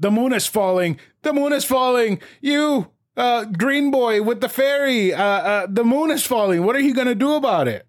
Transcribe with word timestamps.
The 0.00 0.10
moon 0.10 0.32
is 0.32 0.46
falling. 0.46 0.98
The 1.22 1.32
moon 1.32 1.52
is 1.52 1.64
falling. 1.64 2.20
You, 2.40 2.88
uh, 3.16 3.44
green 3.44 3.90
boy 3.90 4.22
with 4.22 4.40
the 4.40 4.48
fairy. 4.48 5.12
Uh, 5.14 5.22
uh, 5.22 5.66
the 5.70 5.84
moon 5.84 6.10
is 6.10 6.26
falling. 6.26 6.64
What 6.64 6.74
are 6.74 6.80
you 6.80 6.94
gonna 6.94 7.14
do 7.14 7.34
about 7.34 7.68
it? 7.68 7.86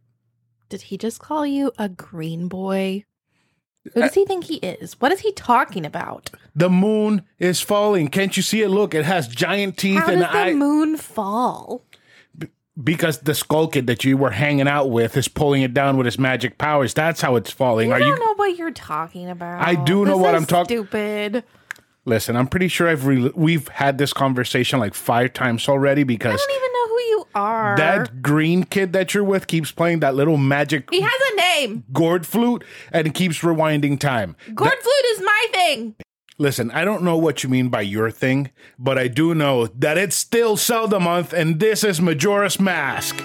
Did 0.70 0.84
he 0.84 0.98
just 0.98 1.20
call 1.20 1.46
you 1.46 1.72
a 1.80 1.90
green 1.90 2.48
boy? 2.48 3.06
Who 3.94 4.02
does 4.02 4.14
he 4.14 4.26
think 4.26 4.44
he 4.44 4.58
is? 4.58 4.94
What 5.00 5.12
is 5.12 5.22
he 5.22 5.32
talking 5.32 5.86
about? 5.88 6.30
The 6.56 6.70
moon 6.70 7.24
is 7.40 7.62
falling. 7.62 8.10
Can't 8.10 8.38
you 8.38 8.44
see 8.44 8.62
it? 8.62 8.70
Look, 8.70 8.94
it 8.94 9.06
has 9.06 9.28
giant 9.28 9.78
teeth 9.78 10.00
How 10.00 10.12
and 10.12 10.22
does 10.22 10.32
the 10.32 10.38
eye. 10.38 10.54
moon 10.54 10.98
fall? 10.98 11.84
because 12.82 13.20
the 13.20 13.36
skull 13.36 13.68
kid 13.68 13.86
that 13.88 14.04
you 14.06 14.16
were 14.18 14.32
hanging 14.32 14.68
out 14.68 14.90
with 14.90 15.18
is 15.18 15.28
pulling 15.28 15.62
it 15.62 15.74
down 15.74 15.98
with 15.98 16.06
his 16.06 16.18
magic 16.18 16.58
powers. 16.58 16.94
That's 16.94 17.22
how 17.22 17.36
it's 17.36 17.52
falling. 17.52 17.90
You 17.90 17.94
Are 17.96 18.00
don't 18.00 18.08
you? 18.08 18.20
know 18.26 18.34
what 18.36 18.58
you're 18.58 18.72
talking 18.72 19.30
about. 19.30 19.62
I 19.62 19.76
do 19.76 20.06
know 20.06 20.18
This 20.18 20.24
what 20.24 20.36
I'm 20.36 20.46
talk- 20.46 20.68
Stupid. 20.68 21.44
Listen, 22.12 22.36
I'm 22.36 22.48
pretty 22.48 22.68
sure 22.68 22.90
I've 22.90 23.06
re- 23.06 23.32
we've 23.34 23.70
had 23.70 23.98
this 23.98 24.12
conversation 24.12 24.80
like 24.80 24.94
five 24.94 25.32
times 25.32 25.70
already 25.70 26.04
because 26.04 26.34
I 26.34 26.46
don't 26.46 26.58
even 26.58 26.74
know 26.74 26.88
who 26.90 27.00
you 27.00 27.28
are. 27.36 27.78
that 27.78 28.22
green 28.22 28.66
kid 28.66 28.92
that 28.92 29.14
you're 29.14 29.24
with 29.24 29.48
keeps 29.48 29.72
playing 29.72 30.02
that 30.02 30.14
little 30.14 30.36
magic 30.36 30.90
he 30.92 31.00
has 31.00 31.22
a 31.32 31.36
name. 31.38 31.86
gourd 31.94 32.26
flute 32.26 32.66
and 32.92 33.14
keeps 33.14 33.40
rewinding 33.40 33.98
time. 33.98 34.36
Gourd 34.54 34.74
flute 34.74 35.06
is 35.14 35.22
my 35.22 35.46
thing. 35.54 35.96
Listen, 36.38 36.70
I 36.72 36.84
don't 36.84 37.04
know 37.04 37.16
what 37.16 37.44
you 37.44 37.50
mean 37.50 37.70
by 37.70 37.82
your 37.82 38.12
thing, 38.12 38.50
but 38.78 38.98
I 38.98 39.08
do 39.08 39.34
know 39.34 39.68
that 39.68 39.98
it's 39.98 40.16
still 40.18 40.58
Zelda 40.58 41.00
month 41.00 41.32
and 41.32 41.62
this 41.62 41.82
is 41.82 42.02
Majora's 42.02 42.60
Mask. 42.60 43.24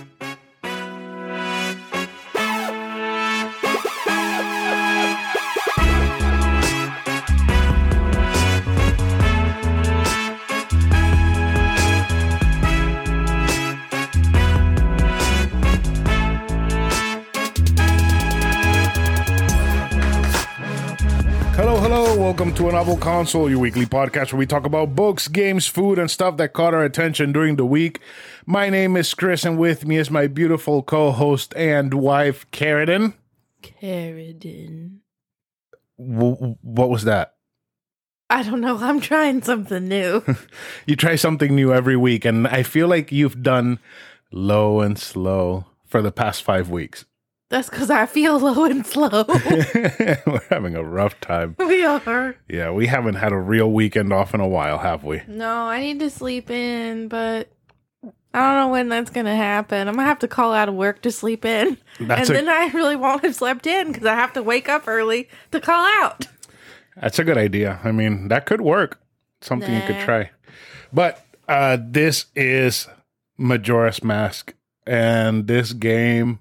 Welcome 22.26 22.54
to 22.54 22.68
a 22.68 22.72
Novel 22.72 22.96
Console, 22.96 23.48
your 23.48 23.60
weekly 23.60 23.86
podcast 23.86 24.32
where 24.32 24.40
we 24.40 24.46
talk 24.46 24.66
about 24.66 24.96
books, 24.96 25.28
games, 25.28 25.68
food, 25.68 25.96
and 25.96 26.10
stuff 26.10 26.36
that 26.38 26.54
caught 26.54 26.74
our 26.74 26.82
attention 26.82 27.30
during 27.30 27.54
the 27.54 27.64
week. 27.64 28.00
My 28.44 28.68
name 28.68 28.96
is 28.96 29.14
Chris, 29.14 29.44
and 29.44 29.56
with 29.56 29.86
me 29.86 29.96
is 29.96 30.10
my 30.10 30.26
beautiful 30.26 30.82
co 30.82 31.12
host 31.12 31.54
and 31.54 31.94
wife, 31.94 32.44
Karradyne. 32.50 33.14
Karradyne. 33.62 34.96
W- 36.00 36.56
what 36.62 36.90
was 36.90 37.04
that? 37.04 37.36
I 38.28 38.42
don't 38.42 38.60
know. 38.60 38.76
I'm 38.76 38.98
trying 38.98 39.42
something 39.42 39.86
new. 39.86 40.24
You 40.84 40.96
try 40.96 41.14
something 41.14 41.54
new 41.54 41.72
every 41.72 41.96
week, 41.96 42.24
and 42.24 42.48
I 42.48 42.64
feel 42.64 42.88
like 42.88 43.12
you've 43.12 43.40
done 43.40 43.78
low 44.32 44.80
and 44.80 44.98
slow 44.98 45.66
for 45.86 46.02
the 46.02 46.10
past 46.10 46.42
five 46.42 46.68
weeks. 46.70 47.04
That's 47.48 47.70
because 47.70 47.90
I 47.90 48.06
feel 48.06 48.38
low 48.40 48.64
and 48.64 48.84
slow. 48.86 49.24
We're 49.28 50.42
having 50.50 50.74
a 50.74 50.82
rough 50.82 51.20
time. 51.20 51.54
we 51.58 51.84
are. 51.84 52.36
Yeah, 52.48 52.70
we 52.72 52.86
haven't 52.86 53.14
had 53.14 53.32
a 53.32 53.38
real 53.38 53.70
weekend 53.70 54.12
off 54.12 54.34
in 54.34 54.40
a 54.40 54.48
while, 54.48 54.78
have 54.78 55.04
we? 55.04 55.22
No, 55.28 55.48
I 55.66 55.80
need 55.80 56.00
to 56.00 56.10
sleep 56.10 56.50
in, 56.50 57.08
but 57.08 57.48
I 58.34 58.40
don't 58.40 58.54
know 58.56 58.68
when 58.68 58.88
that's 58.88 59.10
going 59.10 59.26
to 59.26 59.34
happen. 59.34 59.86
I'm 59.88 59.94
going 59.94 60.04
to 60.04 60.08
have 60.08 60.18
to 60.20 60.28
call 60.28 60.52
out 60.52 60.68
of 60.68 60.74
work 60.74 61.02
to 61.02 61.12
sleep 61.12 61.44
in. 61.44 61.78
That's 62.00 62.28
and 62.28 62.38
a- 62.38 62.42
then 62.42 62.48
I 62.48 62.66
really 62.74 62.96
won't 62.96 63.22
have 63.24 63.34
slept 63.36 63.66
in 63.66 63.92
because 63.92 64.06
I 64.06 64.14
have 64.14 64.32
to 64.34 64.42
wake 64.42 64.68
up 64.68 64.88
early 64.88 65.28
to 65.52 65.60
call 65.60 65.86
out. 66.02 66.26
That's 67.00 67.18
a 67.18 67.24
good 67.24 67.38
idea. 67.38 67.78
I 67.84 67.92
mean, 67.92 68.28
that 68.28 68.46
could 68.46 68.60
work. 68.60 69.00
Something 69.42 69.74
you 69.74 69.82
could 69.82 69.96
Nah. 69.96 70.04
try. 70.04 70.30
But 70.92 71.22
uh 71.46 71.76
this 71.80 72.26
is 72.34 72.88
Majora's 73.38 74.02
Mask 74.02 74.54
and 74.86 75.46
this 75.46 75.72
game 75.74 76.40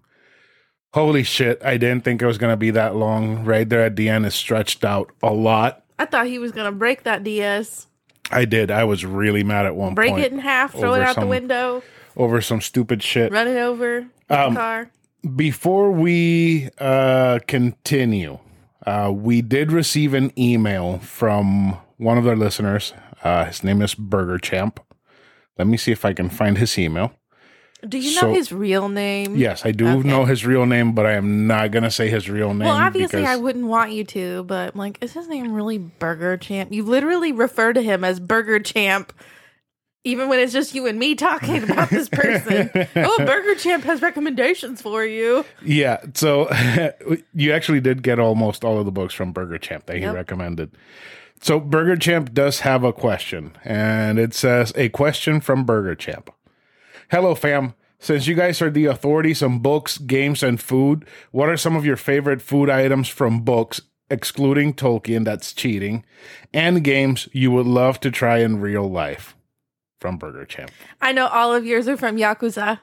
holy 0.96 1.24
shit, 1.24 1.62
I 1.64 1.78
didn't 1.78 2.04
think 2.04 2.22
it 2.22 2.26
was 2.26 2.38
going 2.40 2.52
to 2.54 2.58
be 2.58 2.72
that 2.72 2.96
long. 2.96 3.44
Right 3.46 3.68
there 3.70 3.84
at 3.84 3.96
the 3.96 4.10
end 4.10 4.26
is 4.26 4.34
stretched 4.34 4.84
out 4.84 5.12
a 5.22 5.32
lot. 5.34 5.84
I 6.00 6.06
thought 6.06 6.26
he 6.28 6.40
was 6.40 6.52
going 6.52 6.66
to 6.66 6.72
break 6.78 7.04
that 7.04 7.24
DS, 7.24 7.88
I 8.32 8.46
did. 8.46 8.72
I 8.72 8.84
was 8.86 9.06
really 9.06 9.44
mad 9.44 9.66
at 9.66 9.76
one 9.76 9.94
break 9.94 10.10
point 10.12 10.22
Break 10.24 10.32
it 10.32 10.34
in 10.34 10.40
half, 10.40 10.72
throw 10.74 10.94
it 10.96 11.02
out 11.02 11.16
some- 11.16 11.26
the 11.26 11.30
window, 11.30 11.84
over 12.18 12.42
some 12.42 12.60
stupid 12.62 13.04
shit. 13.04 13.32
run 13.32 13.48
it 13.48 13.58
over 13.58 14.08
Um, 14.30 14.54
the 14.56 14.60
car. 14.60 14.90
Before 15.36 15.92
we 15.92 16.70
uh 16.80 17.40
continue, 17.48 18.40
uh 18.86 19.12
we 19.14 19.42
did 19.42 19.72
receive 19.72 20.14
an 20.14 20.32
email 20.38 21.00
from 21.00 21.78
one 21.98 22.18
of 22.18 22.28
our 22.28 22.36
listeners. 22.36 22.94
Uh 23.24 23.46
his 23.46 23.64
name 23.64 23.82
is 23.82 23.96
Burger 23.96 24.38
Champ. 24.38 24.80
Let 25.58 25.68
me 25.68 25.78
see 25.78 25.92
if 25.92 26.04
I 26.06 26.14
can 26.14 26.30
find 26.30 26.58
his 26.58 26.78
email. 26.78 27.12
Do 27.88 27.98
you 27.98 28.16
know 28.20 28.34
his 28.34 28.52
real 28.52 28.90
name? 28.90 29.36
Yes, 29.36 29.66
I 29.66 29.72
do 29.72 29.88
Okay. 29.88 30.08
know 30.08 30.26
his 30.26 30.46
real 30.46 30.66
name, 30.66 30.94
but 30.94 31.06
I 31.06 31.14
am 31.14 31.48
not 31.48 31.72
gonna 31.72 31.92
say 31.92 32.10
his 32.10 32.30
real 32.30 32.50
name. 32.54 32.68
Well, 32.68 32.76
obviously, 32.76 33.22
because 33.22 33.30
I 33.30 33.36
wouldn't 33.42 33.66
want 33.68 33.92
you 33.92 34.04
to, 34.06 34.44
but 34.44 34.74
I'm 34.74 34.80
like, 34.80 34.98
is 35.02 35.14
his 35.14 35.28
name 35.28 35.54
really 35.54 35.78
Burger 35.78 36.38
Champ? 36.38 36.72
You 36.72 36.84
literally 36.84 37.32
refer 37.32 37.74
to 37.74 37.82
him 37.82 38.04
as 38.04 38.20
Burger 38.20 38.60
Champ, 38.60 39.14
even 40.04 40.30
when 40.30 40.40
it's 40.40 40.54
just 40.54 40.74
you 40.76 40.86
and 40.88 40.98
me 41.00 41.16
talking 41.16 41.64
about 41.64 41.90
this 41.90 42.10
person. 42.10 42.70
oh, 42.96 43.24
Burger 43.26 43.56
Champ 43.56 43.84
has 43.86 44.02
recommendations 44.02 44.82
for 44.82 45.04
you. 45.06 45.46
Yeah, 45.64 45.98
so 46.14 46.50
you 47.34 47.52
actually 47.54 47.82
did 47.82 48.04
get 48.04 48.20
almost 48.20 48.64
all 48.64 48.80
of 48.80 48.86
the 48.86 48.92
books 48.92 49.14
from 49.14 49.32
Burger 49.32 49.58
Champ 49.58 49.86
that 49.88 49.98
he 49.98 50.04
Yep. 50.04 50.14
recommended. 50.16 50.72
So 51.42 51.60
Burger 51.60 51.98
Champ 51.98 52.34
does 52.34 52.62
have 52.62 52.84
a 52.84 52.94
question, 52.94 53.52
and 53.64 54.18
it 54.18 54.34
says 54.34 54.72
a 54.76 54.90
question 54.90 55.42
from 55.42 55.64
Burger 55.66 55.94
Champ. 55.96 56.30
Hello, 57.12 57.36
fam. 57.36 57.74
Since 58.00 58.28
you 58.28 58.36
guys 58.36 58.62
are 58.62 58.70
the 58.70 58.86
authorities 58.86 59.42
on 59.42 59.60
books, 59.60 59.98
games, 59.98 60.44
and 60.44 60.62
food, 60.62 61.06
what 61.32 61.50
are 61.50 61.58
some 61.58 61.76
of 61.76 61.86
your 61.86 61.98
favorite 61.98 62.42
food 62.42 62.70
items 62.70 63.08
from 63.08 63.42
books, 63.42 63.82
excluding 64.10 64.74
Tolkien, 64.74 65.24
that's 65.26 65.54
cheating, 65.54 66.04
and 66.54 66.84
games 66.84 67.28
you 67.32 67.52
would 67.52 67.66
love 67.66 68.00
to 68.02 68.12
try 68.12 68.40
in 68.40 68.60
real 68.62 68.90
life? 68.90 69.36
From 70.02 70.18
Burger 70.18 70.46
Champ. 70.46 70.72
I 71.02 71.14
know 71.14 71.28
all 71.28 71.54
of 71.54 71.66
yours 71.66 71.88
are 71.88 71.98
from 71.98 72.18
Yakuza. 72.18 72.80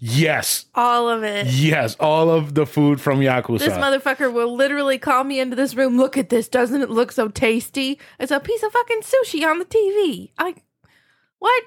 Yes, 0.00 0.66
All 0.74 1.08
of 1.08 1.24
it. 1.24 1.46
yes, 1.48 1.96
all 1.98 2.30
of 2.30 2.54
the 2.54 2.66
food 2.66 3.00
from 3.00 3.18
Yakuza. 3.20 3.58
This 3.60 3.74
motherfucker 3.74 4.32
will 4.32 4.54
literally 4.54 4.96
call 4.98 5.24
me 5.24 5.40
into 5.40 5.56
this 5.56 5.74
room. 5.74 5.96
Look 5.96 6.16
at 6.16 6.28
this. 6.30 6.48
Doesn't 6.48 6.82
it 6.82 6.90
look 6.90 7.10
so 7.12 7.28
tasty? 7.28 7.98
It's 8.20 8.30
a 8.32 8.38
piece 8.40 8.62
of 8.62 8.72
fucking 8.72 9.00
sushi 9.02 9.44
on 9.44 9.58
the 9.58 9.64
TV. 9.64 10.30
I. 10.38 10.54
What? 11.40 11.64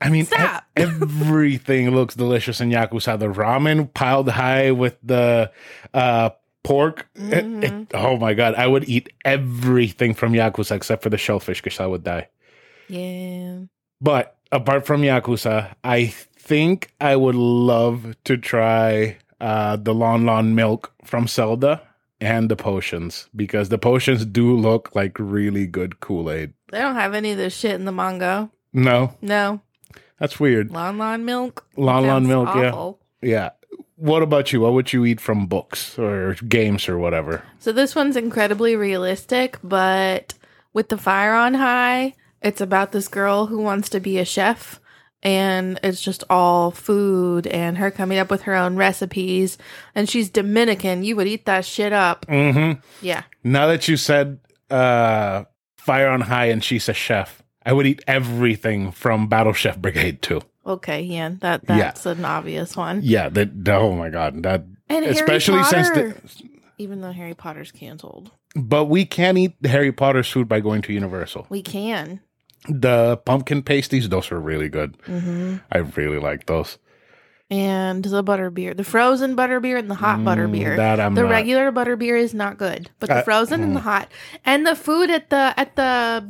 I 0.00 0.10
mean, 0.10 0.24
e- 0.26 0.58
everything 0.76 1.90
looks 1.90 2.14
delicious 2.14 2.60
in 2.60 2.70
Yakuza. 2.70 3.18
The 3.18 3.26
ramen 3.32 3.92
piled 3.92 4.28
high 4.28 4.70
with 4.70 4.96
the 5.02 5.50
uh, 5.94 6.30
pork. 6.62 7.08
Mm-hmm. 7.16 7.62
it- 7.62 7.86
oh 7.94 8.16
my 8.16 8.34
god, 8.34 8.54
I 8.54 8.66
would 8.66 8.88
eat 8.88 9.10
everything 9.24 10.14
from 10.14 10.32
Yakuza 10.32 10.76
except 10.76 11.02
for 11.02 11.10
the 11.10 11.18
shellfish 11.18 11.60
because 11.62 11.80
I 11.80 11.86
would 11.86 12.04
die. 12.04 12.28
Yeah. 12.88 13.60
But 14.00 14.36
apart 14.52 14.86
from 14.86 15.02
Yakuza, 15.02 15.74
I 15.84 16.06
think 16.06 16.92
I 17.00 17.16
would 17.16 17.34
love 17.34 18.14
to 18.24 18.36
try 18.36 19.16
uh, 19.40 19.76
the 19.76 19.94
Lon 19.94 20.24
Lon 20.24 20.54
milk 20.54 20.92
from 21.04 21.26
Zelda 21.28 21.82
and 22.20 22.48
the 22.50 22.56
potions 22.56 23.28
because 23.36 23.68
the 23.68 23.78
potions 23.78 24.24
do 24.24 24.56
look 24.56 24.94
like 24.94 25.16
really 25.18 25.66
good 25.66 26.00
Kool 26.00 26.30
Aid. 26.30 26.52
They 26.70 26.78
don't 26.80 26.94
have 26.96 27.14
any 27.14 27.32
of 27.32 27.38
this 27.38 27.54
shit 27.56 27.74
in 27.74 27.84
the 27.84 27.92
manga. 27.92 28.50
No, 28.72 29.14
No. 29.22 29.60
That's 30.18 30.38
weird. 30.40 30.70
Lon 30.70 30.98
Lon 30.98 31.24
milk. 31.24 31.66
Lon 31.76 32.06
Lon 32.06 32.26
Sounds 32.26 32.28
milk, 32.28 32.48
yeah. 33.22 33.28
Yeah. 33.28 33.50
What 33.96 34.22
about 34.22 34.52
you? 34.52 34.60
What 34.60 34.74
would 34.74 34.92
you 34.92 35.04
eat 35.04 35.20
from 35.20 35.46
books 35.46 35.98
or 35.98 36.34
games 36.46 36.88
or 36.88 36.98
whatever? 36.98 37.42
So 37.58 37.72
this 37.72 37.96
one's 37.96 38.16
incredibly 38.16 38.76
realistic, 38.76 39.58
but 39.62 40.34
with 40.72 40.88
the 40.88 40.98
fire 40.98 41.34
on 41.34 41.54
high, 41.54 42.14
it's 42.40 42.60
about 42.60 42.92
this 42.92 43.08
girl 43.08 43.46
who 43.46 43.58
wants 43.58 43.88
to 43.90 44.00
be 44.00 44.18
a 44.18 44.24
chef. 44.24 44.80
And 45.20 45.80
it's 45.82 46.00
just 46.00 46.22
all 46.30 46.70
food 46.70 47.48
and 47.48 47.76
her 47.78 47.90
coming 47.90 48.18
up 48.18 48.30
with 48.30 48.42
her 48.42 48.54
own 48.54 48.76
recipes. 48.76 49.58
And 49.96 50.08
she's 50.08 50.30
Dominican. 50.30 51.02
You 51.02 51.16
would 51.16 51.26
eat 51.26 51.44
that 51.46 51.64
shit 51.64 51.92
up. 51.92 52.24
Mm-hmm. 52.26 52.78
Yeah. 53.04 53.24
Now 53.42 53.66
that 53.66 53.88
you 53.88 53.96
said 53.96 54.38
uh, 54.70 55.42
Fire 55.76 56.08
on 56.08 56.20
High 56.20 56.46
and 56.46 56.62
she's 56.62 56.88
a 56.88 56.94
chef, 56.94 57.37
I 57.68 57.72
would 57.74 57.86
eat 57.86 58.02
everything 58.06 58.90
from 58.92 59.28
Battle 59.28 59.52
Chef 59.52 59.76
Brigade 59.78 60.22
too. 60.22 60.40
Okay, 60.66 61.02
yeah, 61.02 61.32
that 61.40 61.60
Yeah. 61.68 61.76
that's 61.76 62.06
an 62.06 62.24
obvious 62.24 62.76
one. 62.76 63.00
Yeah, 63.02 63.28
that 63.28 63.50
oh 63.68 63.92
my 63.92 64.08
god, 64.08 64.42
that 64.42 64.64
And 64.88 65.04
especially 65.04 65.62
since 65.64 65.90
the, 65.90 66.14
even 66.78 67.02
though 67.02 67.12
Harry 67.12 67.34
Potter's 67.34 67.70
canceled, 67.70 68.30
but 68.56 68.86
we 68.86 69.04
can 69.04 69.36
eat 69.36 69.54
Harry 69.64 69.92
Potter's 69.92 70.30
food 70.30 70.48
by 70.48 70.60
going 70.60 70.80
to 70.82 70.92
Universal. 70.94 71.46
we 71.50 71.62
can. 71.62 72.20
The 72.70 73.18
pumpkin 73.24 73.62
pasties, 73.62 74.08
those 74.08 74.32
are 74.32 74.40
really 74.40 74.68
good. 74.70 74.96
hmm 75.04 75.56
I 75.70 75.78
really 75.78 76.18
like 76.18 76.46
those. 76.46 76.78
And 77.50 78.04
the 78.04 78.22
butter 78.22 78.50
beer, 78.50 78.74
the 78.74 78.84
frozen 78.84 79.34
butter 79.34 79.58
beer 79.60 79.76
and 79.78 79.90
the 79.90 79.94
hot 79.94 80.22
butter 80.24 80.46
Mm, 80.46 80.52
beer. 80.52 80.76
that 80.76 81.00
I'm 81.00 81.14
the 81.14 81.22
not- 81.22 81.30
regular 81.30 81.70
butter 81.70 81.96
beer 81.96 82.16
is 82.16 82.34
not 82.34 82.58
good, 82.58 82.90
but 83.00 83.08
the 83.08 83.16
Uh, 83.16 83.22
frozen 83.22 83.62
and 83.62 83.74
the 83.74 83.80
hot, 83.80 84.08
and 84.44 84.66
the 84.66 84.76
food 84.76 85.10
at 85.10 85.30
the 85.30 85.54
at 85.56 85.74
the 85.76 86.22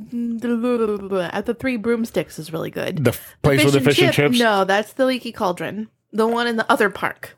at 1.33 1.47
the 1.47 1.55
Three 1.55 1.77
Broomsticks 1.77 2.39
is 2.39 2.53
really 2.53 2.71
good. 2.71 3.05
The 3.05 3.11
f- 3.11 3.37
place 3.43 3.65
with 3.65 3.75
the 3.75 3.81
fish 3.81 3.99
and 4.01 4.13
chip- 4.13 4.33
chips. 4.33 4.39
No, 4.39 4.65
that's 4.65 4.93
the 4.93 5.07
Leaky 5.07 5.33
Cauldron. 5.33 5.89
The 6.13 6.27
one 6.27 6.47
in 6.47 6.57
the 6.57 6.71
other 6.71 6.89
park, 6.89 7.37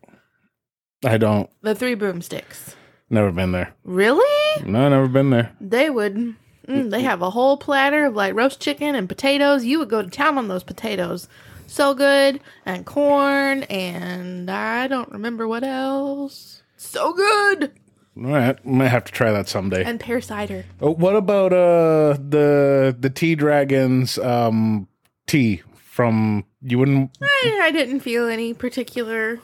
I 1.05 1.17
don't. 1.19 1.49
the 1.63 1.75
Three 1.75 1.95
Broomsticks. 1.95 2.77
Never 3.09 3.33
been 3.33 3.53
there. 3.53 3.73
Really? 3.85 4.63
No, 4.65 4.89
never 4.89 5.09
been 5.09 5.31
there. 5.31 5.51
They 5.61 5.91
would. 5.91 6.35
Mm, 6.69 6.91
they 6.91 7.01
have 7.03 7.21
a 7.23 7.31
whole 7.31 7.57
platter 7.57 8.05
of 8.05 8.15
like 8.15 8.35
roast 8.35 8.61
chicken 8.61 8.95
and 8.95 9.09
potatoes. 9.09 9.65
You 9.65 9.79
would 9.81 9.89
go 9.91 10.03
to 10.03 10.09
town 10.11 10.39
on 10.39 10.47
those 10.49 10.63
potatoes. 10.63 11.27
So 11.71 11.95
good. 11.95 12.41
And 12.67 12.85
corn. 12.85 13.63
And 13.65 14.51
I 14.51 14.89
don't 14.89 15.11
remember 15.13 15.47
what 15.47 15.63
else. 15.63 16.63
So 16.77 17.13
good. 17.13 17.73
All 18.17 18.25
right, 18.25 18.59
I 18.67 18.69
might 18.69 18.89
have 18.89 19.05
to 19.05 19.13
try 19.13 19.31
that 19.31 19.49
someday. 19.49 19.85
And 19.85 20.01
pear 20.01 20.21
cider. 20.21 20.65
Oh, 20.81 20.91
what 20.93 21.15
about 21.15 21.53
uh 21.53 22.15
the 22.19 22.95
the 22.99 23.09
Tea 23.09 23.35
Dragons 23.37 24.19
um 24.19 24.89
tea 25.27 25.63
from 25.75 26.45
you 26.61 26.79
wouldn't 26.79 27.17
I, 27.23 27.61
I 27.63 27.71
didn't 27.71 28.01
feel 28.01 28.27
any 28.29 28.53
particular 28.53 29.39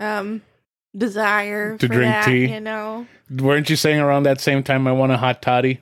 um 0.00 0.42
desire 0.96 1.78
To 1.78 1.86
for 1.86 1.94
drink 1.94 2.12
that, 2.12 2.24
tea? 2.26 2.46
You 2.52 2.60
know. 2.60 3.06
weren't 3.30 3.70
you 3.70 3.76
saying 3.76 4.00
around 4.00 4.24
that 4.24 4.40
same 4.40 4.62
time 4.64 4.86
I 4.88 4.92
want 4.92 5.12
a 5.12 5.16
hot 5.16 5.40
toddy? 5.40 5.80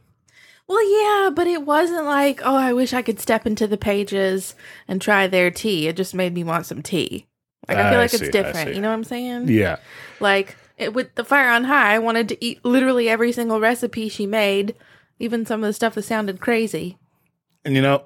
Well, 0.69 0.91
yeah, 0.91 1.31
but 1.31 1.47
it 1.47 1.63
wasn't 1.63 2.05
like, 2.05 2.41
oh, 2.45 2.57
I 2.57 2.73
wish 2.73 2.93
I 2.93 3.03
could 3.03 3.21
step 3.21 3.47
into 3.47 3.67
the 3.67 3.77
pages 3.77 4.55
and 4.89 5.03
try 5.03 5.27
their 5.27 5.51
tea. 5.51 5.89
It 5.89 5.97
just 5.97 6.15
made 6.15 6.33
me 6.33 6.45
want 6.45 6.67
some 6.67 6.83
tea. 6.83 7.27
Like 7.69 7.79
I 7.79 7.91
feel 7.91 7.99
I 7.99 8.03
like 8.03 8.11
see, 8.11 8.19
it's 8.19 8.29
different. 8.29 8.75
You 8.75 8.81
know 8.81 8.89
what 8.89 8.95
I'm 8.95 9.05
saying? 9.05 9.49
Yeah. 9.49 9.77
Like 10.21 10.57
it, 10.77 10.95
with 10.95 11.15
the 11.15 11.25
fire 11.25 11.51
on 11.51 11.65
high, 11.65 11.95
I 11.95 11.99
wanted 11.99 12.29
to 12.31 12.45
eat 12.45 12.65
literally 12.65 13.09
every 13.09 13.33
single 13.33 13.61
recipe 13.61 14.09
she 14.09 14.27
made, 14.27 14.75
even 15.19 15.47
some 15.47 15.63
of 15.63 15.69
the 15.69 15.73
stuff 15.73 15.95
that 15.95 16.03
sounded 16.03 16.41
crazy. 16.41 16.99
And 17.65 17.75
you 17.75 17.83
know, 17.83 18.05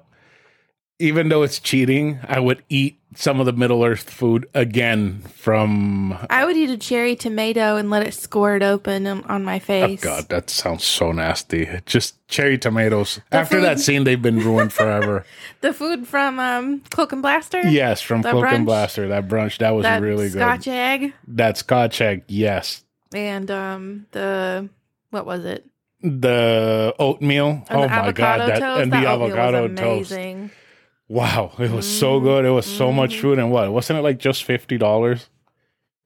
even 0.99 1.29
though 1.29 1.43
it's 1.43 1.59
cheating, 1.59 2.19
I 2.27 2.39
would 2.39 2.63
eat 2.69 2.99
some 3.15 3.39
of 3.39 3.45
the 3.47 3.53
Middle 3.53 3.83
Earth 3.83 4.09
food 4.09 4.47
again 4.53 5.21
from 5.21 6.17
I 6.29 6.45
would 6.45 6.55
eat 6.55 6.69
a 6.69 6.77
cherry 6.77 7.15
tomato 7.15 7.75
and 7.75 7.89
let 7.89 8.05
it 8.05 8.13
squirt 8.13 8.61
open 8.61 9.07
on, 9.07 9.43
my 9.43 9.57
face. 9.59 9.99
Oh 10.03 10.03
god, 10.03 10.29
that 10.29 10.49
sounds 10.49 10.83
so 10.83 11.11
nasty. 11.11 11.67
Just 11.85 12.15
cherry 12.27 12.57
tomatoes. 12.59 13.19
After 13.31 13.59
that 13.61 13.79
scene 13.79 14.03
they've 14.03 14.21
been 14.21 14.39
ruined 14.39 14.73
forever. 14.73 15.25
The 15.61 15.73
food 15.73 16.07
from 16.07 16.39
um, 16.39 16.81
Cloak 16.91 17.11
and 17.13 17.21
Blaster. 17.23 17.61
yes, 17.67 18.01
from 18.01 18.21
The 18.21 18.29
Cloak 18.31 18.45
and? 18.45 18.65
Blaster. 18.65 19.07
That 19.07 19.27
brunch, 19.27 19.57
that 19.57 19.71
was 19.71 19.83
that 19.83 20.01
really 20.03 20.29
good. 20.29 20.33
Scotch 20.39 20.67
egg 20.67 21.13
That 21.27 21.57
Scotch 21.57 21.99
egg, 22.01 22.23
yes. 22.27 22.83
and 23.13 23.49
um 23.49 24.05
the 24.11 24.69
what 25.09 25.25
was 25.25 25.45
it? 25.45 25.65
The 26.03 26.93
oatmeal. 26.99 27.65
And 27.69 27.79
oh 27.79 27.81
the 27.83 27.87
my 27.87 28.11
god, 28.11 28.41
that 28.41 28.59
toast. 28.59 28.81
and 28.83 28.93
that 28.93 29.01
the 29.01 29.07
avocado 29.09 29.63
was 29.67 29.79
toast. 29.79 30.11
amazing. 30.11 30.51
Wow, 31.09 31.53
it 31.59 31.71
was 31.71 31.87
so 31.87 32.19
good. 32.19 32.45
It 32.45 32.49
was 32.49 32.65
so 32.65 32.91
much 32.91 33.11
Mm-hmm. 33.13 33.21
food 33.21 33.39
and 33.39 33.51
what? 33.51 33.71
Wasn't 33.71 33.97
it 33.97 34.01
like 34.01 34.17
just 34.19 34.43
fifty 34.43 34.77
dollars? 34.77 35.29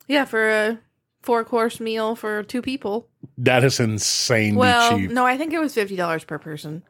Yeah, 0.07 0.25
for 0.25 0.49
a 0.49 0.79
four 1.21 1.43
course 1.43 1.79
meal 1.79 2.15
for 2.15 2.43
two 2.43 2.61
people. 2.61 3.07
That 3.37 3.63
is 3.63 3.79
insanely 3.79 4.57
Well, 4.57 4.97
cheap. 4.97 5.11
no, 5.11 5.25
I 5.25 5.37
think 5.37 5.53
it 5.53 5.59
was 5.59 5.73
fifty 5.73 5.95
dollars 5.95 6.23
per 6.23 6.37
person. 6.37 6.83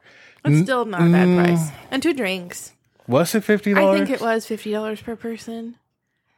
That's 0.44 0.56
N- 0.56 0.64
still 0.64 0.84
not 0.84 1.02
a 1.02 1.12
bad 1.12 1.28
mm. 1.28 1.44
price. 1.44 1.70
And 1.90 2.02
two 2.02 2.14
drinks. 2.14 2.72
Was 3.06 3.34
it 3.34 3.44
fifty 3.44 3.74
dollars? 3.74 4.00
I 4.00 4.04
think 4.04 4.20
it 4.20 4.24
was 4.24 4.46
fifty 4.46 4.72
dollars 4.72 5.00
per 5.00 5.16
person. 5.16 5.76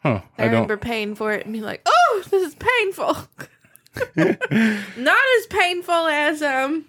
Huh. 0.02 0.20
I, 0.36 0.42
I, 0.42 0.44
don't 0.44 0.52
remember 0.52 0.76
paying 0.76 1.14
for 1.14 1.32
it 1.32 1.44
and 1.44 1.52
being 1.52 1.64
like, 1.64 1.80
"Oh, 1.86 2.22
this 2.28 2.42
is 2.48 2.54
painful." 2.54 3.16
Not 4.16 5.18
as 5.38 5.46
painful 5.48 6.06
as 6.06 6.42
um 6.42 6.86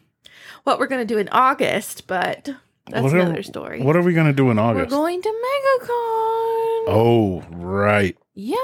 what 0.64 0.80
we're 0.80 0.88
gonna 0.88 1.06
do 1.06 1.18
in 1.18 1.30
August, 1.30 2.08
but 2.08 2.50
that's 2.90 3.04
What 3.04 3.14
are- 3.14 3.20
another 3.20 3.44
story. 3.44 3.82
What 3.82 3.96
are 3.96 4.02
we 4.04 4.14
gonna 4.14 4.34
do 4.34 4.50
in 4.52 4.60
August? 4.60 4.92
we're 4.92 4.98
going 4.98 5.22
to 5.22 5.30
MegaCon. 5.30 6.86
oh, 6.88 7.44
right. 7.52 8.18
Yeah. 8.36 8.56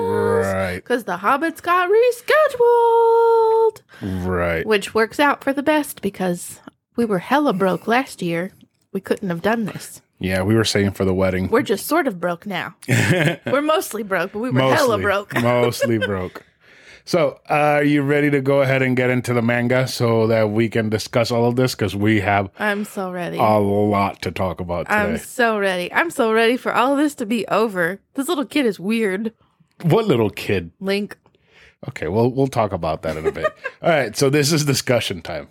Right. 0.00 0.76
Because 0.76 1.04
the 1.04 1.16
Hobbits 1.18 1.60
got 1.62 1.88
rescheduled, 1.90 3.80
Right. 4.26 4.66
which 4.66 4.94
works 4.94 5.18
out 5.20 5.42
for 5.42 5.52
the 5.52 5.62
best 5.62 6.02
because 6.02 6.60
we 6.96 7.04
were 7.04 7.18
hella 7.18 7.52
broke 7.52 7.86
last 7.88 8.22
year. 8.22 8.52
We 8.92 9.00
couldn't 9.00 9.28
have 9.28 9.42
done 9.42 9.64
this. 9.66 10.00
Yeah, 10.20 10.42
we 10.42 10.54
were 10.56 10.64
saying 10.64 10.92
for 10.92 11.04
the 11.04 11.14
wedding. 11.14 11.48
We're 11.48 11.62
just 11.62 11.86
sort 11.86 12.06
of 12.08 12.18
broke 12.20 12.44
now. 12.46 12.74
We're 13.46 13.60
mostly 13.62 14.02
broke, 14.02 14.32
but 14.32 14.40
we 14.40 14.50
were 14.50 14.60
hella 14.60 14.98
broke. 14.98 15.32
mostly 15.40 15.98
broke. 15.98 16.44
So, 17.08 17.40
uh, 17.48 17.54
are 17.80 17.84
you 17.84 18.02
ready 18.02 18.30
to 18.32 18.42
go 18.42 18.60
ahead 18.60 18.82
and 18.82 18.94
get 18.94 19.08
into 19.08 19.32
the 19.32 19.40
manga 19.40 19.88
so 19.88 20.26
that 20.26 20.50
we 20.50 20.68
can 20.68 20.90
discuss 20.90 21.30
all 21.30 21.46
of 21.46 21.56
this? 21.56 21.74
Because 21.74 21.96
we 21.96 22.20
have 22.20 22.50
I'm 22.58 22.84
so 22.84 23.10
ready. 23.10 23.38
a 23.38 23.58
lot 23.58 24.20
to 24.20 24.30
talk 24.30 24.60
about 24.60 24.88
today. 24.88 24.98
I'm 24.98 25.16
so 25.16 25.58
ready. 25.58 25.90
I'm 25.90 26.10
so 26.10 26.34
ready 26.34 26.58
for 26.58 26.74
all 26.74 26.92
of 26.92 26.98
this 26.98 27.14
to 27.14 27.24
be 27.24 27.48
over. 27.48 27.98
This 28.12 28.28
little 28.28 28.44
kid 28.44 28.66
is 28.66 28.78
weird. 28.78 29.32
what 29.84 30.04
little 30.04 30.28
kid? 30.28 30.70
Link. 30.80 31.16
Okay, 31.88 32.08
well, 32.08 32.30
we'll 32.30 32.46
talk 32.46 32.72
about 32.72 33.00
that 33.00 33.16
in 33.16 33.26
a 33.26 33.32
bit. 33.32 33.46
all 33.82 33.88
right, 33.88 34.14
so 34.14 34.28
this 34.28 34.52
is 34.52 34.66
discussion 34.66 35.22
time. 35.22 35.48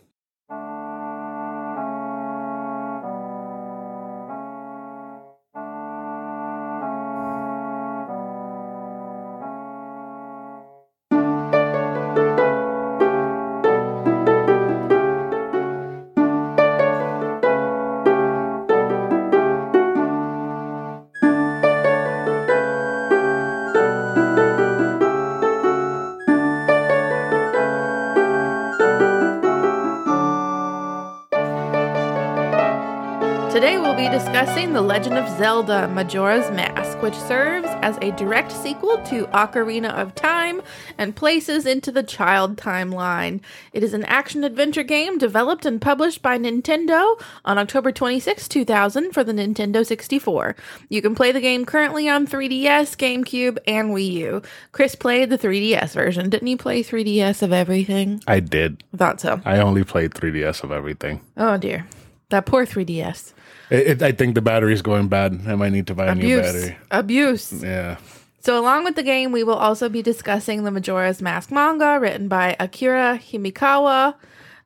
Discussing 34.57 34.73
The 34.73 34.81
Legend 34.81 35.19
of 35.19 35.37
Zelda 35.37 35.87
Majora's 35.87 36.49
Mask, 36.49 36.99
which 36.99 37.13
serves 37.13 37.67
as 37.83 37.95
a 38.01 38.09
direct 38.13 38.51
sequel 38.51 38.97
to 39.03 39.27
Ocarina 39.27 39.91
of 39.93 40.15
Time 40.15 40.63
and 40.97 41.15
places 41.15 41.67
into 41.67 41.91
the 41.91 42.01
child 42.01 42.57
timeline. 42.57 43.41
It 43.71 43.83
is 43.83 43.93
an 43.93 44.03
action 44.05 44.43
adventure 44.43 44.81
game 44.81 45.19
developed 45.19 45.67
and 45.67 45.79
published 45.79 46.23
by 46.23 46.39
Nintendo 46.39 47.21
on 47.45 47.59
October 47.59 47.91
26, 47.91 48.47
2000 48.47 49.11
for 49.11 49.23
the 49.23 49.31
Nintendo 49.31 49.85
64. 49.85 50.55
You 50.89 51.03
can 51.03 51.13
play 51.13 51.31
the 51.31 51.41
game 51.41 51.63
currently 51.63 52.09
on 52.09 52.25
3DS, 52.25 52.97
GameCube, 52.97 53.59
and 53.67 53.91
Wii 53.91 54.11
U. 54.11 54.41
Chris 54.71 54.95
played 54.95 55.29
the 55.29 55.37
3DS 55.37 55.93
version. 55.93 56.31
Didn't 56.31 56.47
you 56.47 56.57
play 56.57 56.81
3DS 56.81 57.43
of 57.43 57.53
everything? 57.53 58.23
I 58.25 58.39
did. 58.39 58.83
I 58.91 58.97
thought 58.97 59.21
so. 59.21 59.39
I 59.45 59.59
only 59.59 59.83
played 59.83 60.15
3DS 60.15 60.63
of 60.63 60.71
everything. 60.71 61.21
Oh 61.37 61.57
dear. 61.57 61.85
That 62.29 62.47
poor 62.47 62.65
3DS. 62.65 63.33
It, 63.69 63.87
it, 63.87 64.01
I 64.01 64.11
think 64.11 64.35
the 64.35 64.41
battery's 64.41 64.81
going 64.81 65.07
bad. 65.07 65.41
I 65.47 65.55
might 65.55 65.71
need 65.71 65.87
to 65.87 65.95
buy 65.95 66.07
a 66.07 66.15
new 66.15 66.39
battery. 66.39 66.77
Abuse. 66.91 67.51
Yeah. 67.51 67.97
So, 68.39 68.57
along 68.57 68.85
with 68.85 68.95
the 68.95 69.03
game, 69.03 69.31
we 69.33 69.43
will 69.43 69.55
also 69.55 69.89
be 69.89 70.01
discussing 70.01 70.63
the 70.63 70.71
Majora's 70.71 71.21
Mask 71.21 71.51
manga 71.51 71.99
written 71.99 72.29
by 72.29 72.55
Akira 72.59 73.19
Himekawa 73.21 74.15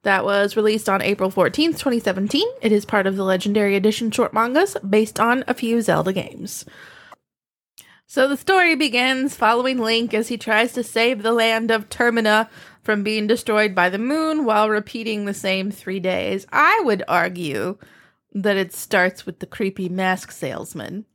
that 0.03 0.23
was 0.23 0.55
released 0.55 0.87
on 0.87 1.01
April 1.01 1.31
14th, 1.31 1.79
2017. 1.79 2.47
It 2.61 2.71
is 2.71 2.85
part 2.85 3.07
of 3.07 3.15
the 3.15 3.23
Legendary 3.23 3.75
Edition 3.75 4.11
short 4.11 4.33
mangas 4.33 4.77
based 4.87 5.19
on 5.19 5.43
a 5.47 5.55
few 5.55 5.81
Zelda 5.81 6.13
games. 6.13 6.63
So, 8.05 8.27
the 8.27 8.37
story 8.37 8.75
begins 8.75 9.35
following 9.35 9.79
Link 9.79 10.13
as 10.13 10.27
he 10.27 10.37
tries 10.37 10.73
to 10.73 10.83
save 10.83 11.23
the 11.23 11.33
land 11.33 11.71
of 11.71 11.89
Termina 11.89 12.49
from 12.83 13.01
being 13.01 13.25
destroyed 13.25 13.73
by 13.73 13.89
the 13.89 13.97
moon 13.97 14.45
while 14.45 14.69
repeating 14.69 15.25
the 15.25 15.33
same 15.33 15.71
three 15.71 15.99
days. 15.99 16.45
I 16.51 16.81
would 16.83 17.03
argue 17.07 17.77
that 18.33 18.57
it 18.57 18.73
starts 18.73 19.25
with 19.25 19.39
the 19.39 19.45
creepy 19.45 19.89
mask 19.89 20.31
salesman. 20.31 21.05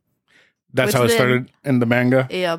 That's 0.73 0.89
Which 0.89 0.95
how 0.95 1.03
it 1.03 1.07
then- 1.07 1.17
started 1.17 1.51
in 1.63 1.79
the 1.79 1.85
manga. 1.85 2.27
Yeah, 2.29 2.57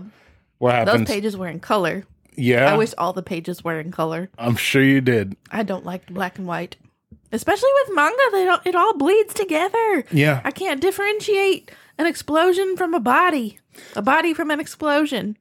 What 0.59 0.85
those 0.85 0.88
happens? 0.95 1.11
pages 1.11 1.37
were 1.37 1.49
in 1.49 1.61
color. 1.61 2.05
yeah. 2.35 2.73
I 2.73 2.77
wish 2.77 2.95
all 2.99 3.12
the 3.12 3.23
pages 3.23 3.62
were 3.62 3.79
in 3.79 3.91
color. 3.93 4.31
I'm 4.38 4.57
sure 4.57 4.83
you 4.83 5.00
did. 5.00 5.37
I 5.50 5.62
don't 5.62 5.85
like 5.85 6.07
black 6.12 6.38
and 6.38 6.47
white. 6.47 6.77
Especially 7.31 7.69
with 7.85 7.95
manga, 7.95 8.17
they 8.33 8.45
don't 8.47 8.67
it 8.67 8.75
all 8.75 8.97
bleeds 8.97 9.35
together. 9.35 10.05
Yeah. 10.11 10.41
I 10.45 10.50
can't 10.50 10.81
differentiate 10.81 11.71
an 11.99 12.07
explosion 12.07 12.77
from 12.77 12.95
a 12.95 13.00
body. 13.00 13.59
A 13.95 14.03
body 14.03 14.33
from 14.35 14.50
an 14.50 14.59
explosion. 14.61 15.37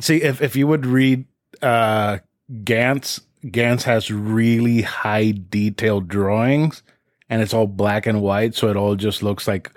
See, 0.00 0.22
if, 0.22 0.40
if 0.40 0.54
you 0.56 0.66
would 0.68 0.86
read 0.86 1.24
uh, 1.62 2.18
Gantz, 2.62 3.20
Gantz 3.44 3.82
has 3.82 4.10
really 4.10 4.82
high 4.82 5.32
detailed 5.50 6.06
drawings 6.08 6.82
and 7.28 7.42
it's 7.42 7.54
all 7.54 7.66
black 7.66 8.06
and 8.06 8.22
white. 8.22 8.54
So 8.54 8.68
it 8.68 8.76
all 8.76 8.94
just 8.96 9.22
looks 9.22 9.46
like 9.48 9.70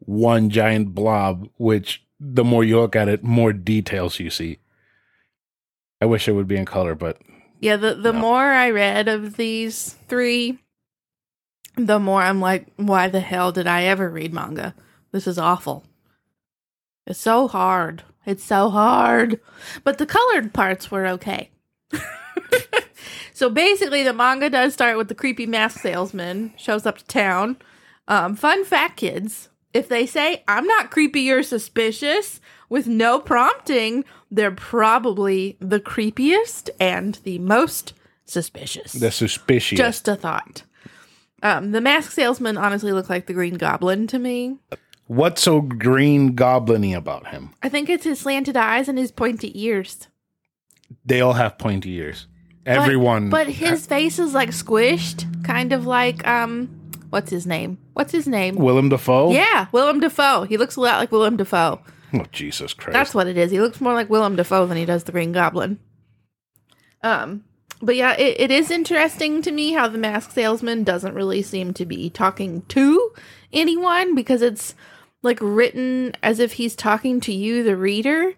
one 0.00 0.50
giant 0.50 0.94
blob, 0.94 1.48
which 1.56 2.04
the 2.20 2.44
more 2.44 2.64
you 2.64 2.80
look 2.80 2.96
at 2.96 3.08
it, 3.08 3.22
more 3.22 3.52
details 3.52 4.18
you 4.20 4.30
see. 4.30 4.58
I 6.00 6.06
wish 6.06 6.28
it 6.28 6.32
would 6.32 6.48
be 6.48 6.56
in 6.56 6.64
color, 6.64 6.94
but 6.94 7.18
Yeah, 7.60 7.76
the 7.76 7.94
the 7.94 8.12
No. 8.12 8.20
more 8.20 8.44
I 8.44 8.70
read 8.70 9.08
of 9.08 9.36
these 9.36 9.96
three, 10.08 10.58
the 11.76 11.98
more 11.98 12.22
I'm 12.22 12.40
like, 12.40 12.66
why 12.76 13.08
the 13.08 13.20
hell 13.20 13.50
did 13.52 13.66
I 13.66 13.84
ever 13.84 14.08
read 14.08 14.32
manga? 14.32 14.74
This 15.12 15.26
is 15.26 15.38
awful. 15.38 15.84
It's 17.06 17.18
so 17.20 17.48
hard. 17.48 18.02
It's 18.26 18.44
so 18.44 18.68
hard. 18.70 19.40
But 19.84 19.98
the 19.98 20.06
colored 20.06 20.52
parts 20.52 20.90
were 20.90 21.06
okay. 21.06 21.50
so 23.38 23.48
basically, 23.48 24.02
the 24.02 24.12
manga 24.12 24.50
does 24.50 24.72
start 24.72 24.96
with 24.96 25.06
the 25.06 25.14
creepy 25.14 25.46
mask 25.46 25.78
salesman 25.78 26.54
shows 26.56 26.86
up 26.86 26.98
to 26.98 27.04
town. 27.06 27.56
Um, 28.08 28.34
fun 28.34 28.64
fact, 28.64 28.96
kids: 28.96 29.48
if 29.72 29.88
they 29.88 30.06
say 30.06 30.42
"I'm 30.48 30.66
not 30.66 30.90
creepy 30.90 31.30
or 31.30 31.44
suspicious" 31.44 32.40
with 32.68 32.88
no 32.88 33.20
prompting, 33.20 34.04
they're 34.28 34.50
probably 34.50 35.56
the 35.60 35.78
creepiest 35.78 36.68
and 36.80 37.14
the 37.22 37.38
most 37.38 37.92
suspicious. 38.24 38.94
the 38.94 39.12
suspicious. 39.12 39.78
Just 39.78 40.08
a 40.08 40.16
thought. 40.16 40.64
Um, 41.40 41.70
the 41.70 41.80
mask 41.80 42.10
salesman 42.10 42.56
honestly 42.56 42.90
looked 42.90 43.08
like 43.08 43.26
the 43.26 43.34
Green 43.34 43.54
Goblin 43.54 44.08
to 44.08 44.18
me. 44.18 44.58
What's 45.06 45.42
so 45.42 45.60
green 45.60 46.34
goblin-y 46.34 46.88
about 46.88 47.28
him? 47.28 47.54
I 47.62 47.68
think 47.68 47.88
it's 47.88 48.02
his 48.02 48.18
slanted 48.18 48.56
eyes 48.56 48.88
and 48.88 48.98
his 48.98 49.12
pointy 49.12 49.52
ears. 49.62 50.08
They 51.04 51.20
all 51.20 51.34
have 51.34 51.56
pointy 51.56 51.92
ears. 51.92 52.26
Everyone. 52.68 53.30
But 53.30 53.48
his 53.48 53.86
face 53.86 54.18
is 54.18 54.34
like 54.34 54.50
squished, 54.50 55.44
kind 55.44 55.72
of 55.72 55.86
like 55.86 56.26
um 56.26 56.68
what's 57.10 57.30
his 57.30 57.46
name? 57.46 57.78
What's 57.94 58.12
his 58.12 58.28
name? 58.28 58.56
Willem 58.56 58.88
Dafoe. 58.88 59.32
Yeah, 59.32 59.66
Willem 59.72 60.00
Dafoe. 60.00 60.44
He 60.44 60.56
looks 60.56 60.76
a 60.76 60.80
lot 60.80 60.98
like 60.98 61.12
Willem 61.12 61.36
Dafoe. 61.36 61.80
Oh 62.14 62.24
Jesus 62.32 62.74
Christ. 62.74 62.92
That's 62.92 63.14
what 63.14 63.26
it 63.26 63.36
is. 63.36 63.50
He 63.50 63.60
looks 63.60 63.80
more 63.80 63.94
like 63.94 64.10
Willem 64.10 64.36
Dafoe 64.36 64.66
than 64.66 64.76
he 64.76 64.84
does 64.84 65.04
the 65.04 65.12
Green 65.12 65.32
Goblin. 65.32 65.78
Um, 67.02 67.44
but 67.80 67.96
yeah, 67.96 68.14
it, 68.14 68.40
it 68.40 68.50
is 68.50 68.70
interesting 68.70 69.42
to 69.42 69.52
me 69.52 69.72
how 69.72 69.88
the 69.88 69.98
mask 69.98 70.32
salesman 70.32 70.84
doesn't 70.84 71.14
really 71.14 71.42
seem 71.42 71.72
to 71.74 71.86
be 71.86 72.10
talking 72.10 72.62
to 72.68 73.12
anyone 73.52 74.14
because 74.14 74.42
it's 74.42 74.74
like 75.22 75.38
written 75.40 76.12
as 76.22 76.38
if 76.38 76.54
he's 76.54 76.74
talking 76.74 77.20
to 77.20 77.32
you, 77.32 77.62
the 77.62 77.76
reader. 77.76 78.34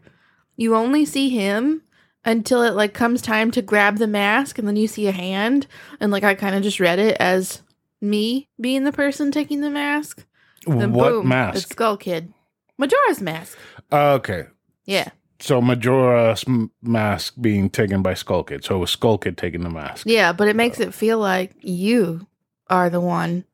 You 0.57 0.75
only 0.75 1.05
see 1.05 1.31
him 1.31 1.83
until 2.25 2.63
it 2.63 2.75
like 2.75 2.93
comes 2.95 3.23
time 3.23 3.51
to 3.53 3.63
grab 3.63 3.99
the 3.99 4.07
mask, 4.07 4.59
and 4.59 4.67
then 4.69 4.77
you 4.77 4.87
see 4.89 5.07
a 5.07 5.13
hand, 5.13 5.67
and 6.01 6.13
like 6.13 6.25
I 6.25 6.35
kind 6.35 6.55
of 6.55 6.63
just 6.63 6.81
read 6.81 6.99
it 6.99 7.17
as 7.21 7.63
me 8.01 8.49
being 8.61 8.85
the 8.85 8.93
person 8.93 9.31
taking 9.31 9.61
the 9.61 9.71
mask. 9.71 10.25
Then 10.67 10.93
what 10.93 11.11
boom, 11.11 11.21
It's 11.21 11.29
mask? 11.29 11.73
Skull 11.73 11.97
Kid. 11.97 12.33
Majora's 12.79 13.21
mask. 13.21 13.59
okay. 13.93 14.45
Yeah. 14.87 15.09
So 15.39 15.61
Majora's 15.63 16.45
mask 16.83 17.35
being 17.41 17.71
taken 17.71 18.03
by 18.03 18.13
Skull 18.15 18.45
Kid. 18.45 18.63
So 18.65 18.77
it 18.77 18.79
was 18.79 18.91
Skull 18.91 19.17
Kid 19.17 19.39
taking 19.39 19.63
the 19.63 19.71
mask. 19.71 20.07
Yeah, 20.07 20.33
but 20.35 20.49
it 20.49 20.57
makes 20.57 20.81
it 20.81 20.93
feel 20.93 21.19
like 21.19 21.55
you 21.61 22.27
are 22.69 22.91
the 22.91 23.01
one 23.01 23.45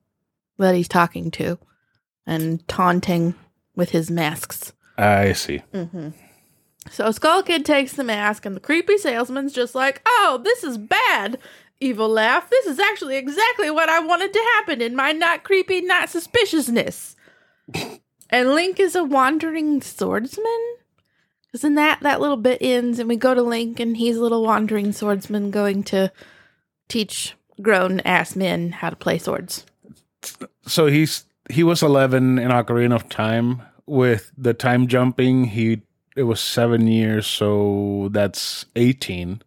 that 0.58 0.75
he's 0.75 0.88
talking 0.88 1.30
to 1.32 1.58
and 2.26 2.66
taunting 2.66 3.35
with 3.76 3.90
his 3.90 4.11
masks. 4.11 4.73
I 4.99 5.32
see. 5.32 5.62
Mm-hmm. 5.73 6.11
So 6.90 7.11
Skull 7.11 7.43
Kid 7.43 7.64
takes 7.64 7.93
the 7.93 8.05
mask, 8.05 8.47
and 8.47 8.57
the 8.57 8.61
creepy 8.61 8.99
salesman's 8.99 9.52
just 9.52 9.75
like, 9.75 10.02
"Oh, 10.07 10.40
this 10.43 10.64
is 10.64 10.78
bad." 10.78 11.38
Evil 11.78 12.09
laugh. 12.09 12.49
This 12.49 12.66
is 12.66 12.78
actually 12.78 13.16
exactly 13.16 13.71
what 13.71 13.90
I 13.90 14.00
wanted 14.00 14.33
to 14.33 14.50
happen 14.55 14.81
in 14.81 14.97
my 14.97 15.12
not 15.12 15.45
creepy, 15.45 15.83
not 15.83 16.09
suspiciousness. 16.09 17.14
and 18.31 18.55
Link 18.55 18.81
is 18.81 18.95
a 18.95 19.05
wandering 19.05 19.83
swordsman. 19.83 20.76
Because 21.47 21.62
then 21.62 21.75
that 21.75 22.00
that 22.00 22.21
little 22.21 22.37
bit 22.37 22.59
ends, 22.62 22.99
and 22.99 23.09
we 23.09 23.16
go 23.16 23.35
to 23.35 23.43
Link, 23.43 23.78
and 23.78 23.97
he's 23.97 24.16
a 24.16 24.23
little 24.23 24.43
wandering 24.43 24.93
swordsman 24.93 25.50
going 25.50 25.83
to 25.85 26.11
teach 26.88 27.35
grown 27.61 28.00
ass 28.00 28.37
men 28.37 28.73
how 28.73 28.90
to 28.90 28.97
play 28.97 29.19
swords. 29.19 29.64
So 30.66 30.87
he's 30.87 31.25
he 31.50 31.62
was 31.62 31.83
11 31.83 32.38
in 32.38 32.50
Ocarina 32.50 32.95
of 32.95 33.09
Time. 33.09 33.62
With 33.87 34.33
the 34.37 34.52
time 34.52 34.88
jumping, 34.88 35.45
he 35.45 35.83
it 36.16 36.25
was 36.25 36.40
seven 36.40 36.87
years, 36.87 37.26
so 37.26 38.08
that's 38.12 38.66
18. 38.75 39.42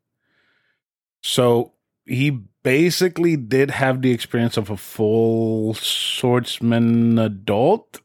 So 1.24 1.74
he 2.06 2.30
basically 2.64 3.36
did 3.36 3.72
have 3.72 4.02
the 4.02 4.12
experience 4.12 4.58
of 4.58 4.70
a 4.70 4.78
full 4.78 5.74
swordsman 5.74 7.18
adult. 7.20 8.02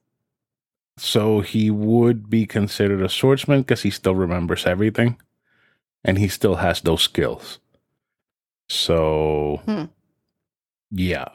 So 0.97 1.41
he 1.41 1.71
would 1.71 2.31
be 2.31 2.47
considered 2.47 3.03
a 3.03 3.09
swordsman 3.09 3.63
because 3.63 3.83
he 3.83 3.91
still 3.91 4.15
remembers 4.15 4.67
everything 4.67 5.21
and 6.05 6.19
he 6.19 6.29
still 6.29 6.57
has 6.57 6.81
those 6.81 7.03
skills. 7.03 7.59
So, 8.69 9.61
Hmm. 9.67 9.85
yeah. 10.91 11.29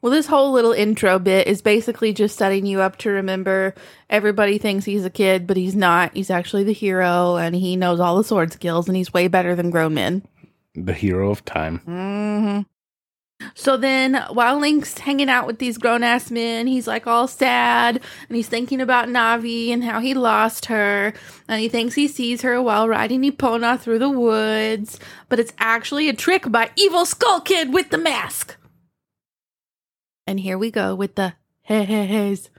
Well, 0.00 0.12
this 0.12 0.26
whole 0.28 0.52
little 0.52 0.72
intro 0.72 1.18
bit 1.18 1.48
is 1.48 1.60
basically 1.60 2.12
just 2.12 2.36
setting 2.36 2.66
you 2.66 2.80
up 2.80 2.96
to 2.98 3.10
remember 3.10 3.74
everybody 4.08 4.58
thinks 4.58 4.84
he's 4.84 5.04
a 5.04 5.10
kid, 5.10 5.46
but 5.46 5.56
he's 5.56 5.74
not. 5.74 6.14
He's 6.14 6.30
actually 6.30 6.64
the 6.64 6.72
hero 6.72 7.36
and 7.36 7.54
he 7.54 7.74
knows 7.74 7.98
all 7.98 8.16
the 8.16 8.24
sword 8.24 8.52
skills 8.52 8.86
and 8.86 8.96
he's 8.96 9.12
way 9.12 9.26
better 9.26 9.56
than 9.56 9.70
grown 9.70 9.94
men. 9.94 10.22
The 10.74 10.94
hero 10.94 11.30
of 11.30 11.44
time. 11.44 11.78
hmm 11.78 12.60
So 13.56 13.76
then, 13.76 14.24
while 14.30 14.60
Link's 14.60 14.98
hanging 14.98 15.28
out 15.28 15.48
with 15.48 15.58
these 15.58 15.78
grown 15.78 16.04
ass 16.04 16.30
men, 16.30 16.68
he's 16.68 16.86
like 16.86 17.08
all 17.08 17.26
sad 17.26 18.00
and 18.28 18.36
he's 18.36 18.48
thinking 18.48 18.80
about 18.80 19.08
Navi 19.08 19.70
and 19.70 19.82
how 19.82 19.98
he 19.98 20.14
lost 20.14 20.66
her. 20.66 21.12
And 21.48 21.60
he 21.60 21.68
thinks 21.68 21.96
he 21.96 22.06
sees 22.06 22.42
her 22.42 22.62
while 22.62 22.88
riding 22.88 23.22
Epona 23.22 23.80
through 23.80 23.98
the 23.98 24.08
woods, 24.10 25.00
but 25.28 25.40
it's 25.40 25.52
actually 25.58 26.08
a 26.08 26.14
trick 26.14 26.52
by 26.52 26.70
Evil 26.76 27.04
Skull 27.04 27.40
Kid 27.40 27.74
with 27.74 27.90
the 27.90 27.98
mask. 27.98 28.54
And 30.28 30.38
here 30.40 30.58
we 30.58 30.70
go 30.70 30.94
with 30.94 31.14
the 31.14 31.32
hey 31.62 31.84
hey 31.84 32.06
heys 32.06 32.50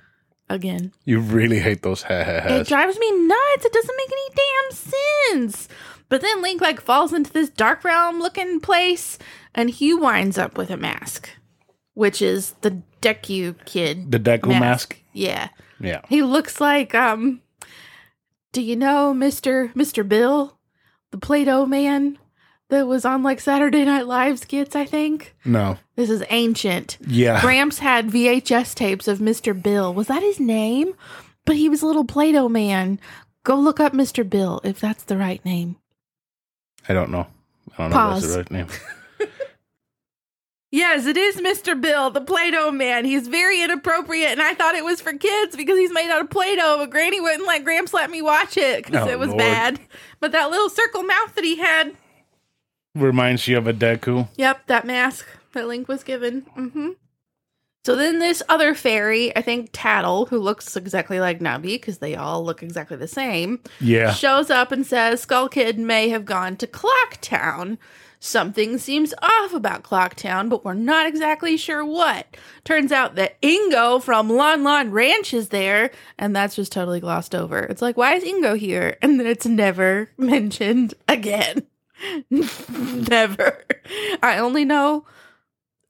again. 0.50 0.92
You 1.06 1.20
really 1.20 1.60
hate 1.60 1.84
those 1.84 2.02
ha 2.02 2.24
ha 2.24 2.48
It 2.56 2.66
drives 2.68 2.98
me 2.98 3.12
nuts. 3.28 3.64
It 3.66 3.72
doesn't 3.72 3.96
make 3.96 4.12
any 4.12 4.36
damn 4.42 4.72
sense. 5.52 5.68
But 6.10 6.22
then 6.22 6.42
Link 6.42 6.62
like 6.62 6.82
falls 6.82 7.14
into 7.14 7.32
this 7.32 7.52
dark 7.52 7.84
realm 7.84 8.18
looking 8.18 8.60
place, 8.60 9.20
and 9.54 9.70
he 9.70 9.94
winds 9.94 10.40
up 10.40 10.58
with 10.58 10.72
a 10.72 10.78
mask, 10.78 11.30
which 11.94 12.24
is 12.24 12.56
the 12.62 12.82
Deku 13.04 13.54
kid. 13.66 14.12
The 14.12 14.20
Deku 14.20 14.60
mask. 14.60 14.98
Yeah, 15.14 15.50
Yeah. 15.80 16.02
he 16.10 16.24
looks 16.24 16.60
like 16.60 16.96
um. 16.96 17.42
Do 18.52 18.64
you 18.64 18.76
know 18.76 19.14
Mister 19.14 19.72
Mister 19.76 20.04
Bill, 20.04 20.58
the 21.12 21.20
Play-Doh 21.20 21.68
man 21.68 22.18
that 22.70 22.88
was 22.88 23.06
on 23.06 23.22
like 23.24 23.40
Saturday 23.40 23.84
Night 23.86 24.08
Live 24.08 24.40
skits? 24.40 24.76
I 24.76 24.86
think 24.86 25.36
No. 25.46 25.78
this 25.96 26.10
is 26.10 26.24
ancient. 26.30 26.98
Yeah. 27.08 27.42
Gramps 27.42 27.80
had 27.80 28.08
VHS 28.10 28.74
tapes 28.76 29.08
of 29.08 29.20
Mr. 29.20 29.60
Bill. 29.60 29.94
Was 29.94 30.08
that 30.08 30.22
his 30.24 30.40
name? 30.40 30.94
But 31.46 31.56
he 31.56 31.68
was 31.70 31.82
a 31.82 31.86
little 31.88 32.06
Play 32.06 32.32
Doh 32.32 32.50
man. 32.50 33.00
Go 33.44 33.56
look 33.56 33.80
up 33.80 33.94
Mr. 33.94 34.28
Bill 34.30 34.62
if 34.64 34.80
that's 34.80 35.04
the 35.04 35.18
right 35.18 35.44
name. 35.46 35.78
I 36.88 36.94
don't 36.94 37.10
know. 37.12 37.28
I 37.78 37.88
don't 37.88 37.92
know 37.92 38.16
if 38.16 38.22
that's 38.24 38.26
Pause. 38.26 38.32
the 38.34 38.38
right 38.38 38.52
name. 38.52 38.68
Yes, 40.72 41.08
it 41.08 41.18
is 41.18 41.38
Mr. 41.38 41.80
Bill, 41.80 42.12
the 42.12 42.22
Play 42.22 42.52
Doh 42.52 42.70
man. 42.70 43.04
He's 43.04 43.28
very 43.28 43.64
inappropriate, 43.64 44.30
and 44.30 44.42
I 44.42 44.54
thought 44.54 44.76
it 44.76 44.86
was 44.86 45.02
for 45.02 45.12
kids 45.14 45.56
because 45.56 45.80
he's 45.80 45.92
made 45.92 46.12
out 46.12 46.22
of 46.22 46.30
Play 46.30 46.56
Doh, 46.56 46.78
but 46.78 46.92
Granny 46.92 47.20
wouldn't 47.20 47.48
let 47.48 47.64
Gramps 47.64 47.92
let 47.92 48.12
me 48.12 48.22
watch 48.22 48.56
it 48.56 48.86
because 48.86 49.08
Oh, 49.08 49.12
it 49.12 49.18
was 49.18 49.30
Lord. 49.30 49.40
bad. 49.40 49.80
But 50.20 50.32
that 50.34 50.52
little 50.52 50.70
circle 50.70 51.02
mouth 51.02 51.34
that 51.34 51.44
he 51.44 51.58
had, 51.58 51.96
Reminds 52.96 53.48
you 53.48 53.58
of 53.58 53.68
a 53.68 53.74
Deku. 53.74 54.28
yep, 54.36 54.66
that 54.68 54.86
mask 54.86 55.26
that 55.54 55.68
Link 55.68 55.88
was 55.88 56.04
given. 56.04 56.42
hmm 56.56 56.90
So 57.86 57.96
then 57.96 58.20
this 58.20 58.42
other 58.50 58.74
fairy, 58.76 59.36
I 59.36 59.42
think 59.42 59.72
Tatl, 59.72 60.28
who 60.30 60.38
looks 60.40 60.76
exactly 60.76 61.20
like 61.20 61.40
Navi 61.40 61.74
because 61.74 62.00
they 62.00 62.16
all 62.16 62.44
look 62.44 62.62
exactly 62.64 62.98
the 62.98 63.08
same, 63.08 63.60
Yeah. 63.80 64.12
shows 64.12 64.50
up 64.50 64.72
and 64.72 64.86
says 64.86 65.22
Skull 65.22 65.50
Kid 65.50 65.78
may 65.80 66.10
have 66.10 66.26
gone 66.26 66.56
to 66.58 66.68
Clock 66.68 67.20
Town. 67.22 67.78
Something 68.22 68.78
seems 68.78 69.14
off 69.22 69.54
about 69.54 69.84
Clocktown, 69.84 70.50
but 70.50 70.66
we're 70.66 70.74
not 70.74 71.08
exactly 71.08 71.56
sure 71.56 71.86
what. 71.86 72.36
Turns 72.66 72.92
out 72.92 73.16
that 73.16 73.42
Ingo 73.42 74.04
from 74.04 74.30
Lon 74.30 74.62
Lon 74.62 74.92
Ranch 74.92 75.34
is 75.34 75.50
there, 75.50 75.92
and 76.18 76.36
that's 76.36 76.56
just 76.58 76.74
totally 76.74 77.00
glossed 77.00 77.34
over. 77.34 77.60
It's 77.60 77.82
like, 77.82 77.96
why 77.96 78.16
is 78.16 78.26
Ingo 78.26 78.58
here? 78.58 78.98
And 79.02 79.18
then 79.20 79.26
it's 79.26 79.46
never 79.46 80.10
mentioned 80.18 80.96
again. 81.08 81.66
never. 82.30 83.66
I 84.22 84.38
only 84.38 84.66
know 84.66 85.06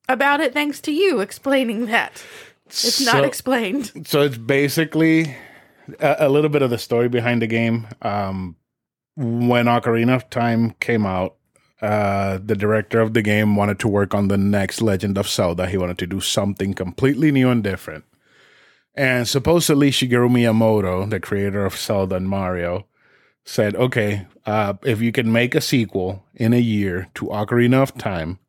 about 0.08 0.42
it 0.42 0.54
thanks 0.54 0.82
to 0.82 0.92
you 0.92 1.20
explaining 1.20 1.86
that. 1.88 2.24
It's 2.68 3.04
not 3.04 3.24
explained. 3.24 4.08
So 4.08 4.22
it's 4.22 4.38
basically 4.38 5.36
a, 6.00 6.16
a 6.20 6.30
little 6.30 6.50
bit 6.50 6.62
of 6.62 6.70
the 6.70 6.78
story 6.78 7.10
behind 7.10 7.42
the 7.42 7.48
game. 7.48 7.88
Um, 8.02 8.56
when 9.16 9.66
Ocarina 9.66 10.16
of 10.16 10.30
Time 10.30 10.72
came 10.80 11.06
out, 11.06 11.36
uh, 11.82 12.40
the 12.44 12.56
director 12.56 13.00
of 13.00 13.14
the 13.14 13.22
game 13.22 13.56
wanted 13.56 13.80
to 13.80 13.88
work 13.88 14.14
on 14.14 14.28
the 14.28 14.38
next 14.38 14.82
Legend 14.82 15.18
of 15.18 15.28
Zelda. 15.28 15.68
He 15.68 15.78
wanted 15.78 15.98
to 16.00 16.08
do 16.08 16.20
something 16.20 16.74
completely 16.74 17.32
new 17.32 17.50
and 17.50 17.64
different. 17.64 18.06
And 18.96 19.28
supposedly 19.28 19.92
Shigeru 19.92 20.30
Miyamoto, 20.30 21.10
the 21.10 21.20
creator 21.20 21.66
of 21.66 21.78
Zelda 21.78 22.16
and 22.16 22.30
Mario, 22.30 22.86
said, 23.46 23.76
"Okay, 23.76 24.28
uh, 24.46 24.74
if 24.84 25.02
you 25.02 25.12
can 25.12 25.32
make 25.32 25.56
a 25.56 25.62
sequel 25.62 26.26
in 26.36 26.54
a 26.54 26.60
year 26.60 27.10
to 27.16 27.26
Ocarina 27.26 27.82
of 27.82 27.98
Time, 27.98 28.40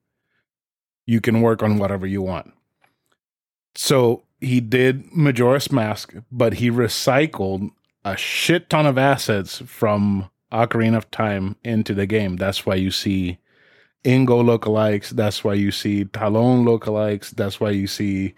you 1.07 1.21
can 1.21 1.41
work 1.41 1.63
on 1.63 1.79
whatever 1.79 2.07
you 2.07 2.23
want." 2.23 2.53
So 3.75 4.25
he 4.41 4.61
did 4.61 5.13
Majora's 5.13 5.71
Mask, 5.71 6.15
but 6.31 6.55
he 6.55 6.71
recycled 6.71 7.71
a 8.05 8.17
shit 8.17 8.71
ton 8.71 8.87
of 8.87 8.99
assets 8.99 9.59
from 9.67 10.31
Ocarina 10.53 10.97
of 10.97 11.11
Time 11.11 11.57
into 11.65 11.95
the 11.95 12.07
game. 12.07 12.37
That's 12.37 12.67
why 12.67 12.75
you 12.75 12.91
see 12.91 13.39
Ingo 14.05 14.43
lookalikes. 14.43 15.11
That's 15.11 15.45
why 15.45 15.55
you 15.55 15.71
see 15.71 16.05
Talon 16.05 16.65
lookalikes. 16.65 17.31
That's 17.31 17.61
why 17.61 17.71
you 17.71 17.87
see 17.87 18.35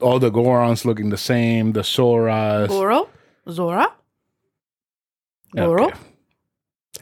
all 0.00 0.18
the 0.18 0.30
Gorons 0.30 0.84
looking 0.84 1.10
the 1.10 1.16
same, 1.16 1.72
the 1.72 1.80
Soras. 1.82 2.68
Goro? 2.68 3.08
Zora? 3.48 3.92
Goro? 5.54 5.86
Okay. 5.88 5.98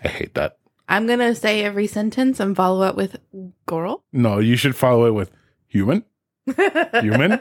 I 0.04 0.08
hate 0.08 0.34
that. 0.34 0.58
I'm 0.88 1.06
going 1.06 1.18
to 1.18 1.34
say 1.34 1.64
every 1.64 1.86
sentence 1.86 2.40
and 2.40 2.56
follow 2.56 2.82
up 2.82 2.96
with 2.96 3.16
Goro. 3.66 4.02
No, 4.12 4.38
you 4.38 4.56
should 4.56 4.76
follow 4.76 5.06
it 5.06 5.14
with 5.14 5.30
human. 5.66 6.04
Human? 7.02 7.40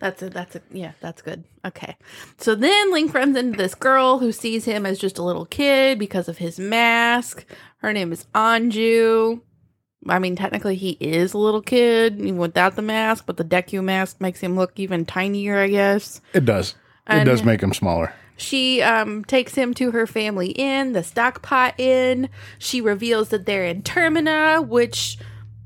that's 0.00 0.22
it. 0.22 0.32
That's 0.32 0.56
it. 0.56 0.62
Yeah, 0.70 0.92
that's 1.00 1.20
good. 1.20 1.44
Okay. 1.66 1.96
So 2.38 2.54
then 2.54 2.92
Link 2.92 3.12
runs 3.12 3.36
into 3.36 3.58
this 3.58 3.74
girl 3.74 4.18
who 4.18 4.32
sees 4.32 4.64
him 4.64 4.86
as 4.86 4.98
just 4.98 5.18
a 5.18 5.22
little 5.22 5.44
kid 5.44 5.98
because 5.98 6.28
of 6.28 6.38
his 6.38 6.58
mask. 6.58 7.44
Her 7.78 7.92
name 7.92 8.12
is 8.12 8.26
Anju. 8.34 9.40
I 10.08 10.18
mean, 10.18 10.36
technically, 10.36 10.76
he 10.76 10.90
is 11.00 11.34
a 11.34 11.38
little 11.38 11.62
kid 11.62 12.20
even 12.20 12.36
without 12.36 12.76
the 12.76 12.82
mask, 12.82 13.24
but 13.26 13.36
the 13.36 13.44
Deku 13.44 13.82
mask 13.82 14.20
makes 14.20 14.40
him 14.40 14.56
look 14.56 14.72
even 14.76 15.04
tinier, 15.04 15.58
I 15.58 15.68
guess. 15.68 16.20
It 16.32 16.44
does. 16.44 16.74
It 17.08 17.24
does 17.24 17.42
make 17.42 17.62
him 17.62 17.72
smaller. 17.74 18.14
She 18.36 18.82
um, 18.82 19.24
takes 19.24 19.54
him 19.54 19.72
to 19.74 19.92
her 19.92 20.06
family 20.06 20.48
inn, 20.50 20.92
the 20.92 21.02
Stockpot 21.02 21.74
Inn. 21.78 22.28
She 22.58 22.80
reveals 22.80 23.30
that 23.30 23.46
they're 23.46 23.64
in 23.64 23.82
Termina, 23.82 24.66
which 24.66 25.18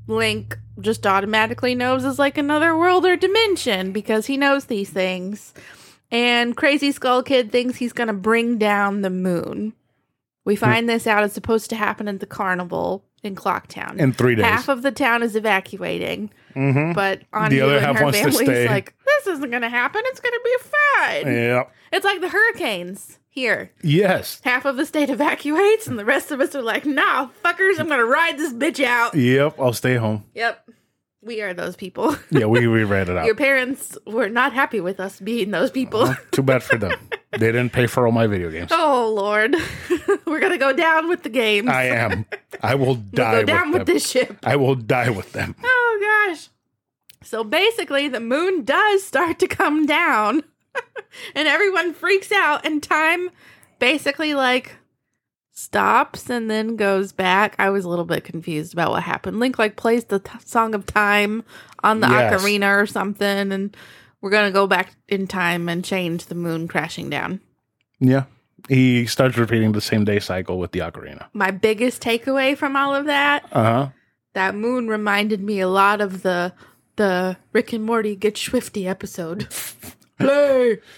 Link 0.07 0.57
just 0.79 1.05
automatically 1.05 1.75
knows 1.75 2.05
is 2.05 2.17
like 2.17 2.37
another 2.37 2.77
world 2.77 3.05
or 3.05 3.15
dimension 3.15 3.91
because 3.91 4.25
he 4.25 4.37
knows 4.37 4.65
these 4.65 4.89
things. 4.89 5.53
And 6.11 6.57
Crazy 6.57 6.91
Skull 6.91 7.23
Kid 7.23 7.51
thinks 7.51 7.77
he's 7.77 7.93
going 7.93 8.07
to 8.07 8.13
bring 8.13 8.57
down 8.57 9.01
the 9.01 9.09
moon. 9.09 9.73
We 10.43 10.55
find 10.55 10.89
this 10.89 11.07
out. 11.07 11.23
It's 11.23 11.33
supposed 11.33 11.69
to 11.69 11.75
happen 11.75 12.07
at 12.07 12.19
the 12.19 12.25
carnival 12.25 13.05
in 13.23 13.35
Clocktown. 13.35 13.99
In 13.99 14.11
three 14.11 14.35
days. 14.35 14.45
Half 14.45 14.69
of 14.69 14.81
the 14.81 14.91
town 14.91 15.23
is 15.23 15.35
evacuating, 15.35 16.31
hmm 16.53 16.93
but 16.93 17.21
Anju 17.31 17.49
The 17.49 17.61
other 17.61 17.79
half 17.79 17.97
her 17.97 18.03
wants 18.03 18.19
to 18.19 18.31
stay. 18.31 18.67
like, 18.67 18.93
this 19.23 19.35
isn't 19.37 19.49
going 19.49 19.61
to 19.61 19.69
happen. 19.69 20.01
It's 20.05 20.19
going 20.19 20.33
to 20.33 20.41
be 20.43 20.69
fine. 20.69 21.35
Yeah. 21.35 21.63
It's 21.91 22.05
like 22.05 22.21
the 22.21 22.29
hurricanes 22.29 23.19
here. 23.31 23.71
Yes. 23.81 24.41
Half 24.43 24.65
of 24.65 24.77
the 24.77 24.85
state 24.85 25.09
evacuates, 25.09 25.87
and 25.87 25.97
the 25.97 26.05
rest 26.05 26.31
of 26.31 26.39
us 26.39 26.53
are 26.55 26.61
like, 26.61 26.85
nah, 26.85 27.29
fuckers, 27.43 27.79
I'm 27.79 27.87
gonna 27.87 28.05
ride 28.05 28.37
this 28.37 28.53
bitch 28.53 28.83
out. 28.83 29.15
Yep. 29.15 29.55
I'll 29.59 29.73
stay 29.73 29.95
home. 29.95 30.25
Yep. 30.35 30.69
We 31.23 31.41
are 31.41 31.53
those 31.53 31.75
people. 31.75 32.15
Yeah, 32.31 32.45
we, 32.47 32.67
we 32.67 32.83
read 32.85 33.07
it 33.09 33.17
out. 33.17 33.25
Your 33.25 33.35
parents 33.35 33.97
were 34.07 34.27
not 34.29 34.53
happy 34.53 34.81
with 34.81 34.99
us 34.99 35.19
being 35.19 35.51
those 35.51 35.69
people. 35.71 36.13
Too 36.31 36.41
bad 36.43 36.63
for 36.63 36.77
them. 36.77 36.97
They 37.31 37.51
didn't 37.51 37.69
pay 37.71 37.87
for 37.87 38.05
all 38.05 38.11
my 38.11 38.27
video 38.27 38.49
games. 38.51 38.71
Oh 38.75 39.13
Lord. 39.15 39.55
we're 40.25 40.39
gonna 40.39 40.57
go 40.57 40.73
down 40.73 41.07
with 41.07 41.23
the 41.23 41.29
games. 41.29 41.69
I 41.69 41.83
am. 41.85 42.25
I 42.61 42.75
will 42.75 42.85
we'll 42.87 42.95
die 42.95 43.31
go 43.31 43.37
with 43.39 43.47
down 43.47 43.71
them. 43.71 43.79
with 43.79 43.87
this 43.87 44.09
ship. 44.09 44.37
I 44.43 44.55
will 44.55 44.75
die 44.75 45.09
with 45.09 45.31
them. 45.31 45.55
Oh 45.63 46.27
gosh. 46.27 46.49
So 47.31 47.45
basically 47.45 48.09
the 48.09 48.19
moon 48.19 48.65
does 48.65 49.05
start 49.05 49.39
to 49.39 49.47
come 49.47 49.85
down. 49.85 50.43
and 51.33 51.47
everyone 51.47 51.93
freaks 51.93 52.29
out 52.29 52.65
and 52.65 52.83
time 52.83 53.29
basically 53.79 54.33
like 54.33 54.75
stops 55.53 56.29
and 56.29 56.51
then 56.51 56.75
goes 56.75 57.13
back. 57.13 57.55
I 57.57 57.69
was 57.69 57.85
a 57.85 57.89
little 57.89 58.03
bit 58.03 58.25
confused 58.25 58.73
about 58.73 58.91
what 58.91 59.03
happened. 59.03 59.39
Link 59.39 59.57
like 59.57 59.77
plays 59.77 60.03
the 60.03 60.19
t- 60.19 60.29
song 60.43 60.75
of 60.75 60.85
time 60.85 61.45
on 61.81 62.01
the 62.01 62.07
Yes. 62.09 62.33
ocarina 62.41 62.81
or 62.81 62.85
something 62.85 63.53
and 63.53 63.77
we're 64.19 64.29
going 64.29 64.49
to 64.49 64.53
go 64.53 64.67
back 64.67 64.93
in 65.07 65.25
time 65.25 65.69
and 65.69 65.85
change 65.85 66.25
the 66.25 66.35
moon 66.35 66.67
crashing 66.67 67.09
down. 67.09 67.39
Yeah. 68.01 68.25
He 68.67 69.05
starts 69.05 69.37
repeating 69.37 69.71
the 69.71 69.79
same 69.79 70.03
day 70.03 70.19
cycle 70.19 70.59
with 70.59 70.73
the 70.73 70.79
ocarina. 70.79 71.27
My 71.31 71.51
biggest 71.51 72.01
takeaway 72.01 72.57
from 72.57 72.75
all 72.75 72.93
of 72.93 73.05
that, 73.05 73.45
Uh 73.53 73.63
huh. 73.63 73.89
that 74.33 74.53
moon 74.53 74.89
reminded 74.89 75.39
me 75.39 75.61
a 75.61 75.69
lot 75.69 76.01
of 76.01 76.23
the 76.23 76.51
the 77.01 77.37
Rick 77.53 77.73
and 77.73 77.83
Morty 77.83 78.15
get 78.15 78.37
swifty 78.37 78.87
episode. 78.87 79.47
Play. 80.19 80.79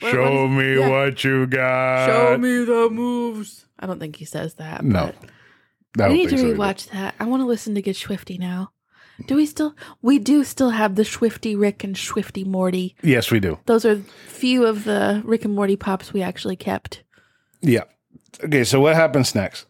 What- 0.00 0.12
Show 0.12 0.22
what 0.24 0.50
is- 0.50 0.58
me 0.58 0.78
yeah. 0.78 0.88
what 0.90 1.24
you 1.24 1.46
got. 1.46 2.06
Show 2.06 2.36
me 2.36 2.64
the 2.64 2.90
moves. 2.90 3.64
I 3.78 3.86
don't 3.86 3.98
think 3.98 4.16
he 4.16 4.26
says 4.26 4.52
that. 4.56 4.84
No, 4.84 5.10
but 5.94 6.04
I 6.04 6.08
I 6.10 6.12
need 6.12 6.24
to 6.28 6.36
think 6.36 6.40
so 6.40 6.46
either. 6.48 6.56
rewatch 6.58 6.90
that. 6.90 7.14
I 7.18 7.24
want 7.24 7.40
to 7.40 7.46
listen 7.46 7.74
to 7.76 7.80
Get 7.80 7.96
Swifty 7.96 8.36
now. 8.36 8.72
Do 9.26 9.36
we 9.36 9.46
still? 9.46 9.74
We 10.02 10.18
do 10.18 10.44
still 10.44 10.68
have 10.68 10.96
the 10.96 11.04
Swifty 11.06 11.56
Rick 11.56 11.82
and 11.82 11.96
Swifty 11.96 12.44
Morty. 12.44 12.94
Yes, 13.02 13.30
we 13.30 13.40
do. 13.40 13.58
Those 13.64 13.86
are 13.86 13.96
few 14.28 14.66
of 14.66 14.84
the 14.84 15.22
Rick 15.24 15.46
and 15.46 15.54
Morty 15.54 15.76
pops 15.76 16.12
we 16.12 16.20
actually 16.20 16.56
kept. 16.56 17.02
Yeah. 17.62 17.84
Okay, 18.44 18.64
so 18.64 18.80
what 18.82 18.96
happens 18.96 19.34
next? 19.34 19.64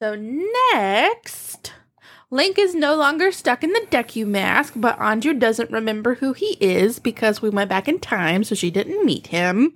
So 0.00 0.14
next, 0.16 1.74
Link 2.36 2.58
is 2.58 2.74
no 2.74 2.94
longer 2.94 3.32
stuck 3.32 3.64
in 3.64 3.72
the 3.72 3.86
Deku 3.90 4.26
mask, 4.26 4.74
but 4.76 4.98
Anju 4.98 5.38
doesn't 5.38 5.70
remember 5.70 6.16
who 6.16 6.34
he 6.34 6.58
is 6.60 6.98
because 6.98 7.40
we 7.40 7.48
went 7.48 7.70
back 7.70 7.88
in 7.88 7.98
time, 7.98 8.44
so 8.44 8.54
she 8.54 8.70
didn't 8.70 9.06
meet 9.06 9.28
him. 9.28 9.72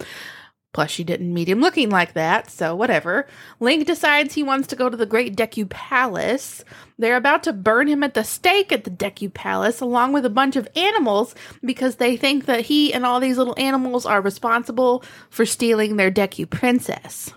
Plus, 0.74 0.90
she 0.90 1.02
didn't 1.02 1.32
meet 1.32 1.48
him 1.48 1.62
looking 1.62 1.88
like 1.88 2.12
that, 2.12 2.50
so 2.50 2.76
whatever. 2.76 3.26
Link 3.60 3.86
decides 3.86 4.34
he 4.34 4.42
wants 4.42 4.68
to 4.68 4.76
go 4.76 4.90
to 4.90 4.96
the 4.98 5.06
Great 5.06 5.36
Deku 5.36 5.70
Palace. 5.70 6.62
They're 6.98 7.16
about 7.16 7.44
to 7.44 7.54
burn 7.54 7.88
him 7.88 8.02
at 8.02 8.12
the 8.12 8.24
stake 8.24 8.72
at 8.72 8.84
the 8.84 8.90
Deku 8.90 9.32
Palace, 9.32 9.80
along 9.80 10.12
with 10.12 10.26
a 10.26 10.30
bunch 10.30 10.54
of 10.54 10.68
animals, 10.76 11.34
because 11.64 11.96
they 11.96 12.18
think 12.18 12.44
that 12.44 12.66
he 12.66 12.92
and 12.92 13.06
all 13.06 13.20
these 13.20 13.38
little 13.38 13.58
animals 13.58 14.04
are 14.04 14.20
responsible 14.20 15.02
for 15.30 15.46
stealing 15.46 15.96
their 15.96 16.10
Deku 16.10 16.50
princess. 16.50 17.32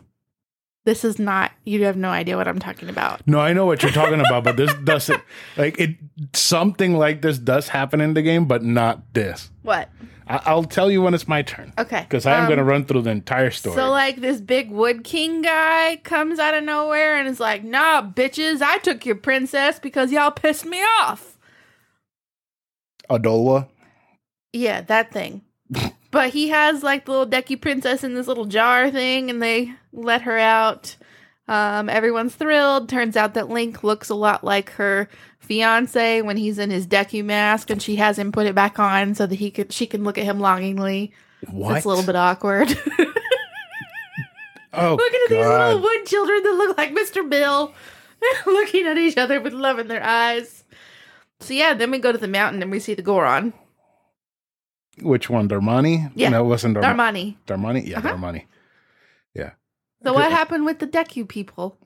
This 0.85 1.05
is 1.05 1.17
not, 1.17 1.51
you 1.63 1.85
have 1.85 1.95
no 1.95 2.09
idea 2.09 2.35
what 2.35 2.47
I'm 2.47 2.59
talking 2.59 2.89
about. 2.89 3.25
No, 3.25 3.39
I 3.39 3.53
know 3.53 3.65
what 3.65 3.81
you're 3.83 3.91
talking 3.91 4.19
about, 4.19 4.43
but 4.43 4.57
this 4.57 4.73
doesn't 4.83 5.21
like 5.55 5.79
it. 5.79 5.95
Something 6.33 6.97
like 6.97 7.21
this 7.21 7.37
does 7.37 7.69
happen 7.69 8.01
in 8.01 8.13
the 8.15 8.21
game, 8.21 8.45
but 8.45 8.63
not 8.63 9.13
this. 9.13 9.49
What? 9.61 9.89
I, 10.27 10.41
I'll 10.45 10.65
tell 10.65 10.91
you 10.91 11.01
when 11.01 11.13
it's 11.13 11.27
my 11.27 11.41
turn 11.41 11.71
Okay. 11.77 12.01
because 12.01 12.25
I 12.25 12.33
am 12.35 12.41
um, 12.41 12.47
going 12.47 12.57
to 12.57 12.63
run 12.65 12.83
through 12.85 13.03
the 13.03 13.11
entire 13.11 13.49
story. 13.51 13.75
So, 13.75 13.89
like, 13.91 14.17
this 14.17 14.41
big 14.41 14.71
Wood 14.71 15.05
King 15.05 15.41
guy 15.41 16.01
comes 16.03 16.37
out 16.37 16.53
of 16.53 16.65
nowhere 16.65 17.17
and 17.17 17.29
is 17.29 17.39
like, 17.39 17.63
nah, 17.63 18.01
bitches, 18.01 18.61
I 18.61 18.77
took 18.79 19.05
your 19.05 19.15
princess 19.15 19.79
because 19.79 20.11
y'all 20.11 20.31
pissed 20.31 20.65
me 20.65 20.81
off. 20.99 21.37
Odolwa 23.09 23.67
Yeah, 24.51 24.81
that 24.81 25.11
thing. 25.11 25.43
but 26.11 26.31
he 26.31 26.49
has, 26.49 26.83
like, 26.83 27.05
the 27.05 27.11
little 27.11 27.27
Deku 27.27 27.59
princess 27.59 28.03
in 28.03 28.15
this 28.15 28.27
little 28.27 28.45
jar 28.45 28.91
thing, 28.91 29.29
and 29.29 29.41
they 29.41 29.73
let 29.93 30.23
her 30.23 30.37
out. 30.37 30.97
Um, 31.47 31.87
everyone's 31.89 32.35
thrilled. 32.35 32.89
Turns 32.89 33.15
out 33.15 33.33
that 33.35 33.49
Link 33.49 33.83
looks 33.83 34.09
a 34.09 34.15
lot 34.15 34.43
like 34.43 34.71
her 34.71 35.07
fiance 35.39 36.21
when 36.21 36.37
he's 36.37 36.57
in 36.59 36.69
his 36.69 36.87
Deku 36.87 37.23
mask, 37.23 37.69
and 37.69 37.81
she 37.81 37.97
has 37.97 38.17
him 38.17 38.31
put 38.31 38.45
it 38.47 38.55
back 38.55 38.79
on 38.79 39.13
so 39.15 39.25
that 39.25 39.35
he 39.35 39.51
could 39.51 39.71
she 39.73 39.85
can 39.85 40.03
look 40.03 40.17
at 40.17 40.23
him 40.23 40.39
longingly. 40.39 41.11
What? 41.49 41.75
It's 41.77 41.85
a 41.85 41.89
little 41.89 42.05
bit 42.05 42.15
awkward. 42.15 42.69
Oh, 44.75 44.95
Looking 44.95 45.19
at 45.25 45.29
these 45.29 45.45
little 45.45 45.81
wood 45.81 46.05
children 46.07 46.41
that 46.41 46.53
look 46.53 46.77
like 46.79 46.91
Mr. 46.95 47.29
Bill, 47.29 47.71
looking 48.47 48.87
at 48.87 48.97
each 48.97 49.17
other 49.17 49.39
with 49.39 49.53
love 49.53 49.77
in 49.77 49.87
their 49.87 50.03
eyes. 50.03 50.63
So 51.41 51.53
yeah, 51.53 51.75
then 51.75 51.91
we 51.91 51.99
go 51.99 52.11
to 52.11 52.17
the 52.17 52.27
mountain 52.27 52.63
and 52.63 52.71
we 52.71 52.79
see 52.79 52.95
the 52.95 53.03
Goron. 53.03 53.53
Which 54.99 55.29
one? 55.29 55.47
Darmani? 55.47 56.11
Yeah. 56.15 56.29
No, 56.29 56.43
it 56.43 56.47
wasn't 56.47 56.77
Darmani. 56.77 57.35
Darmani. 57.45 57.83
Darmani? 57.83 57.87
Yeah, 57.87 57.97
Uh-huh. 57.99 58.13
Darmani. 58.15 58.45
So 60.03 60.13
what 60.13 60.31
happened 60.31 60.65
with 60.65 60.79
the 60.79 60.87
Deku 60.87 61.27
people? 61.27 61.77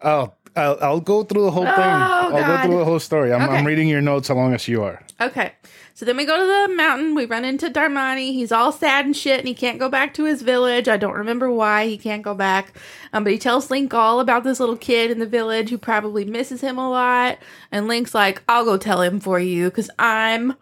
Oh, 0.00 0.32
I'll, 0.56 0.78
I'll 0.80 1.00
go 1.00 1.22
through 1.24 1.42
the 1.42 1.50
whole 1.50 1.64
thing. 1.64 1.74
Oh, 1.74 1.76
I'll 1.78 2.30
go 2.32 2.62
through 2.62 2.78
the 2.78 2.84
whole 2.84 3.00
story. 3.00 3.32
I'm, 3.32 3.42
Okay. 3.42 3.56
I'm 3.56 3.66
reading 3.66 3.88
your 3.88 4.00
notes 4.00 4.28
along 4.28 4.54
as 4.54 4.66
you 4.68 4.82
are. 4.82 5.02
Okay. 5.20 5.52
So 5.94 6.04
then 6.06 6.16
we 6.16 6.24
go 6.24 6.36
to 6.38 6.68
the 6.70 6.74
mountain. 6.76 7.14
We 7.16 7.24
run 7.26 7.44
into 7.44 7.68
Darmani. 7.68 8.32
He's 8.32 8.52
all 8.52 8.70
sad 8.70 9.04
and 9.04 9.16
shit, 9.16 9.40
and 9.40 9.48
he 9.48 9.54
can't 9.54 9.80
go 9.80 9.88
back 9.88 10.14
to 10.14 10.24
his 10.24 10.42
village. 10.42 10.86
I 10.88 10.96
don't 10.96 11.14
remember 11.14 11.50
why 11.50 11.86
he 11.88 11.98
can't 11.98 12.22
go 12.22 12.34
back. 12.34 12.72
Um, 13.12 13.24
but 13.24 13.32
he 13.32 13.38
tells 13.38 13.70
Link 13.70 13.92
all 13.92 14.20
about 14.20 14.44
this 14.44 14.60
little 14.60 14.76
kid 14.76 15.10
in 15.10 15.18
the 15.18 15.26
village 15.26 15.70
who 15.70 15.78
probably 15.78 16.24
misses 16.24 16.60
him 16.60 16.78
a 16.78 16.88
lot. 16.88 17.38
And 17.72 17.88
Link's 17.88 18.14
like, 18.14 18.42
I'll 18.48 18.64
go 18.64 18.76
tell 18.76 19.02
him 19.02 19.18
for 19.18 19.40
you 19.40 19.64
because 19.70 19.90
I'm 19.98 20.54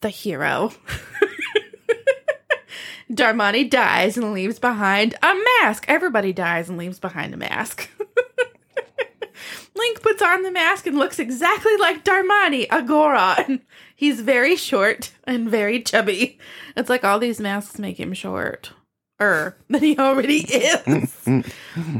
the 0.00 0.08
hero. 0.08 0.72
Darmani 3.10 3.68
dies 3.68 4.16
and 4.16 4.32
leaves 4.32 4.58
behind 4.58 5.14
a 5.22 5.34
mask. 5.60 5.84
Everybody 5.88 6.32
dies 6.32 6.68
and 6.68 6.78
leaves 6.78 6.98
behind 6.98 7.34
a 7.34 7.36
mask. 7.36 7.88
Link 9.76 10.02
puts 10.02 10.22
on 10.22 10.42
the 10.42 10.50
mask 10.50 10.86
and 10.86 10.96
looks 10.96 11.18
exactly 11.18 11.76
like 11.76 12.04
Darmani, 12.04 12.66
a 12.70 12.82
Goron. 12.82 13.60
He's 13.96 14.20
very 14.20 14.56
short 14.56 15.10
and 15.24 15.48
very 15.48 15.82
chubby. 15.82 16.38
It's 16.76 16.88
like 16.88 17.04
all 17.04 17.18
these 17.18 17.40
masks 17.40 17.78
make 17.78 17.98
him 17.98 18.14
short. 18.14 18.72
Er, 19.20 19.56
than 19.70 19.80
he 19.82 19.96
already 19.96 20.38
is. 20.38 21.10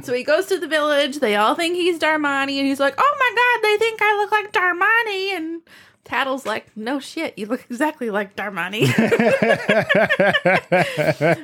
so 0.03 0.13
he 0.13 0.25
goes 0.25 0.47
to 0.47 0.59
the 0.59 0.67
village. 0.67 1.21
They 1.21 1.37
all 1.37 1.55
think 1.55 1.77
he's 1.77 2.01
Darmani, 2.01 2.59
and 2.59 2.67
he's 2.67 2.81
like, 2.81 2.95
"Oh 2.99 3.17
my 3.19 3.35
god, 3.37 3.69
they 3.69 3.77
think 3.79 4.01
I 4.03 4.17
look 4.17 4.33
like 4.33 4.53
Darmani." 4.53 5.37
And 5.37 5.63
Tatl's 6.05 6.45
like, 6.45 6.67
"No 6.77 7.01
shit, 7.01 7.39
you 7.39 7.47
look 7.47 7.65
exactly 7.71 8.11
like 8.11 8.37
Darmani." 8.37 8.89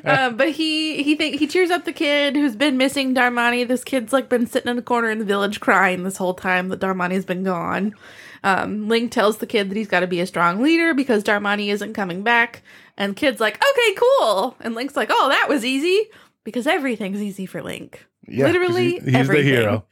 uh, 0.04 0.30
but 0.36 0.50
he 0.50 1.02
he 1.02 1.14
think 1.14 1.38
he 1.38 1.46
cheers 1.46 1.70
up 1.70 1.84
the 1.84 1.92
kid 1.92 2.36
who's 2.36 2.56
been 2.56 2.76
missing 2.76 3.14
Darmani. 3.14 3.66
This 3.66 3.84
kid's 3.84 4.12
like 4.12 4.28
been 4.28 4.46
sitting 4.46 4.68
in 4.70 4.76
the 4.76 4.82
corner 4.82 5.10
in 5.10 5.18
the 5.18 5.24
village 5.24 5.60
crying 5.60 6.02
this 6.02 6.16
whole 6.16 6.34
time 6.34 6.68
that 6.68 6.80
Darmani's 6.80 7.24
been 7.24 7.42
gone. 7.42 7.94
Um, 8.42 8.88
Link 8.88 9.12
tells 9.12 9.38
the 9.38 9.46
kid 9.46 9.70
that 9.70 9.76
he's 9.76 9.88
got 9.88 10.00
to 10.00 10.06
be 10.06 10.20
a 10.20 10.26
strong 10.26 10.62
leader 10.62 10.94
because 10.94 11.22
Darmani 11.24 11.68
isn't 11.68 11.92
coming 11.94 12.22
back. 12.22 12.62
And 12.96 13.14
kid's 13.16 13.40
like, 13.40 13.56
okay, 13.56 13.94
cool. 13.96 14.56
And 14.60 14.74
Link's 14.74 14.96
like, 14.96 15.08
oh, 15.12 15.28
that 15.30 15.46
was 15.48 15.64
easy 15.64 16.08
because 16.44 16.66
everything's 16.66 17.20
easy 17.22 17.44
for 17.46 17.62
Link. 17.62 18.06
Yeah, 18.26 18.46
Literally, 18.46 18.92
he- 18.92 19.00
he's 19.00 19.14
everything. 19.14 19.46
the 19.46 19.50
hero. 19.50 19.84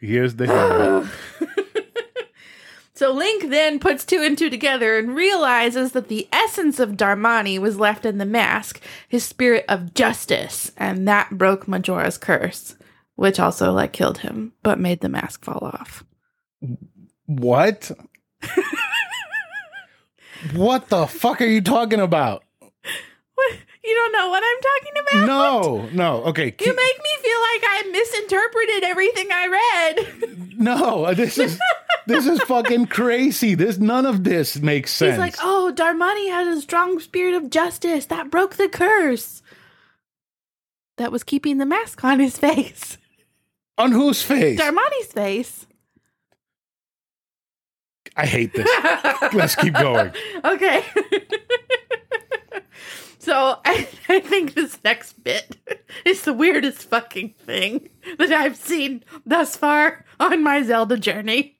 He 0.00 0.16
is 0.16 0.36
the 0.36 0.46
hero. 0.46 1.08
So 3.00 3.14
Link 3.14 3.48
then 3.48 3.78
puts 3.78 4.04
two 4.04 4.22
and 4.22 4.36
two 4.36 4.50
together 4.50 4.98
and 4.98 5.16
realizes 5.16 5.92
that 5.92 6.08
the 6.08 6.28
essence 6.30 6.78
of 6.78 6.98
Darmani 6.98 7.58
was 7.58 7.80
left 7.80 8.04
in 8.04 8.18
the 8.18 8.26
mask, 8.26 8.78
his 9.08 9.24
spirit 9.24 9.64
of 9.70 9.94
justice, 9.94 10.70
and 10.76 11.08
that 11.08 11.30
broke 11.30 11.66
Majora's 11.66 12.18
curse, 12.18 12.76
which 13.14 13.40
also 13.40 13.72
like 13.72 13.94
killed 13.94 14.18
him, 14.18 14.52
but 14.62 14.78
made 14.78 15.00
the 15.00 15.08
mask 15.08 15.46
fall 15.46 15.60
off. 15.62 16.04
what? 17.24 17.90
what 20.52 20.90
the 20.90 21.06
fuck 21.06 21.40
are 21.40 21.46
you 21.46 21.62
talking 21.62 22.00
about? 22.00 22.44
You 23.82 23.94
don't 23.94 24.12
know 24.12 24.28
what 24.28 24.42
I'm 24.44 24.60
talking 24.62 24.92
about? 25.02 25.26
No, 25.26 25.88
no. 25.92 26.24
Okay, 26.24 26.46
You 26.46 26.52
keep- 26.52 26.66
make 26.76 26.76
me 26.76 27.22
feel 27.22 27.40
like 27.40 27.62
I 27.64 27.82
misinterpreted 27.90 28.84
everything 28.84 29.28
I 29.32 29.46
read. 29.46 30.58
no. 30.58 31.04
Uh, 31.06 31.14
this 31.14 31.38
is 31.38 31.58
this 32.06 32.26
is 32.26 32.40
fucking 32.42 32.86
crazy. 32.86 33.54
This 33.54 33.78
none 33.78 34.04
of 34.04 34.22
this 34.24 34.56
makes 34.60 34.90
sense. 34.92 35.12
He's 35.12 35.18
like, 35.18 35.36
oh, 35.42 35.72
Darmani 35.74 36.28
had 36.30 36.46
a 36.46 36.60
strong 36.60 36.98
spirit 37.00 37.34
of 37.34 37.48
justice 37.50 38.06
that 38.06 38.30
broke 38.30 38.56
the 38.56 38.68
curse. 38.68 39.42
That 40.98 41.10
was 41.10 41.24
keeping 41.24 41.56
the 41.56 41.64
mask 41.66 42.04
on 42.04 42.20
his 42.20 42.36
face. 42.36 42.98
On 43.78 43.92
whose 43.92 44.22
face? 44.22 44.60
Darmani's 44.60 45.06
face. 45.10 45.66
I 48.14 48.26
hate 48.26 48.52
this. 48.52 48.68
Let's 49.32 49.54
keep 49.54 49.72
going. 49.72 50.12
Okay. 50.44 50.84
So 53.20 53.58
I, 53.64 53.86
I 54.08 54.20
think 54.20 54.54
this 54.54 54.78
next 54.82 55.22
bit 55.22 55.56
is 56.04 56.22
the 56.22 56.32
weirdest 56.32 56.88
fucking 56.88 57.34
thing 57.38 57.90
that 58.18 58.32
I've 58.32 58.56
seen 58.56 59.04
thus 59.24 59.56
far 59.56 60.04
on 60.18 60.42
my 60.42 60.62
Zelda 60.62 60.96
journey. 60.96 61.58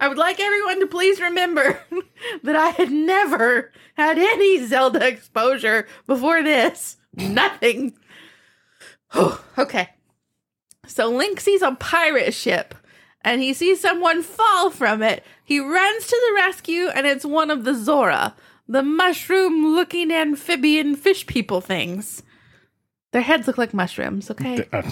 I 0.00 0.08
would 0.08 0.18
like 0.18 0.40
everyone 0.40 0.80
to 0.80 0.86
please 0.86 1.20
remember 1.20 1.80
that 2.42 2.56
I 2.56 2.70
had 2.70 2.90
never 2.90 3.72
had 3.94 4.18
any 4.18 4.66
Zelda 4.66 5.06
exposure 5.06 5.86
before 6.06 6.42
this. 6.42 6.96
Nothing. 7.14 7.94
okay. 9.58 9.90
So 10.86 11.08
Link 11.08 11.40
sees 11.40 11.62
a 11.62 11.76
pirate 11.76 12.34
ship 12.34 12.74
and 13.22 13.40
he 13.40 13.54
sees 13.54 13.80
someone 13.80 14.22
fall 14.22 14.70
from 14.70 15.02
it. 15.02 15.24
He 15.44 15.60
runs 15.60 16.06
to 16.06 16.20
the 16.28 16.34
rescue 16.34 16.88
and 16.88 17.06
it's 17.06 17.24
one 17.24 17.50
of 17.50 17.64
the 17.64 17.74
Zora, 17.74 18.34
the 18.66 18.82
mushroom 18.82 19.74
looking 19.74 20.10
amphibian 20.10 20.96
fish 20.96 21.26
people 21.26 21.60
things. 21.60 22.22
Their 23.12 23.22
heads 23.22 23.46
look 23.46 23.58
like 23.58 23.74
mushrooms, 23.74 24.30
okay? 24.30 24.66
Uh, 24.72 24.82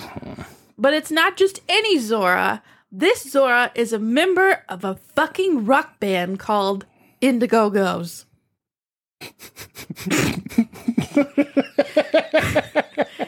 But 0.77 0.95
it's 0.95 1.11
not 1.11 1.37
just 1.37 1.61
any 1.69 1.99
Zora. 1.99 2.63
This 2.91 3.23
Zora 3.31 3.71
is 3.75 3.93
a 3.93 3.99
member 3.99 4.65
of 4.69 4.85
a 4.85 4.95
fucking 4.97 5.65
rock 5.67 6.01
band 6.01 6.39
called 6.39 6.87
Indigo-Go's. 7.21 8.27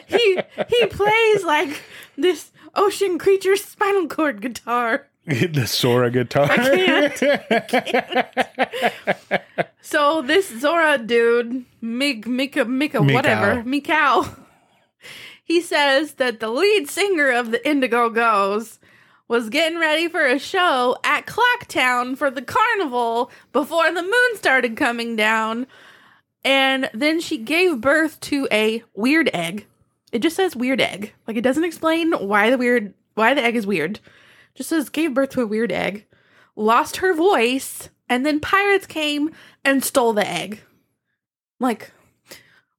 he 0.07 0.39
he 0.67 0.85
plays 0.87 1.43
like 1.43 1.81
this 2.17 2.51
ocean 2.75 3.19
creature's 3.19 3.63
spinal 3.63 4.07
cord 4.07 4.41
guitar. 4.41 5.07
the 5.53 5.65
Sora 5.67 6.11
guitar. 6.11 6.49
I 6.49 7.09
can't. 7.09 8.23
So 9.85 10.21
this 10.21 10.47
Zora 10.61 10.97
dude, 10.97 11.65
Mig 11.81 12.25
Mika 12.25 12.63
Mika 12.63 12.99
Mikau. 12.99 13.13
whatever, 13.13 13.63
Mikau, 13.63 14.39
he 15.43 15.59
says 15.59 16.13
that 16.13 16.39
the 16.39 16.47
lead 16.49 16.89
singer 16.89 17.29
of 17.29 17.51
the 17.51 17.67
Indigo-Go's 17.67 18.79
was 19.27 19.49
getting 19.49 19.77
ready 19.77 20.07
for 20.07 20.25
a 20.25 20.39
show 20.39 20.95
at 21.03 21.27
Clocktown 21.27 22.17
for 22.17 22.31
the 22.31 22.41
carnival 22.41 23.29
before 23.51 23.91
the 23.91 24.01
moon 24.01 24.35
started 24.35 24.77
coming 24.77 25.17
down. 25.17 25.67
And 26.45 26.89
then 26.93 27.19
she 27.19 27.37
gave 27.37 27.81
birth 27.81 28.21
to 28.21 28.47
a 28.53 28.83
weird 28.93 29.29
egg. 29.33 29.67
It 30.13 30.19
just 30.19 30.37
says 30.37 30.55
weird 30.55 30.79
egg. 30.79 31.13
Like 31.27 31.35
it 31.35 31.41
doesn't 31.41 31.65
explain 31.65 32.13
why 32.13 32.49
the 32.49 32.57
weird 32.57 32.93
why 33.15 33.33
the 33.33 33.43
egg 33.43 33.57
is 33.57 33.67
weird. 33.67 33.99
Just 34.55 34.69
says 34.69 34.89
gave 34.89 35.13
birth 35.13 35.31
to 35.31 35.41
a 35.41 35.47
weird 35.47 35.71
egg. 35.71 36.05
Lost 36.55 36.97
her 36.97 37.13
voice, 37.13 37.89
and 38.07 38.25
then 38.25 38.39
pirates 38.39 38.85
came 38.85 39.31
and 39.65 39.83
stole 39.83 40.13
the 40.13 40.27
egg. 40.27 40.61
Like 41.59 41.91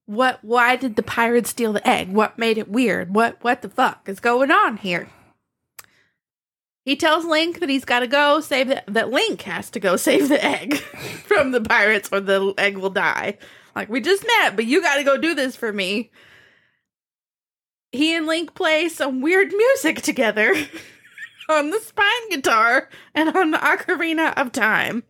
what 0.05 0.39
why 0.43 0.75
did 0.75 0.95
the 0.95 1.03
pirates 1.03 1.49
steal 1.49 1.73
the 1.73 1.87
egg? 1.87 2.11
What 2.11 2.37
made 2.37 2.57
it 2.57 2.69
weird? 2.69 3.13
What 3.13 3.43
what 3.43 3.61
the 3.61 3.69
fuck 3.69 4.07
is 4.07 4.19
going 4.19 4.51
on 4.51 4.77
here? 4.77 5.09
He 6.83 6.95
tells 6.95 7.25
Link 7.25 7.59
that 7.59 7.69
he's 7.69 7.85
got 7.85 8.01
to 8.01 8.07
go 8.07 8.39
save 8.39 8.67
the, 8.67 8.83
that 8.87 9.09
Link 9.09 9.41
has 9.41 9.71
to 9.71 9.79
go 9.79 9.95
save 9.95 10.29
the 10.29 10.43
egg 10.43 10.75
from 11.25 11.51
the 11.51 11.61
pirates 11.61 12.09
or 12.11 12.19
the 12.19 12.53
egg 12.57 12.77
will 12.77 12.91
die. 12.91 13.37
Like 13.75 13.89
we 13.89 13.99
just 13.99 14.25
met, 14.25 14.55
but 14.55 14.65
you 14.65 14.81
got 14.81 14.95
to 14.95 15.03
go 15.03 15.17
do 15.17 15.33
this 15.33 15.55
for 15.55 15.73
me. 15.73 16.11
He 17.91 18.15
and 18.15 18.27
Link 18.27 18.53
play 18.53 18.89
some 18.89 19.21
weird 19.21 19.51
music 19.51 20.01
together 20.01 20.53
on 21.49 21.69
the 21.69 21.79
spine 21.79 22.29
guitar 22.29 22.89
and 23.13 23.35
on 23.35 23.51
the 23.51 23.57
ocarina 23.57 24.33
of 24.37 24.51
time. 24.51 25.03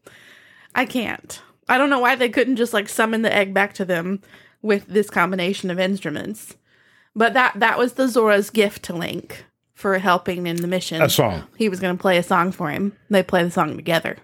I 0.74 0.86
can't. 0.86 1.41
I 1.67 1.78
don't 1.78 1.89
know 1.89 2.00
why 2.00 2.15
they 2.15 2.30
couldn't 2.30 2.58
just 2.58 2.74
like 2.74 2.89
summon 2.89 3.21
the 3.21 3.34
egg 3.34 3.54
back 3.54 3.74
to 3.74 3.86
them 3.86 4.21
with 4.62 4.88
this 4.88 5.10
combination 5.10 5.71
of 5.71 5.80
instruments. 5.80 6.56
But 7.15 7.34
that 7.34 7.60
that 7.60 7.78
was 7.78 7.93
the 7.93 8.08
Zora's 8.08 8.50
gift 8.50 8.84
to 8.84 8.93
Link 8.93 9.45
for 9.74 9.98
helping 9.98 10.48
in 10.48 10.58
the 10.58 10.67
mission. 10.67 11.02
A 11.02 11.10
song. 11.10 11.48
He 11.58 11.69
was 11.69 11.80
going 11.80 11.95
to 11.95 12.02
play 12.02 12.17
a 12.17 12.24
song 12.24 12.52
for 12.52 12.69
him. 12.69 12.93
They 13.10 13.24
play 13.24 13.43
the 13.43 13.52
song 13.52 13.76
together. 13.76 14.17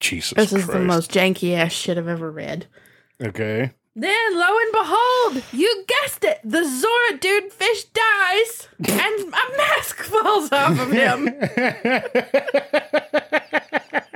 Jesus 0.00 0.32
Christ. 0.32 0.50
This 0.52 0.62
is 0.62 0.66
the 0.66 0.80
most 0.80 1.10
janky 1.10 1.54
ass 1.56 1.72
shit 1.72 1.98
I've 1.98 2.08
ever 2.08 2.30
read. 2.30 2.66
Okay. 3.22 3.72
Then, 3.96 4.36
lo 4.36 4.58
and 4.58 4.72
behold, 4.72 5.44
you 5.52 5.84
guessed 5.86 6.24
it, 6.24 6.40
the 6.42 6.64
Zora 6.64 7.16
dude 7.20 7.52
fish 7.52 7.84
dies 7.84 8.68
and 8.88 9.32
a 9.32 9.56
mask 9.56 9.98
falls 10.02 10.50
off 10.50 10.80
of 10.80 10.90
him. 10.90 11.28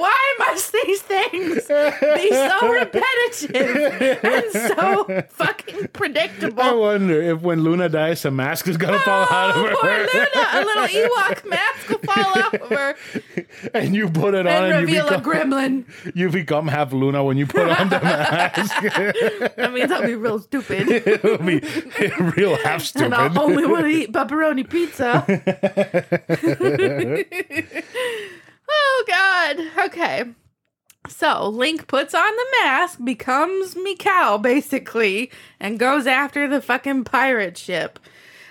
Why 0.00 0.34
must 0.38 0.72
these 0.72 1.02
things 1.02 1.54
be 1.66 2.28
so 2.30 2.72
repetitive 2.72 4.24
and 4.24 4.44
so 4.52 5.22
fucking 5.28 5.88
predictable? 5.92 6.62
I 6.62 6.72
wonder 6.72 7.20
if 7.20 7.40
when 7.42 7.60
Luna 7.62 7.88
dies, 7.88 8.24
a 8.24 8.30
mask 8.30 8.66
is 8.68 8.76
gonna 8.78 8.98
fall 9.00 9.26
out 9.30 9.56
Oh, 9.56 9.66
of 9.66 9.72
poor 9.78 9.90
her, 9.90 10.08
Luna! 10.12 10.26
A 10.52 10.60
little 10.64 10.86
Ewok 10.86 11.48
mask 11.48 11.88
will 11.90 11.98
fall 11.98 12.38
off 12.42 12.54
of 12.54 12.68
her 12.70 12.94
and 13.74 13.94
you 13.94 14.08
put 14.08 14.34
it 14.34 14.46
on, 14.46 14.52
and 14.64 14.64
and 14.64 14.88
you 14.88 15.02
reveal 15.02 15.08
a 15.08 15.18
become, 15.18 15.50
gremlin. 15.50 15.84
you 16.14 16.30
become 16.30 16.66
half 16.68 16.92
Luna 16.92 17.22
when 17.22 17.36
you 17.36 17.46
put 17.46 17.68
on 17.68 17.88
the 17.90 18.00
mask. 18.02 18.74
That 19.56 19.72
means 19.74 19.90
I'll 19.92 20.02
be 20.06 20.14
real 20.14 20.38
stupid. 20.38 20.88
It'll 20.88 21.38
be 21.38 21.60
real 22.36 22.56
half 22.56 22.82
stupid. 22.82 23.06
And 23.06 23.14
I 23.14 23.28
stupid. 23.28 23.42
only 23.42 23.66
want 23.66 23.82
to 23.84 23.88
eat 23.90 24.12
pepperoni 24.12 24.68
pizza. 24.68 25.26
Oh 28.70 29.04
God. 29.06 29.86
Okay. 29.86 30.24
So 31.08 31.48
Link 31.48 31.86
puts 31.86 32.14
on 32.14 32.36
the 32.36 32.46
mask, 32.62 33.02
becomes 33.02 33.74
Mikau 33.74 34.40
basically, 34.40 35.30
and 35.58 35.78
goes 35.78 36.06
after 36.06 36.46
the 36.46 36.60
fucking 36.60 37.04
pirate 37.04 37.56
ship. 37.56 37.98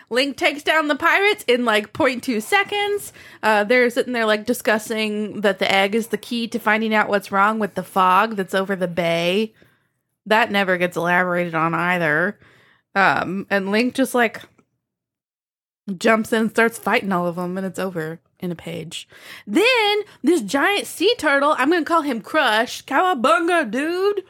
Link 0.10 0.38
takes 0.38 0.64
down 0.64 0.88
the 0.88 0.96
pirates 0.96 1.46
in 1.48 1.66
like 1.66 1.94
0.2 1.94 2.42
seconds. 2.42 3.14
Uh, 3.44 3.64
they're 3.64 3.90
sitting 3.92 4.14
there 4.14 4.26
like 4.26 4.46
discussing 4.46 5.42
that 5.42 5.60
the 5.60 5.72
egg 5.72 5.94
is 5.94 6.08
the 6.08 6.18
key 6.18 6.48
to 6.48 6.60
finding 6.60 6.94
out 6.96 7.10
what's 7.10 7.32
wrong 7.32 7.60
with 7.60 7.76
the 7.76 7.84
fog 7.84 8.36
that's 8.36 8.56
over 8.56 8.76
the 8.76 8.88
bay. 8.88 9.54
That 10.26 10.52
never 10.52 10.78
gets 10.78 10.98
elaborated 10.98 11.54
on 11.54 11.76
either. 11.76 12.40
Um, 12.96 13.46
and 13.52 13.72
Link 13.72 13.94
just 13.94 14.16
like 14.16 14.42
jumps 15.98 16.34
in 16.34 16.50
starts 16.50 16.78
fighting 16.80 17.12
all 17.12 17.28
of 17.28 17.36
them, 17.36 17.58
and 17.58 17.66
it's 17.66 17.80
over. 17.80 18.20
In 18.40 18.52
a 18.52 18.56
page. 18.56 19.08
Then 19.46 20.02
this 20.24 20.42
giant 20.42 20.88
sea 20.88 21.14
turtle, 21.18 21.56
I'm 21.58 21.70
gonna 21.72 21.86
call 21.86 22.02
him 22.02 22.22
Crush. 22.22 22.84
Cowabunga, 22.86 23.70
dude. 23.70 24.24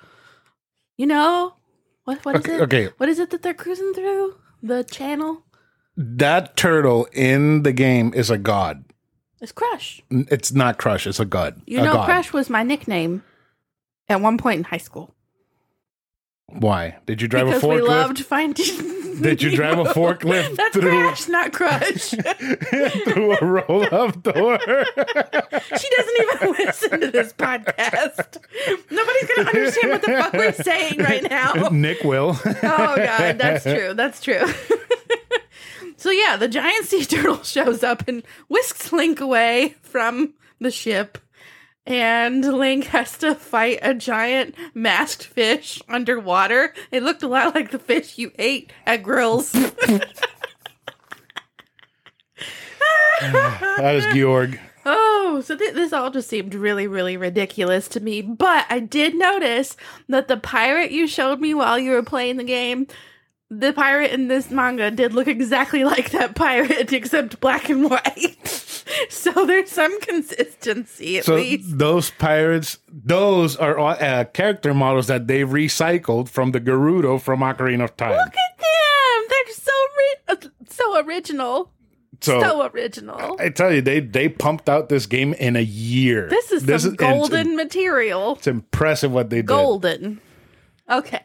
You 0.98 1.08
know 1.08 1.54
what? 2.04 2.24
What 2.26 2.36
is 2.36 2.42
Okay, 2.42 2.56
it? 2.56 2.62
okay. 2.62 2.90
What 2.98 3.10
is 3.10 3.20
it 3.20 3.30
that 3.30 3.42
they're 3.42 3.54
cruising 3.54 3.94
through 3.94 4.36
the 4.62 4.84
channel? 4.84 5.44
That 5.96 6.56
turtle 6.58 7.08
in 7.14 7.64
the 7.64 7.74
game 7.74 8.14
is 8.14 8.30
a 8.30 8.38
god. 8.38 8.86
It's 9.42 9.52
Crush. 9.52 10.02
It's 10.10 10.52
not 10.52 10.78
Crush, 10.78 11.08
it's 11.08 11.20
a 11.20 11.26
god. 11.26 11.62
You 11.66 11.80
a 11.80 11.84
know, 11.84 11.94
god. 11.94 12.06
Crush 12.06 12.34
was 12.34 12.50
my 12.50 12.64
nickname 12.64 13.24
at 14.10 14.22
one 14.22 14.38
point 14.38 14.58
in 14.60 14.64
high 14.66 14.78
school 14.78 15.14
Why? 16.54 16.98
Did 17.06 17.22
you 17.22 17.28
drive 17.28 17.46
because 17.48 17.64
a 17.64 17.66
forklift? 17.66 17.76
we 17.76 17.82
loved 17.82 18.20
finding. 18.26 18.96
Did 19.22 19.42
you 19.42 19.54
drive 19.56 19.78
a 19.80 19.84
forklift 19.86 20.56
That's 20.56 20.74
through- 20.78 20.90
Crash, 20.90 21.28
not 21.28 21.52
Crush. 21.54 22.10
through 23.04 23.38
a 23.38 23.46
roll 23.46 23.84
up 23.94 24.24
door. 24.24 24.58
She 24.60 25.90
doesn't 25.96 26.22
even 26.22 26.52
listen 26.66 27.02
to 27.02 27.12
this 27.12 27.34
podcast. 27.34 28.38
Nobody's 28.90 29.28
gonna 29.36 29.50
understand 29.50 29.92
what 29.92 30.02
the 30.04 30.08
fuck 30.08 30.34
we're 30.34 30.54
saying 30.54 31.00
right 31.00 31.30
now. 31.30 31.70
Nick 31.70 32.04
will. 32.04 32.38
Oh 32.46 32.52
god, 32.96 33.38
that's 33.38 33.64
true. 33.64 33.94
That's 33.94 34.22
true. 34.22 34.46
so 35.98 36.10
yeah, 36.12 36.38
the 36.38 36.48
giant 36.48 36.86
sea 36.86 37.04
turtle 37.06 37.44
shows 37.44 37.84
up 37.84 38.08
and 38.08 38.24
whisks 38.48 38.94
Link 38.94 39.20
away 39.20 39.76
from 39.82 40.34
the 40.62 40.72
ship. 40.72 41.18
And 41.90 42.46
Link 42.46 42.86
has 42.86 43.18
to 43.18 43.34
fight 43.34 43.80
a 43.82 43.96
giant 43.96 44.54
masked 44.76 45.26
fish 45.26 45.82
underwater. 45.90 46.74
It 46.92 47.02
looked 47.02 47.24
a 47.24 47.28
lot 47.28 47.56
like 47.56 47.72
the 47.72 47.80
fish 47.80 48.20
you 48.20 48.32
ate 48.38 48.72
at 48.86 49.02
grills. 49.02 49.52
that 53.22 53.96
is 53.96 54.06
Gyorg. 54.06 54.60
Oh, 54.86 55.42
so 55.44 55.56
th- 55.58 55.74
this 55.74 55.92
all 55.92 56.10
just 56.12 56.30
seemed 56.30 56.54
really, 56.54 56.88
really 56.88 57.18
ridiculous 57.18 57.88
to 57.90 58.00
me. 58.00 58.22
But 58.22 58.66
I 58.70 58.80
did 58.80 59.16
notice 59.16 59.76
that 60.08 60.28
the 60.28 60.38
pirate 60.38 60.92
you 60.92 61.08
showed 61.08 61.42
me 61.42 61.54
while 61.54 61.78
you 61.78 61.92
were 61.92 62.04
playing 62.04 62.38
the 62.38 62.44
game, 62.44 62.88
the 63.52 63.74
pirate 63.74 64.12
in 64.12 64.28
this 64.28 64.52
manga 64.52 64.92
did 64.92 65.14
look 65.14 65.28
exactly 65.28 65.84
like 65.84 66.12
that 66.12 66.36
pirate, 66.36 66.94
except 66.94 67.40
black 67.40 67.70
and 67.70 67.90
white. 67.90 68.38
so 69.10 69.46
there's 69.46 69.72
some 69.72 70.00
consistency 70.02 71.18
at 71.20 71.26
So 71.26 71.36
least. 71.36 71.78
those 71.78 72.12
pirates, 72.12 72.78
those 72.88 73.56
are 73.56 73.78
all, 73.78 73.96
uh, 74.00 74.26
character 74.26 74.74
models 74.74 75.08
that 75.08 75.28
they 75.28 75.42
recycled 75.42 76.30
from 76.30 76.52
the 76.52 76.60
Gerudo 76.62 77.20
from 77.22 77.40
Ocarina 77.40 77.86
of 77.86 77.98
Time. 77.98 78.12
Look 78.12 78.20
at 78.28 78.58
them! 78.58 79.28
They're 79.30 79.54
so 79.54 79.72
ri- 79.98 80.16
uh, 80.28 80.50
so 80.70 81.06
original. 81.06 81.72
so 82.22 82.40
so 82.42 82.68
original. 82.74 83.36
I 83.40 83.50
tell 83.50 83.74
you, 83.74 83.82
they 83.82 84.00
they 84.00 84.30
pumped 84.30 84.70
out 84.70 84.90
this 84.90 85.06
game 85.06 85.34
in 85.34 85.56
a 85.56 85.62
year. 85.62 86.28
This 86.30 86.52
is 86.52 86.62
some 86.66 86.70
it's- 86.70 86.94
golden 86.96 87.56
material. 87.56 88.36
It's, 88.36 88.48
impressive 88.48 89.12
what 89.12 89.30
they 89.30 89.38
did. 89.38 89.48
golden. 89.48 90.20
Okay. 90.90 91.24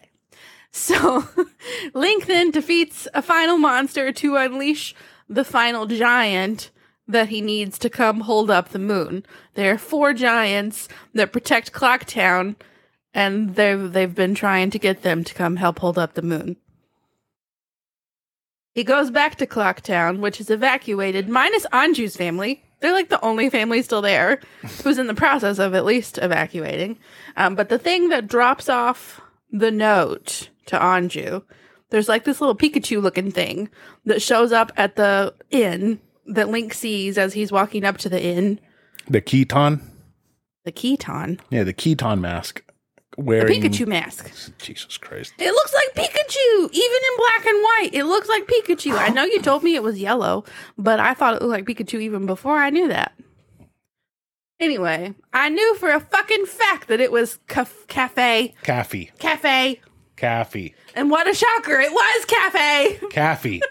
So 0.75 1.29
Link 1.95 2.27
then 2.27 2.51
defeats 2.51 3.07
a 3.15 3.23
final 3.23 3.57
monster 3.59 4.11
to 4.11 4.37
unleash 4.37 4.93
the 5.29 5.45
final 5.45 5.87
giant 5.87 6.73
that 7.07 7.29
he 7.29 7.41
needs 7.41 7.79
to 7.79 7.89
come 7.89 8.21
hold 8.21 8.51
up 8.51 8.71
the 8.71 8.81
moon. 8.81 9.25
There 9.55 9.73
are 9.73 9.79
four 9.79 10.13
giants 10.13 10.89
that 11.13 11.33
protect 11.33 11.73
Clocktown, 11.73 12.57
and 13.15 13.55
they've 13.55 13.93
they've 13.93 14.15
been 14.15 14.35
trying 14.35 14.71
to 14.71 14.79
get 14.81 15.03
them 15.03 15.23
to 15.23 15.33
come 15.33 15.57
help 15.57 15.79
hold 15.79 15.97
up 15.97 16.15
the 16.15 16.23
moon. 16.23 16.57
He 18.75 18.83
goes 18.83 19.13
back 19.13 19.37
to 19.37 19.47
Clocktown, 19.47 20.19
which 20.19 20.41
is 20.41 20.51
evacuated, 20.51 21.29
minus 21.29 21.67
Anju's 21.67 22.17
family. 22.17 22.65
They're 22.81 22.93
like 22.93 23.11
the 23.11 23.25
only 23.25 23.49
family 23.49 23.81
still 23.83 24.03
there 24.03 24.41
who's 24.83 24.99
in 24.99 25.07
the 25.07 25.15
process 25.15 25.61
of 25.61 25.73
at 25.73 25.85
least 25.85 26.19
evacuating. 26.19 26.99
Um, 27.37 27.55
but 27.55 27.69
the 27.69 27.79
thing 27.79 28.09
that 28.09 28.27
drops 28.27 28.69
off 28.69 29.21
the 29.53 29.71
note 29.71 30.49
to 30.67 30.79
Anju, 30.79 31.43
there's 31.91 32.09
like 32.09 32.25
this 32.25 32.41
little 32.41 32.57
Pikachu 32.57 33.03
looking 33.03 33.31
thing 33.31 33.69
that 34.05 34.23
shows 34.23 34.53
up 34.53 34.73
at 34.77 34.97
the 34.97 35.35
inn 35.51 36.01
that 36.27 36.49
Link 36.49 36.73
sees 36.75 37.19
as 37.19 37.35
he's 37.35 37.53
walking 37.53 37.85
up 37.85 37.99
to 37.99 38.09
the 38.09 38.23
inn. 38.23 38.59
The 39.09 39.21
Keaton, 39.21 39.81
The 40.65 40.73
Keaton. 40.73 41.41
yeah, 41.51 41.63
the 41.65 41.73
Keaton 41.75 42.21
mask 42.23 42.63
The 43.17 43.23
wearing 43.23 43.61
Pikachu 43.63 43.87
mask. 43.87 44.33
Jesus 44.59 44.97
Christ. 44.97 45.35
It 45.39 45.51
looks 45.53 45.75
like 45.75 45.95
Pikachu, 45.95 46.71
even 46.73 46.97
in 46.97 47.17
black 47.19 47.47
and 47.47 47.63
white. 47.63 47.91
It 47.93 48.05
looks 48.05 48.29
like 48.29 48.47
Pikachu. 48.47 48.97
I 48.99 49.09
know 49.11 49.25
you 49.25 49.43
told 49.43 49.63
me 49.63 49.75
it 49.75 49.83
was 49.83 49.99
yellow, 49.99 50.45
but 50.79 50.99
I 51.01 51.13
thought 51.15 51.35
it 51.35 51.43
looked 51.43 51.51
like 51.53 51.67
Pikachu 51.67 52.01
even 52.01 52.25
before 52.27 52.57
I 52.57 52.71
knew 52.71 52.89
that. 52.89 53.13
Anyway, 54.61 55.13
I 55.33 55.49
knew 55.49 55.75
for 55.77 55.91
a 55.91 56.01
fucking 56.01 56.47
fact 56.47 56.89
that 56.89 57.01
it 57.01 57.11
was 57.13 57.39
caf- 57.49 57.87
cafe, 57.89 58.55
Caffey, 58.63 59.11
cafe, 59.19 59.81
Caffey, 60.17 60.75
and 60.95 61.11
what 61.11 61.29
a 61.29 61.35
shocker! 61.35 61.81
It 61.81 61.93
was 61.93 62.25
cafe. 62.27 62.99
Caffey. 63.11 63.61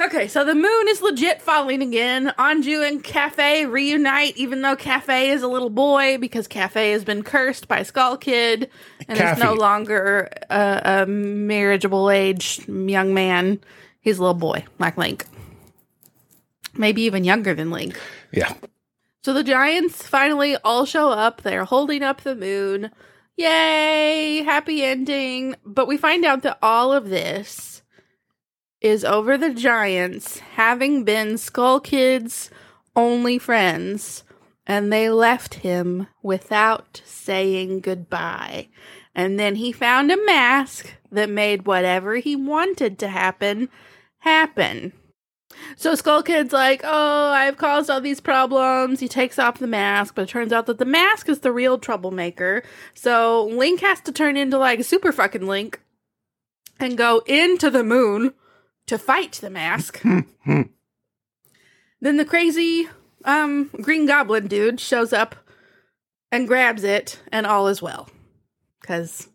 Okay, 0.00 0.28
so 0.28 0.44
the 0.44 0.54
moon 0.54 0.88
is 0.88 1.02
legit 1.02 1.42
falling 1.42 1.82
again. 1.82 2.32
Anju 2.38 2.86
and 2.86 3.02
Kafei 3.02 3.68
reunite, 3.68 4.36
even 4.36 4.62
though 4.62 4.76
Kafei 4.76 5.30
is 5.30 5.42
a 5.42 5.48
little 5.48 5.70
boy 5.70 6.18
because 6.18 6.46
Kafei 6.46 6.92
has 6.92 7.02
been 7.04 7.24
cursed 7.24 7.66
by 7.66 7.82
Skull 7.82 8.16
Kid 8.16 8.70
and 9.08 9.18
is 9.20 9.38
no 9.42 9.54
longer 9.54 10.28
a, 10.50 11.02
a 11.02 11.06
marriageable 11.06 12.12
age 12.12 12.60
young 12.68 13.12
man. 13.12 13.58
He's 14.00 14.18
a 14.18 14.22
little 14.22 14.34
boy, 14.34 14.64
like 14.78 14.96
Link. 14.96 15.26
Maybe 16.76 17.02
even 17.02 17.24
younger 17.24 17.52
than 17.54 17.72
Link. 17.72 17.98
yeah. 18.30 18.52
So 19.24 19.32
the 19.32 19.42
giants 19.42 20.06
finally 20.06 20.56
all 20.62 20.84
show 20.84 21.10
up. 21.10 21.42
They're 21.42 21.64
holding 21.64 22.04
up 22.04 22.20
the 22.20 22.36
moon. 22.36 22.92
Yay! 23.38 24.42
Happy 24.42 24.82
ending. 24.82 25.54
But 25.64 25.86
we 25.86 25.96
find 25.96 26.24
out 26.24 26.42
that 26.42 26.58
all 26.60 26.92
of 26.92 27.08
this 27.08 27.82
is 28.80 29.04
over 29.04 29.38
the 29.38 29.54
giants 29.54 30.40
having 30.40 31.04
been 31.04 31.38
Skull 31.38 31.78
Kid's 31.78 32.50
only 32.96 33.38
friends, 33.38 34.24
and 34.66 34.92
they 34.92 35.08
left 35.08 35.54
him 35.54 36.08
without 36.20 37.00
saying 37.04 37.78
goodbye. 37.78 38.68
And 39.14 39.38
then 39.38 39.54
he 39.54 39.70
found 39.70 40.10
a 40.10 40.24
mask 40.26 40.94
that 41.12 41.30
made 41.30 41.64
whatever 41.64 42.16
he 42.16 42.34
wanted 42.34 42.98
to 42.98 43.08
happen 43.08 43.68
happen. 44.18 44.92
So 45.76 45.94
Skull 45.94 46.22
Kid's 46.22 46.52
like, 46.52 46.82
oh, 46.84 47.30
I've 47.30 47.56
caused 47.56 47.90
all 47.90 48.00
these 48.00 48.20
problems. 48.20 49.00
He 49.00 49.08
takes 49.08 49.38
off 49.38 49.58
the 49.58 49.66
mask, 49.66 50.14
but 50.14 50.22
it 50.22 50.28
turns 50.28 50.52
out 50.52 50.66
that 50.66 50.78
the 50.78 50.84
mask 50.84 51.28
is 51.28 51.40
the 51.40 51.52
real 51.52 51.78
troublemaker. 51.78 52.62
So 52.94 53.46
Link 53.46 53.80
has 53.80 54.00
to 54.02 54.12
turn 54.12 54.36
into 54.36 54.58
like 54.58 54.80
a 54.80 54.84
super 54.84 55.12
fucking 55.12 55.46
Link 55.46 55.80
and 56.80 56.96
go 56.98 57.22
into 57.26 57.70
the 57.70 57.84
moon 57.84 58.34
to 58.86 58.98
fight 58.98 59.32
the 59.32 59.50
mask. 59.50 60.00
then 60.46 60.70
the 62.00 62.24
crazy 62.24 62.88
um 63.24 63.68
green 63.82 64.06
goblin 64.06 64.46
dude 64.46 64.80
shows 64.80 65.12
up 65.12 65.34
and 66.30 66.46
grabs 66.46 66.84
it, 66.84 67.20
and 67.32 67.46
all 67.46 67.68
is 67.68 67.80
well. 67.80 68.08
Cause 68.82 69.28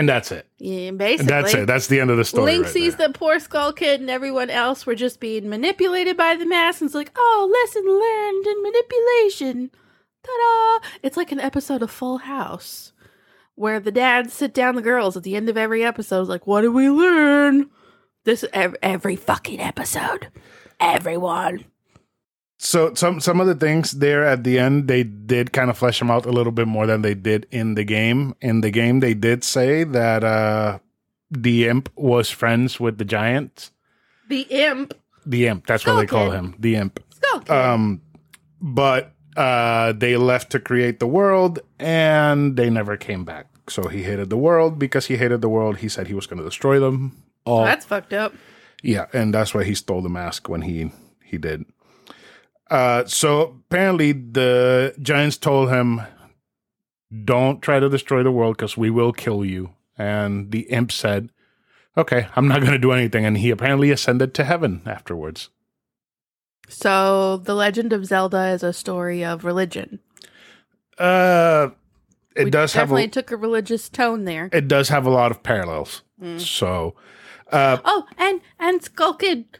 And 0.00 0.08
that's 0.08 0.32
it. 0.32 0.46
yeah, 0.56 0.92
basically 0.92 1.20
And 1.20 1.28
that's 1.28 1.52
it. 1.52 1.66
That's 1.66 1.86
the 1.88 2.00
end 2.00 2.08
of 2.08 2.16
the 2.16 2.24
story. 2.24 2.52
Link 2.52 2.64
right 2.64 2.72
sees 2.72 2.96
there. 2.96 3.08
that 3.08 3.18
poor 3.18 3.38
Skull 3.38 3.74
Kid 3.74 4.00
and 4.00 4.08
everyone 4.08 4.48
else 4.48 4.86
were 4.86 4.94
just 4.94 5.20
being 5.20 5.50
manipulated 5.50 6.16
by 6.16 6.36
the 6.36 6.46
mask 6.46 6.80
and 6.80 6.88
it's 6.88 6.94
like, 6.94 7.12
oh, 7.14 7.52
lesson 7.52 7.84
learned 7.84 8.46
in 8.46 8.62
manipulation. 8.62 9.70
Ta 10.22 10.32
da! 10.80 10.88
It's 11.02 11.18
like 11.18 11.32
an 11.32 11.40
episode 11.40 11.82
of 11.82 11.90
Full 11.90 12.16
House 12.16 12.94
where 13.56 13.78
the 13.78 13.92
dads 13.92 14.32
sit 14.32 14.54
down 14.54 14.74
the 14.74 14.80
girls 14.80 15.18
at 15.18 15.22
the 15.22 15.36
end 15.36 15.50
of 15.50 15.58
every 15.58 15.84
episode, 15.84 16.28
like, 16.28 16.46
what 16.46 16.62
did 16.62 16.68
we 16.68 16.88
learn? 16.88 17.68
This 18.24 18.42
every, 18.54 18.78
every 18.82 19.16
fucking 19.16 19.60
episode. 19.60 20.28
Everyone. 20.80 21.66
So 22.62 22.92
some 22.92 23.20
some 23.20 23.40
of 23.40 23.46
the 23.46 23.54
things 23.54 23.92
there 23.92 24.22
at 24.22 24.44
the 24.44 24.58
end 24.58 24.86
they 24.86 25.02
did 25.02 25.50
kind 25.50 25.70
of 25.70 25.78
flesh 25.78 25.98
them 25.98 26.10
out 26.10 26.26
a 26.26 26.30
little 26.30 26.52
bit 26.52 26.68
more 26.68 26.86
than 26.86 27.00
they 27.00 27.14
did 27.14 27.46
in 27.50 27.74
the 27.74 27.84
game. 27.84 28.34
In 28.42 28.60
the 28.60 28.70
game, 28.70 29.00
they 29.00 29.14
did 29.14 29.42
say 29.42 29.82
that 29.82 30.22
uh 30.22 30.78
the 31.30 31.68
imp 31.68 31.88
was 31.96 32.28
friends 32.28 32.78
with 32.78 32.98
the 32.98 33.04
giants. 33.06 33.70
The 34.28 34.42
imp. 34.42 34.92
The 35.24 35.46
imp, 35.46 35.66
that's 35.66 35.86
what 35.86 35.96
they 35.96 36.06
call 36.06 36.32
him. 36.32 36.54
The 36.58 36.76
imp. 36.76 37.02
Skull 37.10 37.40
Kid. 37.40 37.50
Um, 37.50 38.02
but 38.60 39.14
uh, 39.36 39.92
they 39.92 40.16
left 40.16 40.50
to 40.50 40.60
create 40.60 40.98
the 40.98 41.06
world, 41.06 41.60
and 41.78 42.56
they 42.56 42.68
never 42.68 42.96
came 42.96 43.24
back. 43.24 43.46
So 43.68 43.88
he 43.88 44.02
hated 44.02 44.28
the 44.28 44.36
world 44.36 44.78
because 44.78 45.06
he 45.06 45.16
hated 45.16 45.40
the 45.40 45.48
world. 45.48 45.78
He 45.78 45.88
said 45.88 46.08
he 46.08 46.14
was 46.14 46.26
going 46.26 46.38
to 46.38 46.44
destroy 46.44 46.80
them 46.80 47.22
all. 47.44 47.64
That's 47.64 47.84
fucked 47.84 48.12
up. 48.12 48.34
Yeah, 48.82 49.06
and 49.12 49.32
that's 49.32 49.54
why 49.54 49.64
he 49.64 49.74
stole 49.74 50.02
the 50.02 50.08
mask 50.08 50.48
when 50.48 50.62
he 50.62 50.90
he 51.22 51.38
did. 51.38 51.64
Uh, 52.70 53.04
so 53.04 53.56
apparently 53.68 54.12
the 54.12 54.94
giants 55.02 55.36
told 55.36 55.70
him, 55.70 56.00
"Don't 57.24 57.60
try 57.60 57.80
to 57.80 57.88
destroy 57.88 58.22
the 58.22 58.30
world 58.30 58.56
because 58.56 58.76
we 58.76 58.90
will 58.90 59.12
kill 59.12 59.44
you." 59.44 59.70
And 59.98 60.50
the 60.52 60.60
imp 60.70 60.92
said, 60.92 61.30
"Okay, 61.96 62.28
I'm 62.36 62.46
not 62.48 62.60
going 62.60 62.72
to 62.72 62.78
do 62.78 62.92
anything." 62.92 63.24
And 63.26 63.38
he 63.38 63.50
apparently 63.50 63.90
ascended 63.90 64.32
to 64.34 64.44
heaven 64.44 64.82
afterwards. 64.86 65.50
So, 66.68 67.38
The 67.38 67.54
Legend 67.54 67.92
of 67.92 68.06
Zelda 68.06 68.46
is 68.50 68.62
a 68.62 68.72
story 68.72 69.24
of 69.24 69.44
religion. 69.44 69.98
Uh, 70.96 71.70
it 72.36 72.44
We 72.44 72.50
does 72.50 72.74
have 72.74 72.84
definitely 72.88 73.04
a, 73.04 73.08
took 73.08 73.32
a 73.32 73.36
religious 73.36 73.88
tone 73.88 74.24
there. 74.24 74.48
it 74.52 74.68
does 74.68 74.88
have 74.90 75.04
a 75.04 75.10
lot 75.10 75.32
of 75.32 75.42
parallels. 75.42 76.02
Mm. 76.22 76.38
So, 76.40 76.94
uh, 77.50 77.78
Oh, 77.84 78.04
and 78.16 78.40
and 78.60 78.82
Skull 78.84 79.14
Kid, 79.14 79.58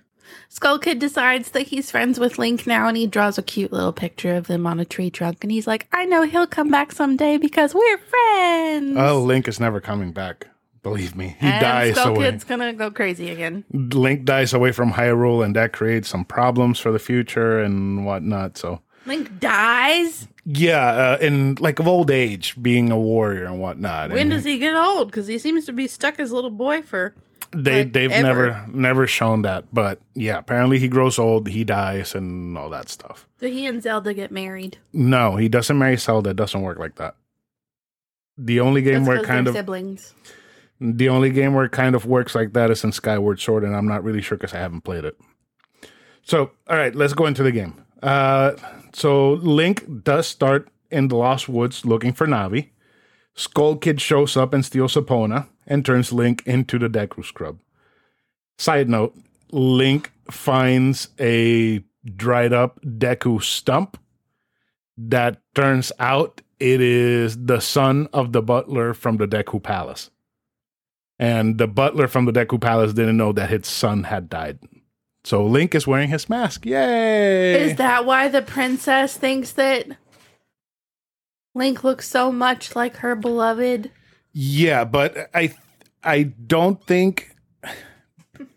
Skull 0.48 0.78
Kid 0.78 0.98
decides 0.98 1.50
that 1.52 1.68
he's 1.68 1.90
friends 1.90 2.18
with 2.18 2.38
Link 2.38 2.66
now, 2.66 2.88
and 2.88 2.96
he 2.96 3.06
draws 3.06 3.38
a 3.38 3.42
cute 3.42 3.72
little 3.72 3.92
picture 3.92 4.34
of 4.34 4.46
them 4.46 4.66
on 4.66 4.80
a 4.80 4.84
tree 4.84 5.10
trunk, 5.10 5.38
and 5.42 5.52
he's 5.52 5.66
like, 5.66 5.86
"I 5.92 6.04
know 6.04 6.22
he'll 6.22 6.46
come 6.46 6.70
back 6.70 6.92
someday 6.92 7.36
because 7.38 7.74
we're 7.74 7.98
friends." 7.98 8.96
oh, 8.98 9.20
Link 9.20 9.46
is 9.48 9.60
never 9.60 9.80
coming 9.80 10.12
back. 10.12 10.48
Believe 10.82 11.14
me, 11.14 11.36
he 11.38 11.46
and 11.46 11.60
dies 11.60 11.94
Skull 11.94 12.16
away. 12.16 12.30
Kid's 12.30 12.44
gonna 12.44 12.72
go 12.72 12.90
crazy 12.90 13.30
again. 13.30 13.64
Link 13.70 14.24
dies 14.24 14.54
away 14.54 14.72
from 14.72 14.92
Hyrule, 14.92 15.44
and 15.44 15.54
that 15.54 15.72
creates 15.72 16.08
some 16.08 16.24
problems 16.24 16.78
for 16.78 16.90
the 16.90 16.98
future 16.98 17.60
and 17.60 18.06
whatnot. 18.06 18.56
So, 18.56 18.80
Link 19.04 19.38
dies. 19.40 20.26
yeah, 20.46 20.86
uh, 20.86 21.18
in 21.20 21.56
like 21.60 21.78
of 21.80 21.86
old 21.86 22.10
age, 22.10 22.60
being 22.60 22.90
a 22.90 22.98
warrior 22.98 23.44
and 23.44 23.60
whatnot. 23.60 24.10
When 24.10 24.18
and 24.18 24.30
does 24.30 24.44
he 24.44 24.58
get 24.58 24.74
old? 24.74 25.08
Because 25.08 25.26
he 25.26 25.38
seems 25.38 25.66
to 25.66 25.72
be 25.72 25.86
stuck 25.86 26.18
as 26.18 26.30
a 26.30 26.34
little 26.34 26.50
boy 26.50 26.80
for. 26.80 27.14
They 27.52 27.84
like, 27.84 27.92
they've 27.92 28.10
ever? 28.12 28.46
never 28.48 28.66
never 28.72 29.06
shown 29.06 29.42
that, 29.42 29.64
but 29.72 30.00
yeah, 30.14 30.38
apparently 30.38 30.78
he 30.78 30.88
grows 30.88 31.18
old, 31.18 31.48
he 31.48 31.64
dies, 31.64 32.14
and 32.14 32.56
all 32.56 32.70
that 32.70 32.88
stuff. 32.88 33.26
So 33.40 33.48
he 33.48 33.66
and 33.66 33.82
Zelda 33.82 34.14
get 34.14 34.30
married. 34.30 34.78
No, 34.92 35.36
he 35.36 35.48
doesn't 35.48 35.78
marry 35.78 35.96
Zelda. 35.96 36.30
It 36.30 36.36
doesn't 36.36 36.62
work 36.62 36.78
like 36.78 36.96
that. 36.96 37.16
The 38.38 38.60
only 38.60 38.82
game 38.82 39.04
That's 39.04 39.08
where 39.08 39.22
kind 39.22 39.48
of 39.48 39.54
siblings. 39.54 40.14
the 40.80 41.08
only 41.08 41.30
game 41.30 41.54
where 41.54 41.64
it 41.64 41.72
kind 41.72 41.94
of 41.94 42.06
works 42.06 42.34
like 42.34 42.52
that 42.54 42.70
is 42.70 42.84
in 42.84 42.92
Skyward 42.92 43.40
Sword, 43.40 43.64
and 43.64 43.74
I'm 43.76 43.88
not 43.88 44.04
really 44.04 44.22
sure 44.22 44.38
because 44.38 44.54
I 44.54 44.58
haven't 44.58 44.82
played 44.82 45.04
it. 45.04 45.18
So, 46.22 46.52
all 46.68 46.76
right, 46.76 46.94
let's 46.94 47.12
go 47.14 47.26
into 47.26 47.42
the 47.42 47.52
game. 47.52 47.84
Uh, 48.02 48.52
so 48.94 49.32
Link 49.34 50.04
does 50.04 50.26
start 50.26 50.68
in 50.90 51.08
the 51.08 51.16
Lost 51.16 51.48
Woods 51.48 51.84
looking 51.84 52.12
for 52.12 52.26
Navi. 52.26 52.70
Skull 53.34 53.76
Kid 53.76 54.00
shows 54.00 54.36
up 54.36 54.52
and 54.54 54.64
steals 54.64 54.94
Epona 54.94 55.48
and 55.70 55.86
turns 55.86 56.12
Link 56.12 56.42
into 56.44 56.78
the 56.78 56.90
Deku 56.90 57.24
Scrub. 57.24 57.58
Side 58.58 58.90
note: 58.90 59.16
Link 59.50 60.12
finds 60.30 61.08
a 61.18 61.82
dried 62.04 62.52
up 62.52 62.80
Deku 62.82 63.42
stump 63.42 63.98
that 64.98 65.40
turns 65.54 65.92
out 65.98 66.42
it 66.58 66.80
is 66.80 67.46
the 67.46 67.60
son 67.60 68.08
of 68.12 68.32
the 68.32 68.42
butler 68.42 68.92
from 68.92 69.16
the 69.16 69.26
Deku 69.26 69.62
Palace. 69.62 70.10
And 71.18 71.58
the 71.58 71.66
butler 71.66 72.08
from 72.08 72.24
the 72.24 72.32
Deku 72.32 72.60
Palace 72.60 72.92
didn't 72.92 73.16
know 73.16 73.32
that 73.32 73.50
his 73.50 73.66
son 73.66 74.04
had 74.04 74.28
died. 74.28 74.58
So 75.24 75.44
Link 75.44 75.74
is 75.74 75.86
wearing 75.86 76.08
his 76.08 76.28
mask. 76.28 76.64
Yay! 76.64 77.70
Is 77.70 77.76
that 77.76 78.06
why 78.06 78.28
the 78.28 78.42
princess 78.42 79.16
thinks 79.16 79.52
that 79.52 79.86
Link 81.54 81.84
looks 81.84 82.08
so 82.08 82.32
much 82.32 82.74
like 82.74 82.96
her 82.96 83.14
beloved? 83.14 83.90
Yeah, 84.32 84.84
but 84.84 85.30
I 85.34 85.54
I 86.02 86.24
don't 86.24 86.84
think 86.86 87.34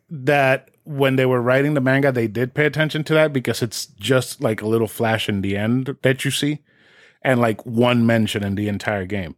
that 0.10 0.70
when 0.84 1.16
they 1.16 1.26
were 1.26 1.42
writing 1.42 1.74
the 1.74 1.82
manga 1.82 2.12
they 2.12 2.28
did 2.28 2.54
pay 2.54 2.66
attention 2.66 3.04
to 3.06 3.14
that 3.14 3.32
because 3.32 3.62
it's 3.62 3.86
just 3.86 4.42
like 4.42 4.62
a 4.62 4.68
little 4.68 4.88
flash 4.88 5.30
in 5.30 5.42
the 5.42 5.56
end 5.56 5.96
that 6.02 6.26
you 6.26 6.32
see 6.32 6.60
and 7.22 7.40
like 7.40 7.66
one 7.66 8.06
mention 8.06 8.44
in 8.44 8.56
the 8.56 8.68
entire 8.68 9.06
game. 9.06 9.36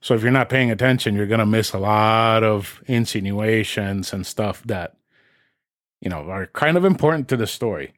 So 0.00 0.14
if 0.14 0.22
you're 0.22 0.30
not 0.30 0.48
paying 0.48 0.70
attention, 0.70 1.14
you're 1.14 1.26
going 1.26 1.40
to 1.40 1.46
miss 1.46 1.72
a 1.72 1.78
lot 1.78 2.42
of 2.42 2.82
insinuations 2.86 4.12
and 4.12 4.26
stuff 4.26 4.62
that 4.64 4.96
you 6.00 6.10
know 6.10 6.28
are 6.30 6.46
kind 6.46 6.76
of 6.76 6.84
important 6.84 7.28
to 7.28 7.36
the 7.36 7.46
story. 7.46 7.92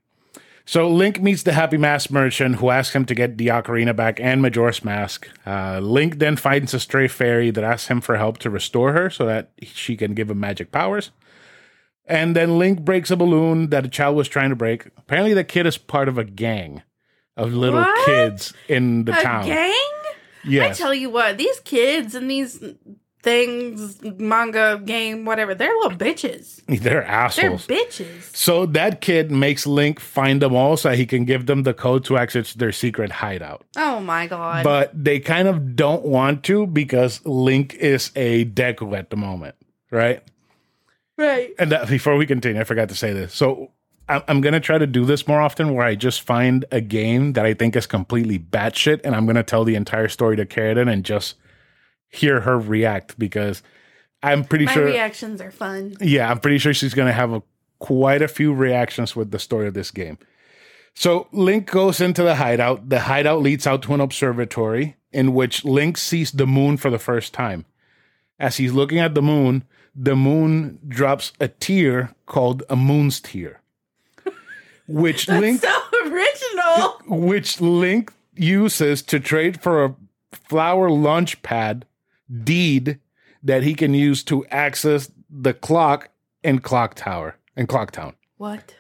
So 0.69 0.87
Link 0.87 1.23
meets 1.23 1.45
the 1.45 1.55
Happy 1.55 1.79
Mask 1.79 2.11
merchant 2.11 2.57
who 2.57 2.69
asks 2.69 2.95
him 2.95 3.07
to 3.07 3.15
get 3.15 3.39
the 3.39 3.47
ocarina 3.47 3.97
back 3.97 4.21
and 4.21 4.43
Majora's 4.43 4.85
Mask. 4.85 5.27
Uh, 5.47 5.79
Link 5.79 6.19
then 6.19 6.37
finds 6.37 6.75
a 6.75 6.79
stray 6.79 7.09
fairy 7.09 7.51
that 7.51 7.65
asks 7.65 7.89
him 7.89 8.03
for 8.03 8.19
help 8.19 8.37
to 8.41 8.51
restore 8.51 8.93
her 8.93 9.09
so 9.09 9.25
that 9.25 9.51
she 9.63 9.97
can 9.97 10.13
give 10.13 10.31
him 10.31 10.39
magic 10.41 10.71
powers. 10.71 11.11
And 12.05 12.37
then 12.37 12.59
Link 12.59 12.83
breaks 12.83 13.11
a 13.11 13.17
balloon 13.17 13.71
that 13.71 13.87
a 13.87 13.89
child 13.89 14.15
was 14.15 14.29
trying 14.29 14.51
to 14.51 14.57
break. 14.57 14.89
Apparently, 14.99 15.33
the 15.33 15.43
kid 15.43 15.65
is 15.65 15.79
part 15.79 16.07
of 16.07 16.19
a 16.19 16.25
gang 16.25 16.83
of 17.35 17.55
little 17.55 17.81
What? 17.81 18.05
kids 18.05 18.53
in 18.69 19.07
the 19.07 19.19
A 19.19 19.23
town. 19.23 19.47
gang? 19.47 19.73
Yes. 20.45 20.79
I 20.79 20.83
tell 20.83 20.93
you 20.93 21.09
what, 21.09 21.39
these 21.39 21.61
kids 21.61 22.15
and 22.15 22.31
these 22.31 22.63
things, 23.23 24.01
manga, 24.03 24.81
game, 24.85 25.25
whatever, 25.25 25.55
they're 25.55 25.75
little 25.75 25.99
bitches. 25.99 26.63
They're 26.83 27.05
assholes. 27.05 27.67
They're 27.67 27.79
bitches. 27.79 28.35
so 28.37 28.67
that 28.67 29.01
kid 29.01 29.31
makes 29.31 29.67
Link 29.67 29.99
find 30.01 30.41
them 30.41 30.55
all 30.55 30.77
so 30.77 30.93
he 30.93 31.07
can 31.07 31.25
give 31.25 31.47
them 31.47 31.65
the 31.65 31.75
code 31.75 32.05
to 32.05 32.17
access 32.17 32.53
their 32.55 32.73
secret 32.73 33.11
hideout. 33.11 33.65
Oh 33.77 34.01
my 34.01 34.27
god. 34.27 34.65
but 34.65 34.93
they 34.95 35.19
kind 35.19 35.49
of 35.49 35.75
don't 35.75 36.05
want 36.05 36.45
to 36.45 36.67
because 36.67 37.25
Link 37.27 37.75
is 37.75 38.11
a 38.15 38.45
Deku 38.45 38.97
at 38.97 39.11
the 39.11 39.17
moment, 39.17 39.57
right? 39.91 40.23
right. 41.17 41.53
And 41.59 41.73
that, 41.73 41.89
before 41.89 42.17
we 42.17 42.27
continue, 42.27 42.61
I 42.61 42.65
forgot 42.65 42.89
to 42.91 42.95
say 42.95 43.13
this. 43.13 43.35
So 43.35 43.73
I'm, 44.09 44.41
gonna 44.41 44.61
try 44.61 44.79
to 44.79 44.87
do 44.87 45.05
this 45.05 45.29
more 45.29 45.41
often, 45.41 45.75
where 45.75 45.85
I 45.85 45.95
just 45.95 46.23
find 46.23 46.65
a 46.73 46.81
game 46.81 47.35
that 47.35 47.45
I 47.45 47.53
think 47.53 47.77
is 47.77 47.87
completely 47.87 48.39
batshit, 48.39 49.01
and 49.05 49.15
I'm 49.15 49.27
gonna 49.27 49.43
tell 49.43 49.65
the 49.65 49.75
entire 49.75 50.09
story 50.09 50.37
to 50.37 50.47
Kaden 50.47 50.91
and 50.91 51.05
just 51.05 51.35
hear 52.11 52.41
her 52.41 52.59
react 52.59 53.19
because 53.19 53.63
I'm 54.23 54.45
pretty 54.45 54.65
My 54.67 54.73
sure. 54.73 54.85
reactions 54.85 55.41
are 55.41 55.51
fun. 55.51 55.95
Yeah, 56.01 56.31
I'm 56.31 56.41
pretty 56.41 56.59
sure 56.59 56.75
she's 56.75 56.95
going 56.95 57.07
to 57.09 57.13
have 57.13 57.33
a, 57.33 57.43
quite 57.79 58.23
a 58.23 58.29
few 58.29 58.53
reactions 58.55 59.15
with 59.15 59.31
the 59.31 59.39
story 59.39 59.67
of 59.69 59.75
this 59.75 59.91
game. 59.91 60.19
So 60.95 61.29
Link 61.33 61.71
goes 61.71 62.01
into 62.01 62.23
the 62.25 62.35
hideout. 62.37 62.89
The 62.89 63.01
hideout 63.01 63.41
leads 63.43 63.67
out 63.67 63.83
to 63.83 63.95
an 63.95 64.01
observatory 64.01 64.97
in 65.13 65.33
which 65.35 65.65
Link 65.65 65.97
sees 65.97 66.33
the 66.33 66.47
moon 66.47 66.77
for 66.77 66.91
the 66.91 66.99
first 66.99 67.33
time. 67.33 67.65
As 68.41 68.57
he's 68.57 68.73
looking 68.73 68.99
at 68.99 69.15
the 69.15 69.23
moon, 69.23 69.65
the 69.95 70.17
moon 70.17 70.79
drops 70.89 71.33
a 71.41 71.49
tear 71.49 72.15
called 72.27 72.63
a 72.69 72.77
moon's 72.77 73.21
tear, 73.21 73.61
which 74.89 75.29
Link 75.29 75.61
So 75.61 75.81
original. 76.05 76.99
which 77.07 77.61
Link 77.61 78.13
uses 78.35 79.03
to 79.03 79.19
trade 79.21 79.61
for 79.61 79.85
a 79.85 79.95
flower 80.33 80.91
launch 80.91 81.43
pad 81.43 81.85
deed 82.45 82.99
that 83.43 83.63
he 83.63 83.75
can 83.75 83.95
use 83.95 84.23
to 84.25 84.45
access 84.47 85.11
the 85.31 85.55
clock 85.55 86.11
in 86.43 86.59
Clock 86.61 86.95
Tower 86.95 87.37
in 87.57 87.67
Clock 87.67 87.91
Town. 87.91 88.15
What? 88.37 88.75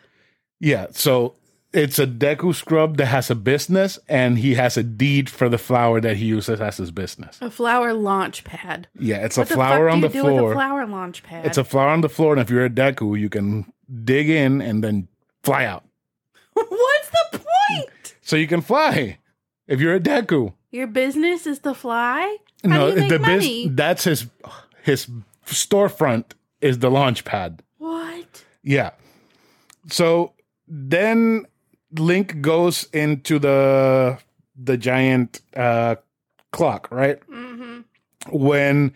Yeah, 0.60 0.86
so 0.90 1.34
it's 1.72 1.98
a 1.98 2.06
Deku 2.06 2.54
scrub 2.54 2.96
that 2.96 3.06
has 3.06 3.30
a 3.30 3.34
business, 3.34 3.98
and 4.08 4.38
he 4.38 4.54
has 4.54 4.76
a 4.76 4.82
deed 4.82 5.28
for 5.28 5.48
the 5.48 5.58
flower 5.58 6.00
that 6.00 6.16
he 6.16 6.24
uses 6.26 6.60
as 6.60 6.78
his 6.78 6.90
business. 6.90 7.38
A 7.40 7.50
flower 7.50 7.92
launch 7.92 8.44
pad. 8.44 8.88
Yeah, 8.98 9.18
it's 9.18 9.36
a 9.36 9.42
What 9.42 9.48
the 9.48 9.54
flower 9.54 9.86
fuck 9.88 9.94
on 9.94 10.00
the 10.00 10.06
you 10.08 10.12
do 10.14 10.24
with 10.24 10.34
floor. 10.36 10.50
a 10.52 10.54
flower 10.54 10.86
launch 10.86 11.22
pad? 11.22 11.46
It's 11.46 11.58
a 11.58 11.64
flower 11.64 11.90
on 11.90 12.00
the 12.00 12.08
floor, 12.08 12.32
and 12.32 12.40
if 12.40 12.50
you're 12.50 12.64
a 12.64 12.70
Deku, 12.70 13.18
you 13.18 13.28
can 13.28 13.70
dig 14.04 14.28
in 14.30 14.60
and 14.60 14.82
then 14.82 15.08
fly 15.42 15.64
out. 15.64 15.84
What's 16.54 17.10
the 17.32 17.38
point? 17.38 18.14
So 18.22 18.36
you 18.36 18.46
can 18.46 18.60
fly 18.62 19.18
if 19.66 19.80
you're 19.80 19.94
a 19.94 20.00
Deku. 20.00 20.54
Your 20.70 20.86
business 20.86 21.46
is 21.46 21.58
to 21.60 21.74
fly? 21.74 22.38
How 22.64 22.70
no, 22.70 22.90
do 22.90 22.94
you 22.94 23.00
make 23.02 23.08
the 23.10 23.18
money? 23.18 23.66
biz- 23.68 23.76
that's 23.76 24.04
his 24.04 24.26
his 24.82 25.06
storefront 25.46 26.32
is 26.60 26.78
the 26.80 26.90
launch 26.90 27.24
pad. 27.24 27.62
what? 27.78 28.44
Yeah. 28.62 28.90
So 29.90 30.32
then 30.66 31.46
Link 31.92 32.40
goes 32.40 32.84
into 32.92 33.38
the 33.38 34.18
the 34.56 34.76
giant 34.76 35.40
uh 35.56 35.96
clock, 36.52 36.88
right? 36.90 37.20
Mm-hmm. 37.28 37.80
When 38.30 38.92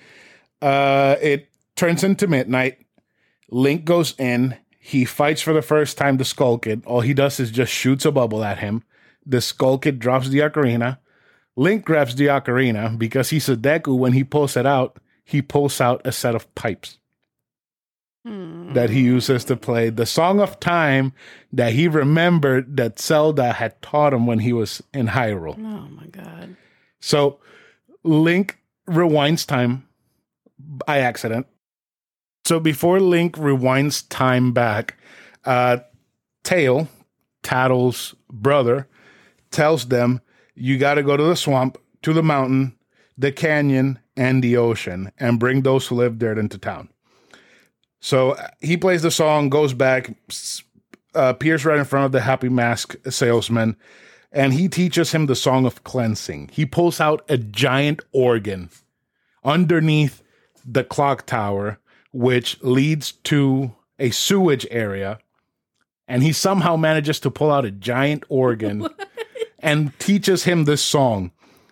uh 0.61 1.17
it 1.23 1.49
turns 1.77 2.03
into 2.05 2.27
midnight, 2.27 2.79
Link 3.51 3.85
goes 3.85 4.15
in, 4.19 4.57
he 4.79 5.05
fights 5.05 5.41
for 5.41 5.53
the 5.53 5.63
first 5.63 5.97
time 5.97 6.17
the 6.17 6.25
Skull 6.25 6.59
Kid. 6.59 6.83
All 6.85 7.01
he 7.01 7.15
does 7.15 7.39
is 7.41 7.51
just 7.51 7.73
shoots 7.73 8.05
a 8.05 8.11
bubble 8.13 8.45
at 8.45 8.59
him. 8.59 8.83
The 9.25 9.41
Skull 9.41 9.79
Kid 9.79 9.99
drops 10.01 10.29
the 10.29 10.41
ocarina. 10.41 10.99
Link 11.57 11.85
grabs 11.85 12.15
the 12.15 12.27
ocarina 12.27 12.99
because 12.99 13.31
he's 13.31 13.49
a 13.49 13.57
Deku. 13.57 13.97
When 13.97 14.13
he 14.13 14.25
pulls 14.25 14.57
it 14.57 14.67
out, 14.67 14.97
he 15.25 15.43
pulls 15.43 15.81
out 15.81 16.01
a 16.05 16.13
set 16.13 16.35
of 16.35 16.53
pipes 16.55 16.99
Hmm. 18.25 18.73
that 18.75 18.89
he 18.91 19.01
uses 19.01 19.45
to 19.47 19.57
play 19.57 19.91
the 19.91 20.07
Song 20.07 20.41
of 20.41 20.61
Time 20.61 21.13
that 21.53 21.73
he 21.73 21.89
remembered 21.89 22.77
that 22.77 23.01
Zelda 23.01 23.53
had 23.53 23.83
taught 23.83 24.15
him 24.15 24.27
when 24.27 24.39
he 24.39 24.53
was 24.53 24.81
in 24.95 25.09
Hyrule. 25.09 25.57
Oh 25.59 25.89
my 25.91 26.07
god. 26.07 26.55
So 27.01 27.41
Link 28.05 28.59
rewinds 28.89 29.45
time 29.45 29.89
by 30.57 30.99
accident. 31.01 31.49
So 32.45 32.61
before 32.61 33.01
Link 33.01 33.35
rewinds 33.37 34.05
time 34.09 34.53
back, 34.53 34.97
uh, 35.45 35.79
Tael, 36.45 36.87
Tatl's 37.43 38.15
brother, 38.31 38.87
tells 39.51 39.89
them, 39.89 40.21
You 40.55 40.79
got 40.79 40.95
to 40.95 41.03
go 41.03 41.17
to 41.17 41.23
the 41.23 41.37
swamp, 41.37 41.79
to 42.03 42.13
the 42.13 42.23
mountain, 42.23 42.77
the 43.17 43.33
canyon, 43.33 43.99
and 44.17 44.43
the 44.43 44.57
ocean, 44.57 45.11
and 45.19 45.39
bring 45.39 45.63
those 45.63 45.87
who 45.87 45.95
live 45.95 46.19
there 46.19 46.39
into 46.39 46.59
town. 46.59 46.89
So 48.01 48.33
uh, 48.33 48.49
he 48.61 48.77
plays 48.77 49.03
the 49.03 49.11
song, 49.11 49.49
goes 49.49 49.75
back. 49.75 50.11
uh, 51.15 51.21
appears 51.29 51.65
right 51.65 51.79
in 51.79 51.85
front 51.85 52.07
of 52.07 52.13
the 52.13 52.21
Happy 52.23 52.49
Mask 52.49 52.95
salesman, 53.11 53.77
and 54.33 54.53
he 54.53 54.69
teaches 54.69 55.13
him 55.13 55.27
the 55.27 55.37
song 55.37 55.67
of 55.67 55.85
cleansing. 55.85 56.51
He 56.53 56.67
pulls 56.67 57.01
out 57.01 57.25
a 57.29 57.39
giant 57.39 58.01
organ 58.13 58.71
underneath 59.45 60.23
the 60.65 60.85
clock 60.85 61.27
tower, 61.27 61.79
which 62.13 62.61
leads 62.63 63.13
to 63.13 63.75
a 63.99 64.11
sewage 64.11 64.67
area, 64.71 65.19
and 66.09 66.23
he 66.23 66.33
somehow 66.33 66.77
manages 66.77 67.21
to 67.21 67.31
pull 67.31 67.51
out 67.51 67.65
a 67.65 67.71
giant 67.71 68.25
organ 68.29 68.89
and 69.63 69.97
teaches 69.99 70.45
him 70.45 70.65
this 70.65 70.83
song 70.83 71.31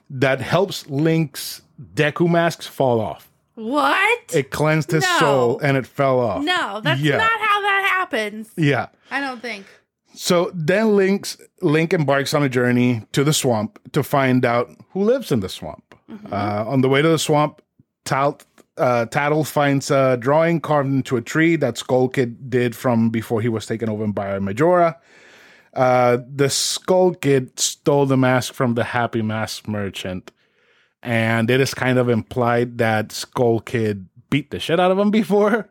that 0.09 0.41
helps 0.41 0.88
Link's 0.88 1.62
Deku 1.95 2.28
masks 2.30 2.66
fall 2.66 3.01
off. 3.01 3.30
What? 3.55 4.20
It 4.32 4.51
cleansed 4.51 4.91
his 4.91 5.05
No. 5.05 5.18
soul 5.18 5.61
and 5.62 5.76
it 5.76 5.86
fell 5.86 6.20
off. 6.20 6.43
no, 6.43 6.80
that's 6.82 7.01
Yeah. 7.01 7.18
not 7.18 7.30
how 7.41 7.61
that 7.62 7.93
happens. 7.99 8.51
Yeah. 8.57 8.86
I 9.11 9.20
don't 9.20 9.43
think. 9.43 9.66
So 10.14 10.51
then 10.55 10.97
Link's 10.97 11.36
Link 11.62 11.93
embarks 11.93 12.34
on 12.34 12.43
a 12.43 12.49
journey 12.49 13.03
to 13.12 13.22
the 13.22 13.32
swamp 13.32 13.78
to 13.93 14.03
find 14.03 14.45
out 14.45 14.70
who 14.91 15.05
lives 15.05 15.30
in 15.30 15.41
the 15.41 15.49
swamp. 15.49 15.95
Uh, 16.32 16.64
on 16.66 16.80
the 16.80 16.88
way 16.88 17.01
to 17.03 17.09
the 17.09 17.18
swamp, 17.18 17.62
Tal, 18.05 18.38
uh, 18.76 19.07
Tatl 19.11 19.47
finds 19.47 19.91
a 19.93 20.16
drawing 20.16 20.61
carved 20.61 20.88
into 20.91 21.16
a 21.16 21.20
tree 21.22 21.55
that 21.57 21.78
Skull 21.78 22.09
Kid 22.09 22.51
did 22.51 22.74
from 22.74 23.11
before 23.11 23.41
he 23.41 23.49
was 23.49 23.66
taken 23.66 23.88
over 23.88 24.07
by 24.09 24.38
Majora. 24.41 24.97
Uh, 25.74 26.18
the 26.28 26.50
Skull 26.50 27.14
Kid 27.14 27.58
stole 27.58 28.06
the 28.06 28.16
mask 28.16 28.54
from 28.54 28.74
the 28.74 28.84
Happy 28.84 29.22
Mask 29.22 29.68
merchant, 29.68 30.32
and 31.02 31.50
it 31.50 31.60
is 31.60 31.74
kind 31.74 31.98
of 31.98 32.08
implied 32.08 32.78
that 32.78 33.12
Skull 33.12 33.60
Kid 33.60 34.08
beat 34.30 34.50
the 34.50 34.58
shit 34.58 34.80
out 34.80 34.90
of 34.90 34.98
him 34.98 35.10
before, 35.12 35.68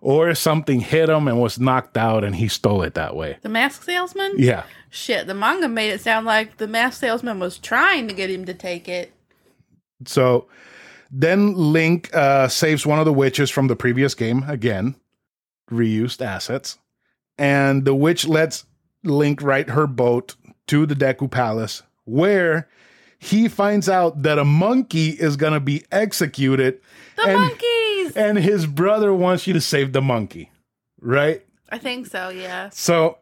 or 0.00 0.34
something 0.34 0.80
hit 0.80 1.08
him 1.08 1.28
and 1.28 1.40
was 1.40 1.58
knocked 1.58 1.96
out, 1.96 2.24
and 2.24 2.36
he 2.36 2.48
stole 2.48 2.82
it 2.82 2.94
that 2.94 3.16
way. 3.16 3.38
The 3.42 3.48
mask 3.48 3.84
salesman? 3.84 4.34
Yeah. 4.36 4.64
Shit, 4.90 5.26
the 5.26 5.34
manga 5.34 5.68
made 5.68 5.90
it 5.90 6.00
sound 6.00 6.26
like 6.26 6.58
the 6.58 6.68
mask 6.68 7.00
salesman 7.00 7.40
was 7.40 7.58
trying 7.58 8.08
to 8.08 8.14
get 8.14 8.30
him 8.30 8.44
to 8.46 8.54
take 8.54 8.88
it. 8.88 9.12
So 10.06 10.46
then 11.10 11.54
Link 11.54 12.14
uh, 12.14 12.48
saves 12.48 12.86
one 12.86 12.98
of 12.98 13.04
the 13.04 13.12
witches 13.12 13.50
from 13.50 13.66
the 13.68 13.76
previous 13.76 14.14
game 14.14 14.44
again, 14.46 14.94
reused 15.70 16.24
assets, 16.24 16.78
and 17.36 17.84
the 17.84 17.94
witch 17.94 18.26
lets 18.26 18.64
Link 19.04 19.42
ride 19.42 19.70
her 19.70 19.86
boat 19.86 20.34
to 20.68 20.86
the 20.86 20.94
Deku 20.94 21.30
Palace, 21.30 21.82
where 22.04 22.68
he 23.18 23.48
finds 23.48 23.88
out 23.88 24.22
that 24.22 24.38
a 24.38 24.44
monkey 24.44 25.10
is 25.10 25.36
gonna 25.36 25.60
be 25.60 25.84
executed, 25.90 26.80
The 27.16 27.22
and 27.22 27.40
monkeys! 27.40 28.16
and 28.16 28.38
his 28.38 28.66
brother 28.66 29.12
wants 29.12 29.46
you 29.46 29.52
to 29.54 29.60
save 29.60 29.92
the 29.92 30.02
monkey, 30.02 30.50
right? 31.00 31.44
I 31.70 31.78
think 31.78 32.06
so, 32.06 32.28
yeah. 32.28 32.70
So 32.70 33.18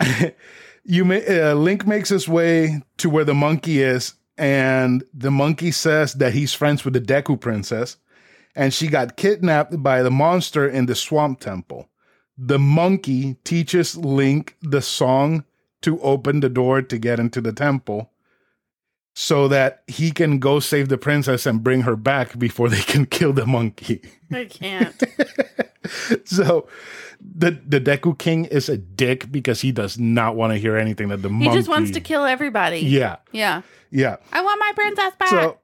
you 0.84 1.04
may, 1.04 1.26
uh, 1.40 1.54
Link 1.54 1.86
makes 1.86 2.08
his 2.08 2.28
way 2.28 2.82
to 2.98 3.10
where 3.10 3.24
the 3.24 3.34
monkey 3.34 3.82
is, 3.82 4.14
and 4.36 5.04
the 5.12 5.30
monkey 5.30 5.70
says 5.70 6.14
that 6.14 6.32
he's 6.34 6.54
friends 6.54 6.84
with 6.84 6.94
the 6.94 7.00
Deku 7.00 7.40
princess, 7.40 7.96
and 8.56 8.72
she 8.72 8.88
got 8.88 9.16
kidnapped 9.16 9.82
by 9.82 10.02
the 10.02 10.10
monster 10.10 10.68
in 10.68 10.86
the 10.86 10.94
swamp 10.94 11.40
temple. 11.40 11.88
The 12.36 12.58
monkey 12.58 13.36
teaches 13.44 13.96
Link 13.96 14.56
the 14.60 14.82
song 14.82 15.44
to 15.82 16.00
open 16.00 16.40
the 16.40 16.48
door 16.48 16.82
to 16.82 16.98
get 16.98 17.20
into 17.20 17.40
the 17.40 17.52
temple. 17.52 18.10
So 19.16 19.46
that 19.46 19.84
he 19.86 20.10
can 20.10 20.40
go 20.40 20.58
save 20.58 20.88
the 20.88 20.98
princess 20.98 21.46
and 21.46 21.62
bring 21.62 21.82
her 21.82 21.94
back 21.94 22.36
before 22.36 22.68
they 22.68 22.80
can 22.82 23.06
kill 23.18 23.32
the 23.32 23.46
monkey. 23.46 24.00
I 24.32 24.46
can't. 24.46 25.00
so 26.24 26.66
the 27.20 27.52
the 27.64 27.80
Deku 27.80 28.18
King 28.18 28.46
is 28.46 28.68
a 28.68 28.76
dick 28.76 29.30
because 29.30 29.60
he 29.60 29.70
does 29.70 30.00
not 30.00 30.34
want 30.34 30.52
to 30.52 30.58
hear 30.58 30.76
anything 30.76 31.08
that 31.10 31.18
the 31.22 31.28
he 31.28 31.34
monkey. 31.34 31.56
just 31.56 31.68
wants 31.68 31.92
to 31.92 32.00
kill 32.00 32.24
everybody. 32.24 32.78
Yeah, 32.80 33.18
Yeah. 33.30 33.62
yeah. 33.92 34.16
I 34.32 34.42
want 34.42 34.58
my 34.58 34.72
princess 34.74 35.14
back. 35.16 35.28
So 35.28 35.58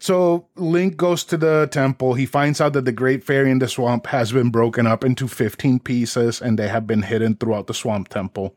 so 0.00 0.46
Link 0.56 0.96
goes 0.96 1.24
to 1.24 1.36
the 1.36 1.68
temple. 1.70 2.14
He 2.14 2.26
finds 2.26 2.60
out 2.60 2.74
that 2.74 2.84
the 2.84 2.92
Great 2.92 3.24
Fairy 3.24 3.50
in 3.50 3.58
the 3.58 3.68
swamp 3.68 4.06
has 4.06 4.32
been 4.32 4.50
broken 4.50 4.86
up 4.86 5.04
into 5.04 5.26
15 5.26 5.80
pieces 5.80 6.40
and 6.40 6.58
they 6.58 6.68
have 6.68 6.86
been 6.86 7.02
hidden 7.02 7.36
throughout 7.36 7.66
the 7.66 7.74
swamp 7.74 8.08
temple. 8.08 8.54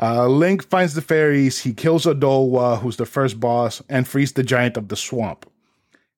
Uh, 0.00 0.26
Link 0.26 0.66
finds 0.68 0.94
the 0.94 1.02
fairies. 1.02 1.58
He 1.60 1.74
kills 1.74 2.06
Odolwa, 2.06 2.80
who's 2.80 2.96
the 2.96 3.04
first 3.04 3.38
boss, 3.38 3.82
and 3.88 4.08
frees 4.08 4.32
the 4.32 4.42
giant 4.42 4.76
of 4.76 4.88
the 4.88 4.96
swamp. 4.96 5.50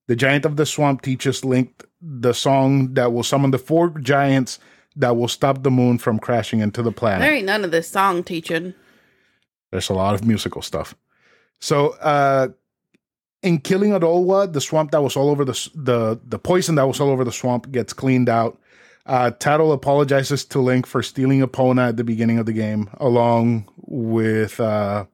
The 0.07 0.15
giant 0.15 0.45
of 0.45 0.57
the 0.57 0.67
swamp 0.67 1.03
teaches 1.03 1.45
Link 1.45 1.85
the 2.01 2.33
song 2.33 2.95
that 2.95 3.13
will 3.13 3.23
summon 3.23 3.51
the 3.51 3.59
four 3.59 3.91
giants 3.99 4.59
that 4.97 5.17
will 5.17 5.29
stop 5.29 5.63
the 5.63 5.71
moon 5.71 5.99
from 5.99 6.19
crashing 6.19 6.61
into 6.61 6.83
the 6.83 6.93
planet. 6.93 7.23
there 7.23 7.33
ain't 7.33 7.47
none 7.47 7.65
of 7.65 7.71
this 7.71 7.89
song 7.89 8.23
teaching. 8.23 8.75
There's 9.71 9.89
a 9.89 9.95
lot 9.95 10.15
of 10.15 10.25
musical 10.25 10.63
stuff. 10.63 10.95
So, 11.61 11.91
uh, 12.01 12.49
in 13.43 13.59
killing 13.59 13.91
Odolwa, 13.91 14.53
the 14.53 14.61
swamp 14.61 14.93
that 14.93 15.03
was 15.03 15.17
all 15.17 15.29
over 15.29 15.45
the 15.45 15.71
the 15.75 16.21
the 16.25 16.39
poison 16.39 16.77
that 16.77 16.87
was 16.87 17.01
all 17.01 17.11
over 17.11 17.25
the 17.25 17.33
swamp 17.33 17.71
gets 17.71 17.93
cleaned 17.93 18.29
out. 18.29 18.59
Uh, 19.05 19.33
Tatl 19.33 19.73
apologizes 19.73 20.45
to 20.45 20.61
Link 20.61 20.87
for 20.87 21.03
stealing 21.03 21.41
Epona 21.41 21.89
at 21.89 21.97
the 21.97 22.05
beginning 22.05 22.39
of 22.39 22.47
the 22.47 22.53
game, 22.53 22.89
along 22.99 23.69
with 23.77 24.61
uh, 24.61 25.07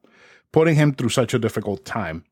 putting 0.51 0.75
him 0.75 0.93
through 0.93 1.09
such 1.09 1.33
a 1.33 1.39
difficult 1.39 1.85
time. 1.85 2.23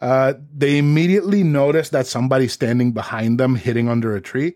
Uh, 0.00 0.34
they 0.54 0.78
immediately 0.78 1.42
notice 1.42 1.88
that 1.88 2.06
somebody's 2.06 2.52
standing 2.52 2.92
behind 2.92 3.40
them, 3.40 3.56
hitting 3.56 3.88
under 3.88 4.14
a 4.14 4.20
tree, 4.20 4.54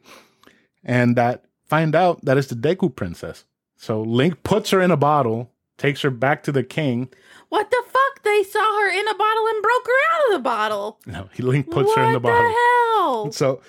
and 0.84 1.16
that 1.16 1.46
find 1.66 1.96
out 1.96 2.24
that 2.24 2.38
it's 2.38 2.46
the 2.46 2.54
Deku 2.54 2.94
princess. 2.94 3.44
So 3.76 4.02
Link 4.02 4.44
puts 4.44 4.70
her 4.70 4.80
in 4.80 4.92
a 4.92 4.96
bottle, 4.96 5.50
takes 5.78 6.02
her 6.02 6.10
back 6.10 6.44
to 6.44 6.52
the 6.52 6.62
king. 6.62 7.08
What 7.52 7.70
the 7.70 7.82
fuck? 7.86 8.22
They 8.22 8.44
saw 8.44 8.80
her 8.80 8.98
in 8.98 9.06
a 9.08 9.14
bottle 9.14 9.46
and 9.46 9.62
broke 9.62 9.86
her 9.86 10.14
out 10.14 10.26
of 10.26 10.32
the 10.32 10.42
bottle. 10.42 10.98
No, 11.04 11.28
he 11.34 11.42
Link 11.42 11.70
puts 11.70 11.88
what 11.88 11.98
her 11.98 12.04
in 12.04 12.12
the 12.14 12.20
bottle. 12.20 12.48
What 12.48 12.48
the 12.48 12.98
hell? 12.98 13.32
So 13.32 13.60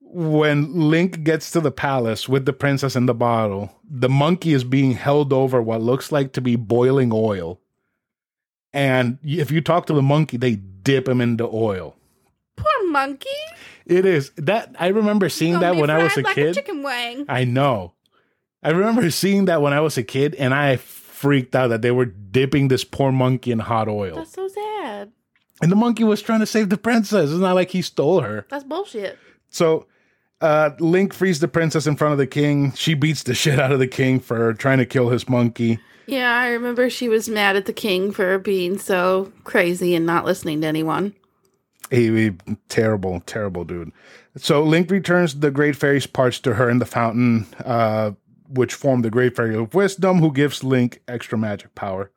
when 0.00 0.88
Link 0.88 1.22
gets 1.22 1.50
to 1.50 1.60
the 1.60 1.70
palace 1.70 2.30
with 2.30 2.46
the 2.46 2.54
princess 2.54 2.96
in 2.96 3.04
the 3.04 3.12
bottle, 3.12 3.78
the 3.86 4.08
monkey 4.08 4.54
is 4.54 4.64
being 4.64 4.92
held 4.92 5.34
over 5.34 5.60
what 5.60 5.82
looks 5.82 6.10
like 6.10 6.32
to 6.32 6.40
be 6.40 6.56
boiling 6.56 7.10
oil. 7.12 7.60
And 8.72 9.18
if 9.22 9.50
you 9.50 9.60
talk 9.60 9.84
to 9.88 9.92
the 9.92 10.00
monkey, 10.00 10.38
they 10.38 10.56
dip 10.56 11.06
him 11.06 11.20
into 11.20 11.44
oil. 11.44 11.94
Poor 12.56 12.90
monkey. 12.90 13.28
It 13.84 14.06
is 14.06 14.30
that 14.38 14.74
I 14.78 14.86
remember 14.86 15.28
seeing 15.28 15.60
that 15.60 15.76
when 15.76 15.90
I 15.90 16.02
was 16.02 16.16
a 16.16 16.22
like 16.22 16.36
kid. 16.36 16.54
chicken 16.54 16.82
wing. 16.82 17.26
I 17.28 17.44
know. 17.44 17.92
I 18.62 18.70
remember 18.70 19.10
seeing 19.10 19.44
that 19.44 19.60
when 19.60 19.74
I 19.74 19.80
was 19.80 19.98
a 19.98 20.02
kid, 20.02 20.34
and 20.36 20.54
I 20.54 20.76
freaked 21.16 21.56
out 21.56 21.68
that 21.68 21.80
they 21.80 21.90
were 21.90 22.04
dipping 22.04 22.68
this 22.68 22.84
poor 22.84 23.10
monkey 23.10 23.50
in 23.50 23.58
hot 23.58 23.88
oil. 23.88 24.16
That's 24.16 24.32
so 24.32 24.48
sad. 24.48 25.10
And 25.62 25.72
the 25.72 25.76
monkey 25.76 26.04
was 26.04 26.20
trying 26.20 26.40
to 26.40 26.46
save 26.46 26.68
the 26.68 26.76
princess. 26.76 27.30
It's 27.30 27.40
not 27.40 27.54
like 27.54 27.70
he 27.70 27.80
stole 27.80 28.20
her. 28.20 28.46
That's 28.50 28.64
bullshit. 28.64 29.18
So 29.48 29.86
uh, 30.42 30.70
Link 30.78 31.14
frees 31.14 31.40
the 31.40 31.48
princess 31.48 31.86
in 31.86 31.96
front 31.96 32.12
of 32.12 32.18
the 32.18 32.26
king. 32.26 32.72
She 32.72 32.92
beats 32.92 33.22
the 33.22 33.34
shit 33.34 33.58
out 33.58 33.72
of 33.72 33.78
the 33.78 33.86
king 33.86 34.20
for 34.20 34.52
trying 34.52 34.76
to 34.78 34.84
kill 34.84 35.08
his 35.08 35.26
monkey. 35.26 35.78
Yeah, 36.06 36.38
I 36.38 36.48
remember 36.48 36.90
she 36.90 37.08
was 37.08 37.30
mad 37.30 37.56
at 37.56 37.64
the 37.64 37.72
king 37.72 38.12
for 38.12 38.38
being 38.38 38.78
so 38.78 39.32
crazy 39.44 39.94
and 39.94 40.04
not 40.04 40.26
listening 40.26 40.60
to 40.60 40.66
anyone. 40.66 41.14
A, 41.90 42.28
a 42.28 42.36
terrible, 42.68 43.20
terrible 43.20 43.64
dude. 43.64 43.90
So 44.36 44.62
Link 44.62 44.90
returns 44.90 45.40
the 45.40 45.50
Great 45.50 45.76
Fairy's 45.76 46.06
parts 46.06 46.38
to 46.40 46.54
her 46.54 46.68
in 46.68 46.78
the 46.78 46.84
fountain, 46.84 47.46
uh, 47.64 48.12
which 48.48 48.74
form 48.74 49.02
the 49.02 49.10
Great 49.10 49.36
Fairy 49.36 49.56
of 49.56 49.74
Wisdom, 49.74 50.18
who 50.18 50.32
gives 50.32 50.64
Link 50.64 51.02
extra 51.08 51.38
magic 51.38 51.74
power. 51.74 52.10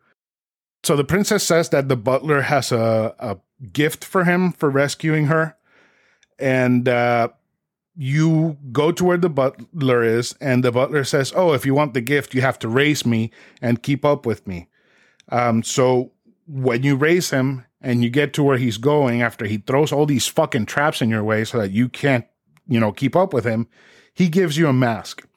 So 0.84 0.96
the 0.96 1.04
princess 1.04 1.44
says 1.44 1.70
that 1.70 1.90
the 1.90 1.98
butler 1.98 2.42
has 2.42 2.72
a, 2.72 3.16
a 3.20 3.38
gift 3.72 4.06
for 4.06 4.24
him 4.24 4.52
for 4.52 4.70
rescuing 4.70 5.26
her. 5.26 5.58
And 6.38 6.88
uh, 6.88 7.30
you 7.96 8.58
go 8.72 8.92
to 8.94 9.04
where 9.04 9.18
the 9.18 9.30
butler 9.30 10.04
is, 10.04 10.34
and 10.40 10.64
the 10.64 10.72
butler 10.72 11.04
says, 11.04 11.34
Oh, 11.36 11.54
if 11.54 11.66
you 11.66 11.74
want 11.74 11.94
the 11.94 12.02
gift, 12.02 12.34
you 12.34 12.42
have 12.42 12.58
to 12.60 12.70
raise 12.70 13.06
me 13.06 13.32
and 13.62 13.84
keep 13.84 14.06
up 14.06 14.26
with 14.26 14.48
me. 14.48 14.70
Um, 15.30 15.64
so 15.64 16.14
when 16.48 16.84
you 16.84 16.96
raise 16.96 17.30
him 17.30 17.66
and 17.82 18.04
you 18.04 18.10
get 18.10 18.34
to 18.34 18.44
where 18.44 18.58
he's 18.58 18.78
going 18.78 19.22
after 19.22 19.46
he 19.46 19.58
throws 19.58 19.92
all 19.92 20.06
these 20.06 20.28
fucking 20.28 20.66
traps 20.66 21.02
in 21.02 21.10
your 21.10 21.24
way 21.24 21.44
so 21.44 21.60
that 21.60 21.72
you 21.72 21.90
can't, 21.90 22.26
you 22.68 22.80
know, 22.80 22.92
keep 22.92 23.16
up 23.16 23.34
with 23.34 23.44
him, 23.44 23.68
he 24.14 24.30
gives 24.30 24.58
you 24.58 24.68
a 24.68 24.74
mask 24.74 25.28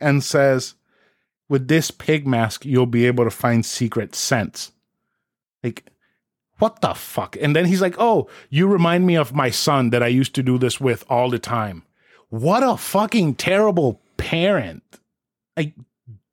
and 0.00 0.22
says, 0.22 0.74
with 1.48 1.68
this 1.68 1.90
pig 1.90 2.26
mask, 2.26 2.64
you'll 2.64 2.86
be 2.86 3.06
able 3.06 3.24
to 3.24 3.30
find 3.30 3.64
secret 3.64 4.14
scents. 4.14 4.72
Like, 5.62 5.84
what 6.58 6.80
the 6.80 6.94
fuck? 6.94 7.36
And 7.40 7.54
then 7.54 7.66
he's 7.66 7.82
like, 7.82 7.96
oh, 7.98 8.28
you 8.48 8.66
remind 8.66 9.06
me 9.06 9.16
of 9.16 9.34
my 9.34 9.50
son 9.50 9.90
that 9.90 10.02
I 10.02 10.08
used 10.08 10.34
to 10.36 10.42
do 10.42 10.58
this 10.58 10.80
with 10.80 11.04
all 11.08 11.30
the 11.30 11.38
time. 11.38 11.84
What 12.28 12.62
a 12.62 12.76
fucking 12.76 13.34
terrible 13.36 14.00
parent. 14.16 14.82
Like, 15.56 15.74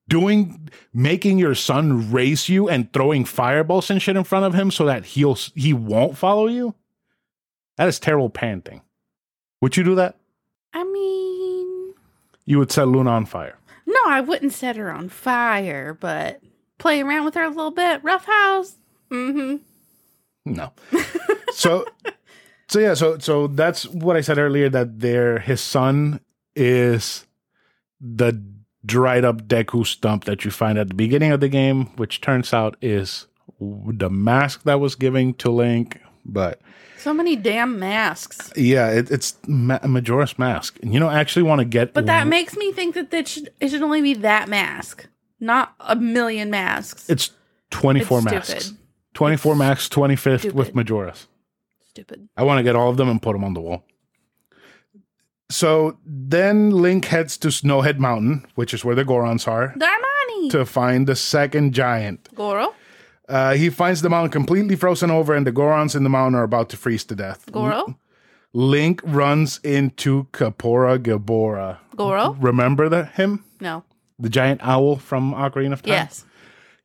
doing 0.08 0.70
making 0.94 1.40
your 1.40 1.56
son 1.56 2.12
race 2.12 2.50
you 2.50 2.70
and 2.70 2.92
throwing 2.92 3.26
fireballs 3.26 3.90
and 3.90 4.02
shit 4.02 4.18
in 4.18 4.24
front 4.24 4.46
of 4.46 4.54
him 4.54 4.70
so 4.70 4.86
that 4.86 5.06
he'll 5.06 5.38
he 5.56 5.74
won't 5.74 6.18
follow 6.18 6.48
you 6.48 6.76
that 7.78 7.88
is 7.88 8.00
terrible 8.02 8.30
parenting 8.30 8.82
would 9.62 9.78
you 9.78 9.84
do 9.84 9.96
that 9.96 10.18
I 10.74 10.84
mean, 10.84 11.43
you 12.46 12.60
would 12.60 12.72
set 12.72 12.88
luna 12.88 13.12
on 13.12 13.26
fire 13.26 13.58
no, 13.86 14.00
I 14.06 14.22
wouldn't 14.22 14.54
set 14.54 14.76
her 14.76 14.92
on 14.92 15.10
fire, 15.10 15.94
but 15.94 16.42
play 16.78 17.02
around 17.02 17.26
with 17.26 17.36
her 17.36 17.44
a 17.44 17.50
little 17.50 17.72
bit. 17.72 18.04
Rough 18.04 18.26
house. 18.26 18.76
Mm-hmm. 19.12 19.58
No. 20.46 20.72
so 21.54 21.86
so 22.68 22.80
yeah, 22.80 22.94
so 22.94 23.18
so 23.20 23.48
that's 23.48 23.88
what 23.88 24.16
I 24.16 24.22
said 24.22 24.38
earlier 24.38 24.70
that 24.70 25.00
there, 25.00 25.40
his 25.40 25.62
son 25.62 26.20
is 26.56 27.26
the 28.00 28.42
dried 28.86 29.24
up 29.24 29.48
Deku 29.48 29.86
stump 29.86 30.26
that 30.26 30.44
you 30.44 30.52
find 30.52 30.78
at 30.78 30.90
the 30.90 30.96
beginning 30.96 31.32
of 31.32 31.40
the 31.40 31.50
game, 31.50 31.88
which 31.98 32.22
turns 32.22 32.54
out 32.54 32.76
is 32.82 33.28
the 33.60 34.10
mask 34.10 34.64
that 34.64 34.80
was 34.80 34.96
given 34.96 35.34
to 35.36 35.50
Link, 35.50 36.02
but 36.26 36.60
So 37.04 37.14
many 37.14 37.36
damn 37.36 37.80
masks. 37.80 38.52
yeah, 38.56 38.90
it, 38.90 39.12
it's 39.12 39.38
Ma- 39.46 39.80
Majora's 39.86 40.40
mask. 40.40 40.80
And 40.82 40.94
you 40.94 41.00
know, 41.00 41.10
I 41.10 41.20
actually 41.20 41.44
want 41.44 41.60
to 41.60 41.66
get 41.66 41.94
But 41.94 42.06
that 42.06 42.28
makes 42.28 42.56
me 42.56 42.72
think 42.72 42.96
that 42.96 43.14
it 43.14 43.28
should, 43.28 43.50
it 43.60 43.70
should 43.70 43.82
only 43.82 44.02
be 44.02 44.14
that 44.16 44.48
mask, 44.48 45.08
not 45.40 45.74
a 45.82 45.96
million 45.98 46.50
masks. 46.50 47.10
it's 47.10 47.32
24 47.72 48.20
It's 48.20 48.26
masks. 48.26 48.50
stupid. 48.66 48.78
24 49.16 49.56
masks, 49.58 49.90
25th 49.90 50.32
with 50.54 50.68
stupid. 50.68 50.76
Majora's. 50.76 51.28
Stupid. 51.90 52.30
I 52.38 52.44
want 52.44 52.60
to 52.60 52.64
get 52.64 52.76
all 52.76 52.90
of 52.90 52.98
them 52.98 53.10
and 53.10 53.22
put 53.22 53.34
them 53.34 53.44
on 53.44 53.54
the 53.54 53.62
wall. 53.62 53.84
So 55.50 55.98
then 56.06 56.72
Link 56.72 57.06
heads 57.06 57.38
to 57.40 57.50
Snowhead 57.50 58.00
Mountain, 58.00 58.46
which 58.56 58.74
is 58.74 58.84
where 58.86 58.96
the 58.96 59.04
Gorons 59.06 59.48
are, 59.48 59.74
Darmani. 59.78 60.50
to 60.52 60.66
find 60.66 61.06
the 61.06 61.16
second 61.16 61.74
giant. 61.74 62.30
Goro. 62.34 62.74
Uh, 63.30 63.54
he 63.54 63.70
finds 63.70 64.02
the 64.02 64.10
mountain 64.10 64.32
completely 64.32 64.76
frozen 64.76 65.10
over, 65.10 65.34
and 65.34 65.48
the 65.48 65.52
Gorons 65.52 65.96
in 65.96 66.04
the 66.04 66.10
mountain 66.10 66.36
are 66.36 66.44
about 66.44 66.70
to 66.70 66.78
freeze 66.78 67.04
to 67.06 67.16
death. 67.16 67.52
Goro. 67.52 67.98
Link 68.54 69.02
runs 69.04 69.60
into 69.64 70.26
Kaepora 70.32 71.00
Gaebora. 71.00 71.80
Goro. 71.96 72.38
Remember 72.40 72.90
the, 72.90 73.06
him? 73.06 73.44
No. 73.60 73.84
The 74.20 74.30
giant 74.30 74.62
owl 74.64 74.98
from 74.98 75.34
Ocarina 75.34 75.74
of 75.74 75.82
Time? 75.82 75.94
Yes. 75.94 76.26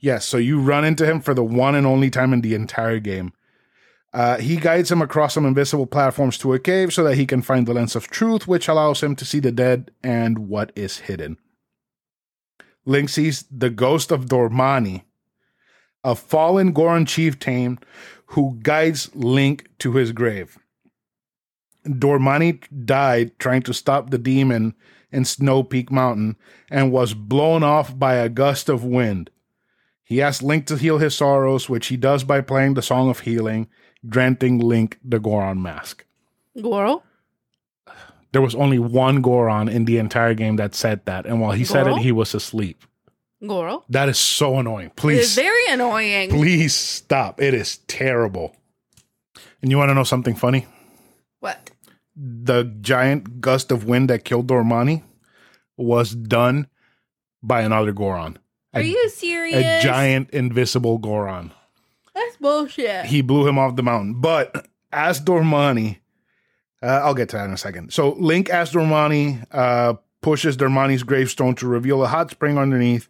Yes, 0.00 0.24
so 0.24 0.36
you 0.36 0.60
run 0.60 0.84
into 0.84 1.04
him 1.04 1.20
for 1.20 1.34
the 1.34 1.44
one 1.44 1.74
and 1.74 1.86
only 1.86 2.08
time 2.08 2.32
in 2.32 2.40
the 2.40 2.54
entire 2.54 3.00
game. 3.00 3.32
Uh, 4.14 4.38
he 4.38 4.56
guides 4.56 4.90
him 4.90 5.02
across 5.02 5.34
some 5.34 5.44
invisible 5.44 5.86
platforms 5.86 6.38
to 6.38 6.54
a 6.54 6.58
cave 6.58 6.94
so 6.94 7.04
that 7.04 7.16
he 7.16 7.26
can 7.26 7.42
find 7.42 7.66
the 7.66 7.74
lens 7.74 7.94
of 7.94 8.08
truth, 8.08 8.46
which 8.46 8.68
allows 8.68 9.02
him 9.02 9.14
to 9.16 9.24
see 9.24 9.40
the 9.40 9.52
dead 9.52 9.90
and 10.02 10.48
what 10.48 10.72
is 10.74 10.98
hidden. 10.98 11.36
Link 12.86 13.10
sees 13.10 13.44
the 13.50 13.68
ghost 13.68 14.10
of 14.10 14.26
Darmani, 14.26 15.02
a 16.04 16.14
fallen 16.14 16.72
Goron 16.72 17.06
chieftain 17.06 17.78
who 18.26 18.58
guides 18.62 19.14
Link 19.14 19.68
to 19.78 19.92
his 19.92 20.12
grave. 20.12 20.58
Darmani 21.86 22.60
died 22.84 23.38
trying 23.38 23.62
to 23.62 23.72
stop 23.72 24.10
the 24.10 24.18
demon 24.18 24.74
in 25.10 25.24
Snow 25.24 25.62
Peak 25.62 25.90
Mountain 25.90 26.36
and 26.70 26.92
was 26.92 27.14
blown 27.14 27.62
off 27.62 27.98
by 27.98 28.14
a 28.14 28.28
gust 28.28 28.68
of 28.68 28.84
wind. 28.84 29.30
He 30.04 30.22
asks 30.22 30.42
Link 30.42 30.66
to 30.66 30.76
heal 30.76 30.98
his 30.98 31.14
sorrows, 31.14 31.68
which 31.68 31.88
he 31.88 31.96
does 31.96 32.24
by 32.24 32.40
playing 32.40 32.74
the 32.74 32.82
Song 32.82 33.10
of 33.10 33.20
Healing, 33.20 33.68
granting 34.08 34.58
Link 34.58 34.98
the 35.04 35.18
Goron 35.18 35.62
mask. 35.62 36.04
Goro. 36.60 37.02
There 38.32 38.42
was 38.42 38.54
only 38.54 38.78
one 38.78 39.22
Goron 39.22 39.68
in 39.68 39.84
the 39.84 39.98
entire 39.98 40.34
game 40.34 40.56
that 40.56 40.74
said 40.74 41.04
that, 41.06 41.24
and 41.24 41.40
while 41.40 41.52
he 41.52 41.64
said 41.64 41.86
it, 41.86 41.98
he 41.98 42.12
was 42.12 42.34
asleep. 42.34 42.84
Goro. 43.46 43.84
That 43.88 44.08
is 44.08 44.18
so 44.18 44.58
annoying. 44.58 44.90
Please. 44.96 45.18
It's 45.20 45.34
Please, 45.34 45.42
very 45.44 45.66
annoying. 45.72 46.30
please 46.30 46.74
stop. 46.74 47.40
It 47.40 47.54
is 47.54 47.78
terrible. 47.86 48.54
And 49.62 49.70
you 49.70 49.78
want 49.78 49.90
to 49.90 49.94
know 49.94 50.04
something 50.04 50.34
funny? 50.34 50.66
What? 51.40 51.70
The 52.16 52.64
giant 52.80 53.40
gust 53.40 53.70
of 53.70 53.84
wind 53.84 54.10
that 54.10 54.24
killed 54.24 54.48
Darmani 54.48 55.02
was 55.76 56.10
done 56.14 56.66
by 57.42 57.62
another 57.62 57.92
Goron. 57.92 58.38
Are 58.74 58.80
A- 58.80 58.84
you 58.84 59.08
serious? 59.10 59.56
A 59.64 59.82
giant 59.82 60.30
invisible 60.30 60.98
Goron. 60.98 61.52
That's 62.14 62.36
bullshit. 62.38 63.04
he 63.06 63.22
blew 63.22 63.46
him 63.46 63.58
off 63.58 63.76
the 63.76 63.82
mountain. 63.84 64.20
But 64.20 64.66
as 64.90 65.20
Darmani, 65.20 65.98
uh, 66.82 66.86
I'll 66.86 67.14
get 67.14 67.28
to 67.28 67.36
that 67.36 67.44
in 67.44 67.52
a 67.52 67.56
second. 67.56 67.92
So 67.92 68.14
Link, 68.14 68.50
as 68.50 68.72
Darmani, 68.72 69.44
uh, 69.52 69.94
pushes 70.20 70.56
Darmani's 70.56 71.04
gravestone 71.04 71.54
to 71.56 71.68
reveal 71.68 72.02
a 72.02 72.08
hot 72.08 72.30
spring 72.32 72.58
underneath. 72.58 73.08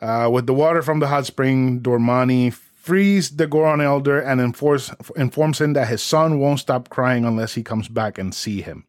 Uh, 0.00 0.28
with 0.32 0.46
the 0.46 0.54
water 0.54 0.82
from 0.82 1.00
the 1.00 1.06
hot 1.06 1.26
spring, 1.26 1.80
Darmani 1.80 2.52
frees 2.52 3.36
the 3.36 3.46
Goron 3.46 3.80
Elder 3.80 4.20
and 4.20 4.40
enforce, 4.40 4.92
informs 5.16 5.60
him 5.60 5.72
that 5.72 5.88
his 5.88 6.02
son 6.02 6.38
won't 6.38 6.60
stop 6.60 6.90
crying 6.90 7.24
unless 7.24 7.54
he 7.54 7.62
comes 7.62 7.88
back 7.88 8.18
and 8.18 8.34
see 8.34 8.60
him. 8.60 8.86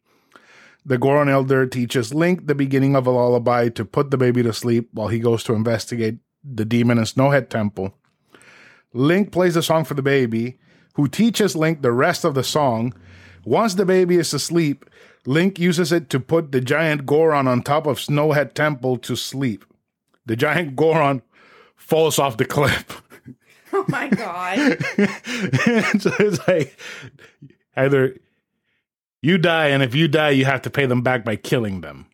The 0.85 0.97
Goron 0.97 1.29
Elder 1.29 1.65
teaches 1.65 2.13
Link 2.13 2.45
the 2.45 2.53
beginning 2.53 2.95
of 2.95 3.07
a 3.07 3.11
lullaby 3.11 3.69
to 3.69 3.85
put 3.85 4.11
the 4.11 4.17
baby 4.17 4.43
to 4.43 4.53
sleep 4.53 4.89
while 4.91 5.07
he 5.07 5.19
goes 5.19 5.43
to 5.45 5.53
investigate 5.53 6.17
the 6.43 6.65
demon 6.65 6.97
in 6.97 7.05
Snowhead 7.05 7.49
Temple. 7.49 7.93
Link 8.93 9.31
plays 9.31 9.55
the 9.55 9.63
song 9.63 9.83
for 9.83 9.93
the 9.93 10.03
baby, 10.03 10.59
who 10.93 11.07
teaches 11.07 11.55
Link 11.55 11.81
the 11.81 11.91
rest 11.91 12.23
of 12.23 12.35
the 12.35 12.43
song. 12.43 12.93
Once 13.43 13.73
the 13.75 13.85
baby 13.85 14.17
is 14.17 14.33
asleep, 14.33 14.85
Link 15.25 15.57
uses 15.57 15.91
it 15.91 16.09
to 16.09 16.19
put 16.19 16.51
the 16.51 16.61
giant 16.61 17.05
Goron 17.05 17.47
on 17.47 17.63
top 17.63 17.87
of 17.87 17.97
Snowhead 17.97 18.53
Temple 18.53 18.97
to 18.97 19.15
sleep. 19.15 19.65
The 20.25 20.35
giant 20.35 20.75
Goron 20.75 21.21
falls 21.75 22.19
off 22.19 22.37
the 22.37 22.45
cliff. 22.45 23.01
oh 23.73 23.85
my 23.87 24.09
god. 24.09 24.57
so 25.99 26.13
it's 26.19 26.47
like 26.47 26.77
either 27.75 28.17
you 29.21 29.37
die, 29.37 29.67
and 29.67 29.81
if 29.81 29.95
you 29.95 30.07
die, 30.07 30.29
you 30.29 30.45
have 30.45 30.61
to 30.63 30.69
pay 30.69 30.85
them 30.85 31.01
back 31.01 31.25
by 31.25 31.35
killing 31.35 31.81
them. 31.81 32.07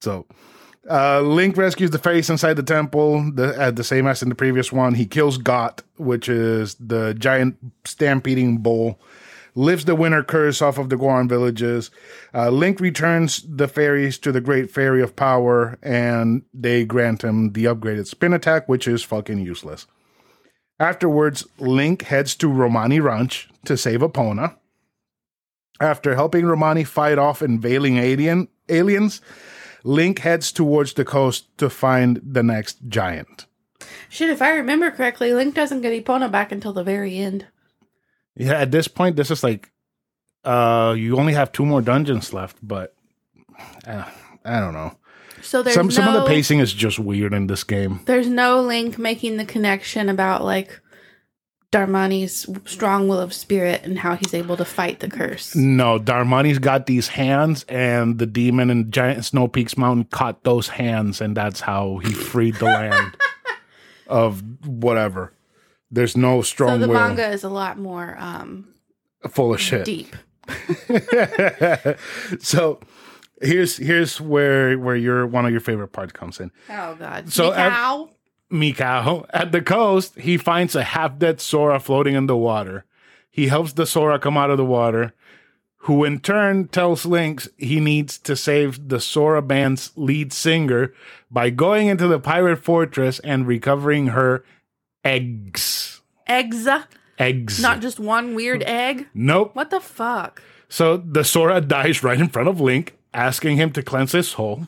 So 0.00 0.26
uh, 0.88 1.20
Link 1.20 1.56
rescues 1.56 1.90
the 1.90 1.98
face 1.98 2.30
inside 2.30 2.54
the 2.54 2.62
temple, 2.62 3.30
the, 3.32 3.60
uh, 3.60 3.70
the 3.70 3.84
same 3.84 4.06
as 4.06 4.22
in 4.22 4.28
the 4.28 4.34
previous 4.34 4.72
one. 4.72 4.94
He 4.94 5.06
kills 5.06 5.38
Goht, 5.38 5.80
which 5.96 6.28
is 6.28 6.76
the 6.76 7.14
giant 7.14 7.56
stampeding 7.84 8.58
bull. 8.58 9.00
Lifts 9.56 9.86
the 9.86 9.94
winter 9.94 10.22
curse 10.22 10.60
off 10.60 10.76
of 10.76 10.90
the 10.90 10.98
Goron 10.98 11.28
villages. 11.28 11.90
Uh, 12.34 12.50
Link 12.50 12.78
returns 12.78 13.42
the 13.48 13.66
fairies 13.66 14.18
to 14.18 14.30
the 14.30 14.40
Great 14.42 14.70
Fairy 14.70 15.02
of 15.02 15.16
Power, 15.16 15.78
and 15.82 16.42
they 16.52 16.84
grant 16.84 17.24
him 17.24 17.52
the 17.52 17.64
upgraded 17.64 18.06
spin 18.06 18.34
attack, 18.34 18.68
which 18.68 18.86
is 18.86 19.02
fucking 19.02 19.38
useless. 19.38 19.86
Afterwards, 20.78 21.46
Link 21.58 22.02
heads 22.02 22.34
to 22.36 22.48
Romani 22.48 23.00
Ranch 23.00 23.48
to 23.64 23.78
save 23.78 24.00
Epona. 24.00 24.56
After 25.80 26.14
helping 26.14 26.44
Romani 26.44 26.84
fight 26.84 27.18
off 27.18 27.40
invading 27.40 27.96
alien 27.96 28.48
aliens, 28.68 29.22
Link 29.84 30.18
heads 30.18 30.52
towards 30.52 30.92
the 30.92 31.04
coast 31.04 31.46
to 31.56 31.70
find 31.70 32.20
the 32.22 32.42
next 32.42 32.88
giant. 32.88 33.46
Shit, 34.10 34.28
if 34.28 34.42
I 34.42 34.50
remember 34.50 34.90
correctly, 34.90 35.32
Link 35.32 35.54
doesn't 35.54 35.80
get 35.80 36.04
Epona 36.04 36.30
back 36.30 36.52
until 36.52 36.74
the 36.74 36.84
very 36.84 37.16
end. 37.16 37.46
Yeah, 38.36 38.52
at 38.52 38.70
this 38.70 38.88
point, 38.88 39.16
this 39.16 39.30
is 39.30 39.42
like 39.42 39.70
uh 40.44 40.94
you 40.96 41.16
only 41.18 41.32
have 41.34 41.52
two 41.52 41.66
more 41.66 41.82
dungeons 41.82 42.32
left, 42.32 42.56
but 42.62 42.94
uh, 43.86 44.04
I 44.44 44.60
don't 44.60 44.74
know. 44.74 44.96
So 45.42 45.62
there's 45.62 45.74
Some 45.74 45.86
no, 45.86 45.90
some 45.90 46.08
of 46.08 46.14
the 46.14 46.26
pacing 46.26 46.58
is 46.58 46.72
just 46.72 46.98
weird 46.98 47.32
in 47.32 47.46
this 47.46 47.64
game. 47.64 48.00
There's 48.04 48.28
no 48.28 48.60
Link 48.62 48.98
making 48.98 49.36
the 49.36 49.44
connection 49.44 50.08
about 50.08 50.44
like 50.44 50.80
Darmani's 51.72 52.46
strong 52.64 53.06
will 53.06 53.20
of 53.20 53.32
spirit 53.32 53.82
and 53.84 53.98
how 53.98 54.16
he's 54.16 54.34
able 54.34 54.56
to 54.56 54.64
fight 54.64 55.00
the 55.00 55.10
curse. 55.10 55.54
No, 55.54 55.98
Darmani's 55.98 56.58
got 56.58 56.86
these 56.86 57.08
hands, 57.08 57.64
and 57.68 58.18
the 58.18 58.26
demon 58.26 58.70
in 58.70 58.90
Giant 58.90 59.24
Snow 59.24 59.46
Peaks 59.46 59.76
Mountain 59.76 60.04
caught 60.04 60.42
those 60.44 60.68
hands, 60.68 61.20
and 61.20 61.36
that's 61.36 61.60
how 61.60 61.98
he 61.98 62.12
freed 62.12 62.54
the 62.56 62.64
land 62.64 63.16
of 64.06 64.42
whatever. 64.66 65.32
There's 65.90 66.16
no 66.16 66.42
strong 66.42 66.70
So 66.70 66.78
the 66.78 66.88
will. 66.88 66.94
manga 66.94 67.28
is 67.28 67.44
a 67.44 67.48
lot 67.48 67.78
more 67.78 68.16
um, 68.18 68.74
full 69.30 69.54
of 69.54 69.60
shit. 69.60 69.84
deep. 69.84 70.14
so 72.40 72.80
here's 73.40 73.76
here's 73.76 74.20
where 74.20 74.78
where 74.78 74.96
your 74.96 75.26
one 75.26 75.44
of 75.44 75.50
your 75.50 75.60
favorite 75.60 75.88
parts 75.88 76.12
comes 76.12 76.40
in. 76.40 76.50
Oh 76.70 76.94
god. 76.98 77.32
So, 77.32 77.52
at- 77.52 77.72
Mikau? 77.72 78.10
Mikao 78.52 79.26
at 79.30 79.50
the 79.52 79.60
coast, 79.60 80.16
he 80.18 80.36
finds 80.36 80.76
a 80.76 80.84
half 80.84 81.18
dead 81.18 81.40
Zora 81.40 81.80
floating 81.80 82.14
in 82.14 82.26
the 82.26 82.36
water. 82.36 82.84
He 83.30 83.48
helps 83.48 83.72
the 83.72 83.86
Zora 83.86 84.18
come 84.20 84.36
out 84.36 84.50
of 84.50 84.56
the 84.56 84.64
water, 84.64 85.12
who 85.78 86.04
in 86.04 86.20
turn 86.20 86.68
tells 86.68 87.04
Lynx 87.04 87.48
he 87.58 87.80
needs 87.80 88.18
to 88.18 88.36
save 88.36 88.88
the 88.88 89.00
Zora 89.00 89.42
band's 89.42 89.90
lead 89.96 90.32
singer 90.32 90.92
by 91.30 91.50
going 91.50 91.88
into 91.88 92.06
the 92.06 92.20
pirate 92.20 92.62
fortress 92.62 93.18
and 93.20 93.46
recovering 93.48 94.08
her 94.08 94.44
eggs. 95.06 96.00
eggs, 96.26 96.68
Eggs. 97.18 97.60
not 97.60 97.80
just 97.80 97.98
one 97.98 98.34
weird 98.34 98.62
egg. 98.64 99.06
nope. 99.14 99.54
What 99.54 99.70
the 99.70 99.80
fuck? 99.80 100.42
So 100.68 100.96
the 100.96 101.22
Zora 101.24 101.60
dies 101.60 102.02
right 102.02 102.18
in 102.20 102.28
front 102.28 102.48
of 102.48 102.60
Link, 102.60 102.96
asking 103.14 103.56
him 103.56 103.70
to 103.72 103.82
cleanse 103.82 104.12
his 104.12 104.28
soul. 104.28 104.66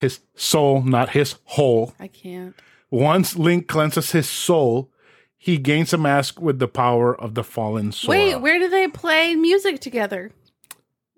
His 0.00 0.20
soul, 0.36 0.82
not 0.82 1.10
his 1.10 1.36
hole. 1.44 1.94
I 1.98 2.06
can't. 2.08 2.54
Once 2.90 3.36
Link 3.36 3.66
cleanses 3.66 4.12
his 4.12 4.28
soul, 4.28 4.90
he 5.36 5.56
gains 5.56 5.92
a 5.92 5.98
mask 5.98 6.40
with 6.40 6.58
the 6.58 6.68
power 6.68 7.18
of 7.18 7.34
the 7.34 7.42
fallen 7.42 7.92
Zora. 7.92 8.16
Wait, 8.16 8.36
where 8.36 8.58
do 8.58 8.68
they 8.68 8.88
play 8.88 9.34
music 9.34 9.80
together? 9.80 10.30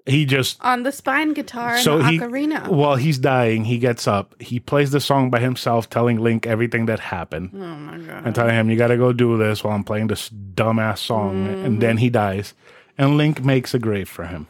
He 0.06 0.24
just 0.24 0.56
On 0.64 0.82
the 0.82 0.92
spine 0.92 1.34
guitar 1.34 1.74
and 1.74 1.84
so 1.84 1.98
the 1.98 2.08
he 2.08 2.18
ocarina. 2.18 2.66
while 2.68 2.96
he's 2.96 3.18
dying, 3.18 3.64
he 3.66 3.78
gets 3.78 4.08
up, 4.08 4.34
he 4.40 4.58
plays 4.58 4.90
the 4.92 5.00
song 5.00 5.30
by 5.30 5.40
himself, 5.40 5.90
telling 5.90 6.18
Link 6.18 6.46
everything 6.46 6.86
that 6.86 7.00
happened. 7.00 7.50
oh 7.54 7.58
my 7.58 7.98
god. 7.98 8.24
and 8.26 8.34
telling 8.34 8.54
him 8.54 8.70
you 8.70 8.76
got 8.76 8.88
to 8.88 8.96
go 8.96 9.12
do 9.12 9.36
this 9.36 9.62
while 9.62 9.74
I'm 9.74 9.84
playing 9.84 10.06
this 10.08 10.30
dumbass 10.30 10.98
song, 10.98 11.46
and 11.46 11.80
then 11.82 11.98
he 11.98 12.08
dies, 12.10 12.54
and 12.96 13.16
Link 13.18 13.44
makes 13.44 13.74
a 13.74 13.78
grave 13.78 14.08
for 14.08 14.24
him 14.24 14.48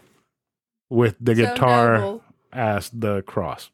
with 0.88 1.16
the 1.20 1.34
So 1.34 1.42
guitar 1.42 1.98
noble. 1.98 2.22
as 2.52 2.88
the 2.90 3.22
cross. 3.22 3.70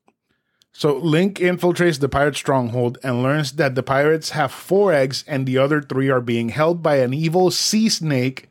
So 0.73 0.97
Link 0.99 1.39
infiltrates 1.39 2.01
the 2.01 2.09
pirate 2.09 2.37
stronghold 2.37 2.99
and 3.03 3.23
learns 3.23 3.53
that 3.53 3.75
the 3.75 3.83
pirates 3.83 4.31
have 4.31 4.51
four 4.53 4.93
eggs, 4.93 5.25
and 5.27 5.47
the 5.47 5.59
other 5.59 5.81
three 5.83 6.09
are 6.11 6.21
being 6.21 6.49
held 6.51 6.83
by 6.83 6.97
an 6.97 7.13
evil 7.15 7.51
sea 7.51 7.89
snake 7.89 8.49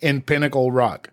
in 0.00 0.22
Pinnacle 0.22 0.70
Rock. 0.72 1.10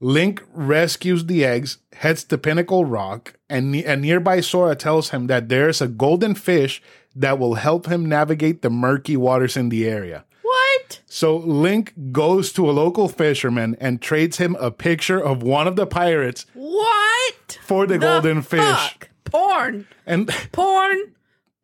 Link 0.00 0.44
rescues 0.52 1.26
the 1.26 1.44
eggs, 1.44 1.78
heads 1.92 2.22
to 2.24 2.38
Pinnacle 2.38 2.84
Rock, 2.84 3.34
and 3.50 3.72
ne- 3.72 3.84
a 3.84 3.96
nearby 3.96 4.40
Zora 4.40 4.76
tells 4.76 5.10
him 5.10 5.26
that 5.26 5.48
there's 5.48 5.80
a 5.80 5.88
golden 5.88 6.34
fish 6.34 6.80
that 7.16 7.38
will 7.38 7.54
help 7.54 7.86
him 7.86 8.06
navigate 8.06 8.62
the 8.62 8.70
murky 8.70 9.16
waters 9.16 9.56
in 9.56 9.70
the 9.70 9.88
area. 9.88 10.24
What? 10.42 11.00
So 11.06 11.36
Link 11.36 11.94
goes 12.12 12.52
to 12.52 12.70
a 12.70 12.72
local 12.72 13.08
fisherman 13.08 13.76
and 13.80 14.00
trades 14.00 14.38
him 14.38 14.56
a 14.60 14.70
picture 14.70 15.18
of 15.22 15.42
one 15.42 15.66
of 15.66 15.74
the 15.76 15.86
pirates 15.86 16.46
What? 16.54 17.58
for 17.62 17.86
the, 17.86 17.98
golden 17.98 18.42
fish. 18.42 18.60
Fuck? 18.60 19.08
Porn. 19.24 19.86
And 20.06 20.28
Porn. 20.52 21.14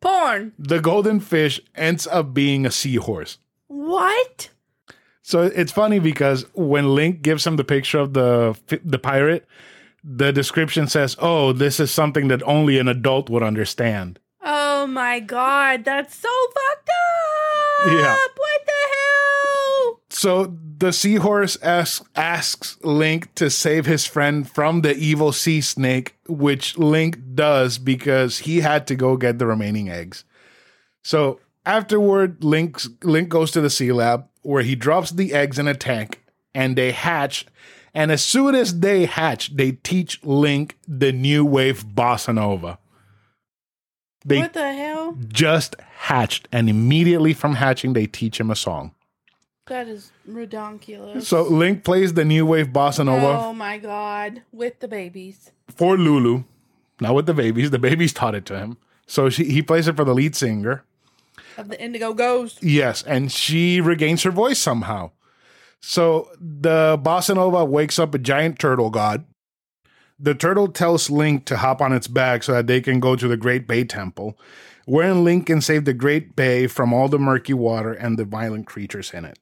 Porn. 0.01 0.51
the 0.59 0.79
golden 0.81 1.19
fish 1.19 1.59
ends 1.73 2.05
up 2.05 2.33
being 2.33 2.65
a 2.65 2.71
seahorse. 2.71 3.37
What? 3.67 4.49
So 5.27 5.41
it's 5.41 5.71
funny 5.71 5.97
because 5.97 6.45
when 6.53 6.93
Link 6.93 7.23
gives 7.23 7.47
him 7.47 7.55
the 7.55 7.63
picture 7.63 7.97
of 7.97 8.13
the 8.13 8.55
the 8.85 8.99
pirate, 8.99 9.47
the 10.03 10.31
description 10.31 10.85
says, 10.85 11.15
"Oh, 11.17 11.51
this 11.51 11.79
is 11.79 11.89
something 11.89 12.27
that 12.27 12.43
only 12.43 12.77
an 12.77 12.87
adult 12.87 13.27
would 13.31 13.41
understand." 13.41 14.19
Oh 14.43 14.85
my 14.85 15.19
god, 15.19 15.83
that's 15.83 16.15
so 16.15 16.29
fucked 16.29 16.89
up. 16.89 17.91
Yeah. 17.91 18.15
What 18.37 18.61
the 18.67 18.81
hell? 18.93 19.99
So 20.11 20.57
the 20.77 20.93
seahorse 20.93 21.57
asks 21.63 22.07
asks 22.15 22.77
Link 22.83 23.33
to 23.33 23.49
save 23.49 23.87
his 23.87 24.05
friend 24.05 24.47
from 24.47 24.81
the 24.81 24.95
evil 24.95 25.31
sea 25.31 25.61
snake, 25.61 26.17
which 26.27 26.77
Link 26.77 27.17
does 27.33 27.79
because 27.79 28.45
he 28.45 28.59
had 28.59 28.85
to 28.85 28.95
go 28.95 29.17
get 29.17 29.39
the 29.39 29.47
remaining 29.47 29.89
eggs. 29.89 30.23
So 31.01 31.39
afterward, 31.65 32.43
Link's, 32.43 32.89
Link 33.01 33.29
goes 33.29 33.49
to 33.51 33.61
the 33.61 33.71
sea 33.71 33.91
lab 33.91 34.27
where 34.45 34.63
he 34.63 34.75
drops 34.75 35.11
the 35.11 35.33
eggs 35.33 35.57
in 35.59 35.67
a 35.67 35.73
tank 35.73 36.23
and 36.53 36.75
they 36.75 36.91
hatch. 36.91 37.45
And 37.93 38.11
as 38.11 38.21
soon 38.23 38.55
as 38.55 38.79
they 38.79 39.05
hatch, 39.05 39.55
they 39.55 39.73
teach 39.73 40.23
Link 40.23 40.77
the 40.87 41.11
new 41.11 41.45
wave 41.45 41.85
bossa 41.85 42.33
nova. 42.35 42.77
They 44.25 44.39
what 44.39 44.53
the 44.53 44.73
hell? 44.73 45.15
just 45.27 45.75
hatched, 45.79 46.47
and 46.51 46.67
immediately 46.69 47.33
from 47.33 47.55
hatching, 47.55 47.93
they 47.93 48.07
teach 48.07 48.39
him 48.39 48.49
a 48.49 48.55
song. 48.55 48.93
That 49.67 49.87
is 49.87 50.11
redonkulous. 50.29 51.23
So 51.23 51.43
Link 51.43 51.83
plays 51.83 52.13
the 52.13 52.25
new 52.25 52.45
wave 52.45 52.67
bossa 52.67 53.05
nova 53.05 53.39
Oh 53.45 53.53
my 53.53 53.77
god, 53.77 54.41
with 54.51 54.79
the 54.79 54.87
babies. 54.87 55.51
for 55.69 55.95
Lulu, 55.97 56.43
not 56.99 57.13
with 57.15 57.27
the 57.27 57.33
babies. 57.33 57.69
The 57.71 57.79
babies 57.79 58.13
taught 58.13 58.35
it 58.35 58.45
to 58.47 58.57
him. 58.57 58.77
So 59.07 59.29
she, 59.29 59.45
he 59.45 59.61
plays 59.61 59.87
it 59.87 59.95
for 59.95 60.03
the 60.03 60.13
lead 60.15 60.35
singer. 60.35 60.83
Of 61.57 61.69
the 61.69 61.81
Indigo-Go's. 61.81 62.57
Yes, 62.61 63.03
and 63.03 63.31
she 63.31 63.79
regains 63.81 64.23
her 64.23 64.31
voice 64.31 64.59
somehow. 64.59 65.11
So 65.81 66.29
the 66.39 66.97
bossa 67.01 67.35
nova 67.35 67.63
wakes 67.63 67.99
up 67.99 68.13
a 68.13 68.19
giant 68.19 68.59
turtle 68.59 68.89
god. 68.89 69.25
The 70.17 70.33
turtle 70.33 70.69
tells 70.69 71.09
Link 71.09 71.45
to 71.45 71.57
hop 71.57 71.81
on 71.81 71.93
its 71.93 72.07
back 72.07 72.43
so 72.43 72.53
that 72.53 72.67
they 72.67 72.81
can 72.81 72.99
go 72.99 73.15
to 73.15 73.27
the 73.27 73.37
Great 73.37 73.67
Bay 73.67 73.83
Temple, 73.83 74.37
wherein 74.85 75.23
Link 75.23 75.47
can 75.47 75.61
save 75.61 75.85
the 75.85 75.93
Great 75.93 76.35
Bay 76.35 76.67
from 76.67 76.93
all 76.93 77.09
the 77.09 77.19
murky 77.19 77.53
water 77.53 77.91
and 77.93 78.17
the 78.17 78.25
violent 78.25 78.65
creatures 78.65 79.11
in 79.13 79.25
it. 79.25 79.37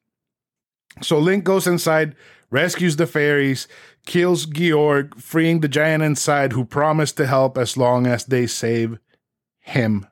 So 1.02 1.18
Link 1.20 1.44
goes 1.44 1.68
inside, 1.68 2.16
rescues 2.50 2.96
the 2.96 3.08
fairies, 3.08 3.68
kills 4.06 4.46
Gyorg, 4.46 5.20
freeing 5.20 5.62
the 5.62 5.68
giant 5.68 6.04
inside 6.04 6.54
who 6.54 6.66
promised 6.66 7.18
to 7.18 7.28
help 7.28 7.58
as 7.58 7.78
long 7.78 8.06
as 8.06 8.26
they 8.26 8.48
save 8.48 9.00
him, 9.60 10.08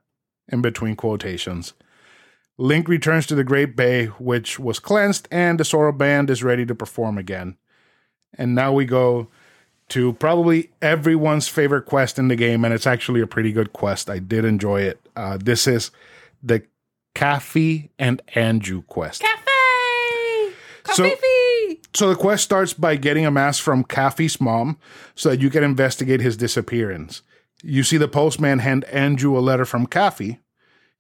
in 0.48 0.62
between 0.62 0.96
quotations. 0.96 1.74
Link 2.62 2.88
returns 2.88 3.26
to 3.26 3.34
the 3.34 3.44
Great 3.44 3.76
Bay, 3.76 4.06
which 4.06 4.60
was 4.60 4.78
cleansed, 4.78 5.28
and 5.32 5.60
the 5.60 5.64
Zora 5.64 5.92
Band 5.92 6.30
is 6.30 6.44
ready 6.44 6.64
to 6.68 6.76
perform 6.76 7.18
again. 7.18 7.58
And 8.36 8.54
now 8.54 8.72
we 8.72 8.86
go 8.86 9.30
to 9.90 10.14
probably 10.14 10.70
everyone's 10.80 11.48
favorite 11.48 11.88
quest 11.88 12.20
in 12.20 12.28
the 12.28 12.36
game, 12.36 12.64
and 12.64 12.72
it's 12.72 12.86
actually 12.86 13.20
a 13.20 13.26
pretty 13.26 13.52
good 13.52 13.74
quest. 13.74 14.12
I 14.12 14.20
did 14.20 14.46
enjoy 14.46 14.82
it. 14.82 15.02
Uh, 15.16 15.40
this 15.42 15.66
is 15.66 15.90
the 16.44 16.62
Kafei 17.16 17.90
and 17.98 18.22
Anju 18.36 18.86
quest. 18.86 19.24
Kafei! 19.24 20.54
So-! 20.94 21.16
So 21.96 22.10
the 22.10 22.16
quest 22.16 22.44
starts 22.44 22.74
by 22.74 22.96
getting 22.96 23.26
a 23.26 23.32
mask 23.32 23.64
from 23.64 23.84
Kafei's 23.84 24.40
mom 24.40 24.78
so 25.16 25.30
that 25.30 25.42
you 25.42 25.50
can 25.50 25.64
investigate 25.64 26.22
his 26.22 26.38
disappearance. 26.38 27.24
You 27.64 27.82
see 27.82 27.98
the 27.98 28.08
postman 28.08 28.60
hand 28.60 28.86
Anju 28.94 29.36
a 29.36 29.40
letter 29.40 29.66
from 29.66 29.88
Kafei. 29.88 30.38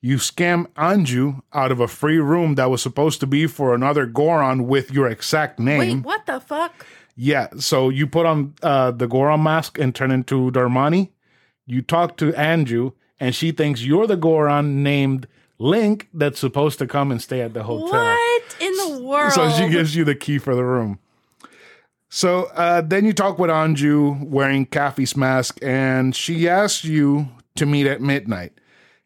You 0.04 0.18
scam 0.18 0.66
Anju 0.70 1.42
out 1.54 1.72
of 1.72 1.80
a 1.80 1.88
free 1.88 2.18
room 2.18 2.56
that 2.56 2.72
was 2.72 2.82
supposed 2.82 3.20
to 3.20 3.28
be 3.28 3.46
for 3.46 3.76
another 3.76 4.08
Goron 4.08 4.68
with 4.68 4.92
your 4.92 5.08
exact 5.08 5.60
name. 5.60 5.98
Wait, 5.98 6.06
what 6.06 6.26
the 6.26 6.40
fuck? 6.40 6.86
Yeah, 7.16 7.50
so 7.58 7.90
you 7.90 8.08
put 8.08 8.26
on 8.26 8.56
uh, 8.64 8.92
the 8.92 9.08
Goron 9.08 9.44
mask 9.44 9.78
and 9.78 9.94
turn 9.94 10.10
into 10.10 10.50
Darmani. 10.50 11.10
You 11.68 11.84
talk 11.84 12.18
to 12.18 12.32
Anju, 12.32 12.94
and 13.20 13.36
she 13.36 13.52
thinks 13.52 13.84
you're 13.84 14.08
the 14.08 14.16
Goron 14.18 14.82
named 14.82 15.28
Link 15.60 16.10
that's 16.12 16.40
supposed 16.40 16.80
to 16.80 16.88
come 16.88 17.12
and 17.12 17.22
stay 17.22 17.42
at 17.42 17.54
the 17.54 17.62
hotel. 17.62 17.92
What 17.92 18.56
in 18.60 18.74
the 18.74 19.04
world? 19.04 19.34
So 19.34 19.52
she 19.52 19.70
gives 19.70 19.96
you 19.96 20.04
the 20.04 20.16
key 20.16 20.40
for 20.40 20.56
the 20.56 20.64
room. 20.64 20.98
So 22.10 22.46
uh, 22.56 22.82
then 22.82 23.06
you 23.06 23.14
talk 23.14 23.38
with 23.38 23.52
Anju 23.52 24.28
wearing 24.28 24.66
Kafei's 24.66 25.16
mask, 25.16 25.60
and 25.62 26.16
she 26.16 26.50
asks 26.50 26.84
you 26.84 27.28
to 27.56 27.68
meet 27.68 27.86
at 27.86 28.02
midnight. 28.02 28.54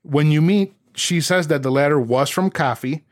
When 0.04 0.32
you 0.32 0.42
meet, 0.42 0.74
she 0.96 1.22
says 1.22 1.48
that 1.48 1.64
the 1.64 1.72
letter 1.72 2.00
was 2.00 2.30
from 2.30 2.50
Kafei, 2.50 3.04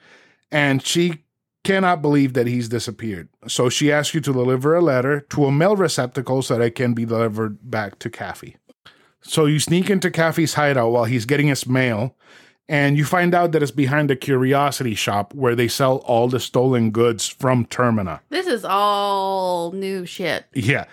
and 0.51 0.85
she 0.85 1.23
cannot 1.63 2.01
believe 2.01 2.33
that 2.33 2.47
he's 2.47 2.67
disappeared. 2.69 3.29
So 3.47 3.69
she 3.69 3.91
asks 3.91 4.13
you 4.13 4.21
to 4.21 4.33
deliver 4.33 4.75
a 4.75 4.81
letter 4.81 5.21
to 5.29 5.45
a 5.45 5.51
mail 5.51 5.75
receptacle 5.75 6.41
so 6.41 6.57
that 6.57 6.63
it 6.63 6.75
can 6.75 6.93
be 6.93 7.05
delivered 7.05 7.69
back 7.69 7.99
to 7.99 8.09
Kafei. 8.09 8.55
So 9.21 9.45
you 9.45 9.59
sneak 9.59 9.89
into 9.89 10.11
Kafei's 10.11 10.55
hideout 10.55 10.91
while 10.91 11.05
he's 11.05 11.25
getting 11.25 11.47
his 11.47 11.65
mail, 11.65 12.15
and 12.67 12.97
you 12.97 13.05
find 13.05 13.33
out 13.33 13.53
that 13.53 13.63
it's 13.63 13.71
behind 13.71 14.11
a 14.11 14.15
curiosity 14.15 14.95
shop 14.95 15.33
where 15.33 15.55
they 15.55 15.67
sell 15.67 15.97
all 15.97 16.27
the 16.27 16.39
stolen 16.39 16.91
goods 16.91 17.27
from 17.27 17.65
Termina. 17.65 18.19
this 18.29 18.47
is 18.47 18.65
all 18.65 19.71
new 19.71 20.05
shit. 20.05 20.45
Yeah. 20.53 20.85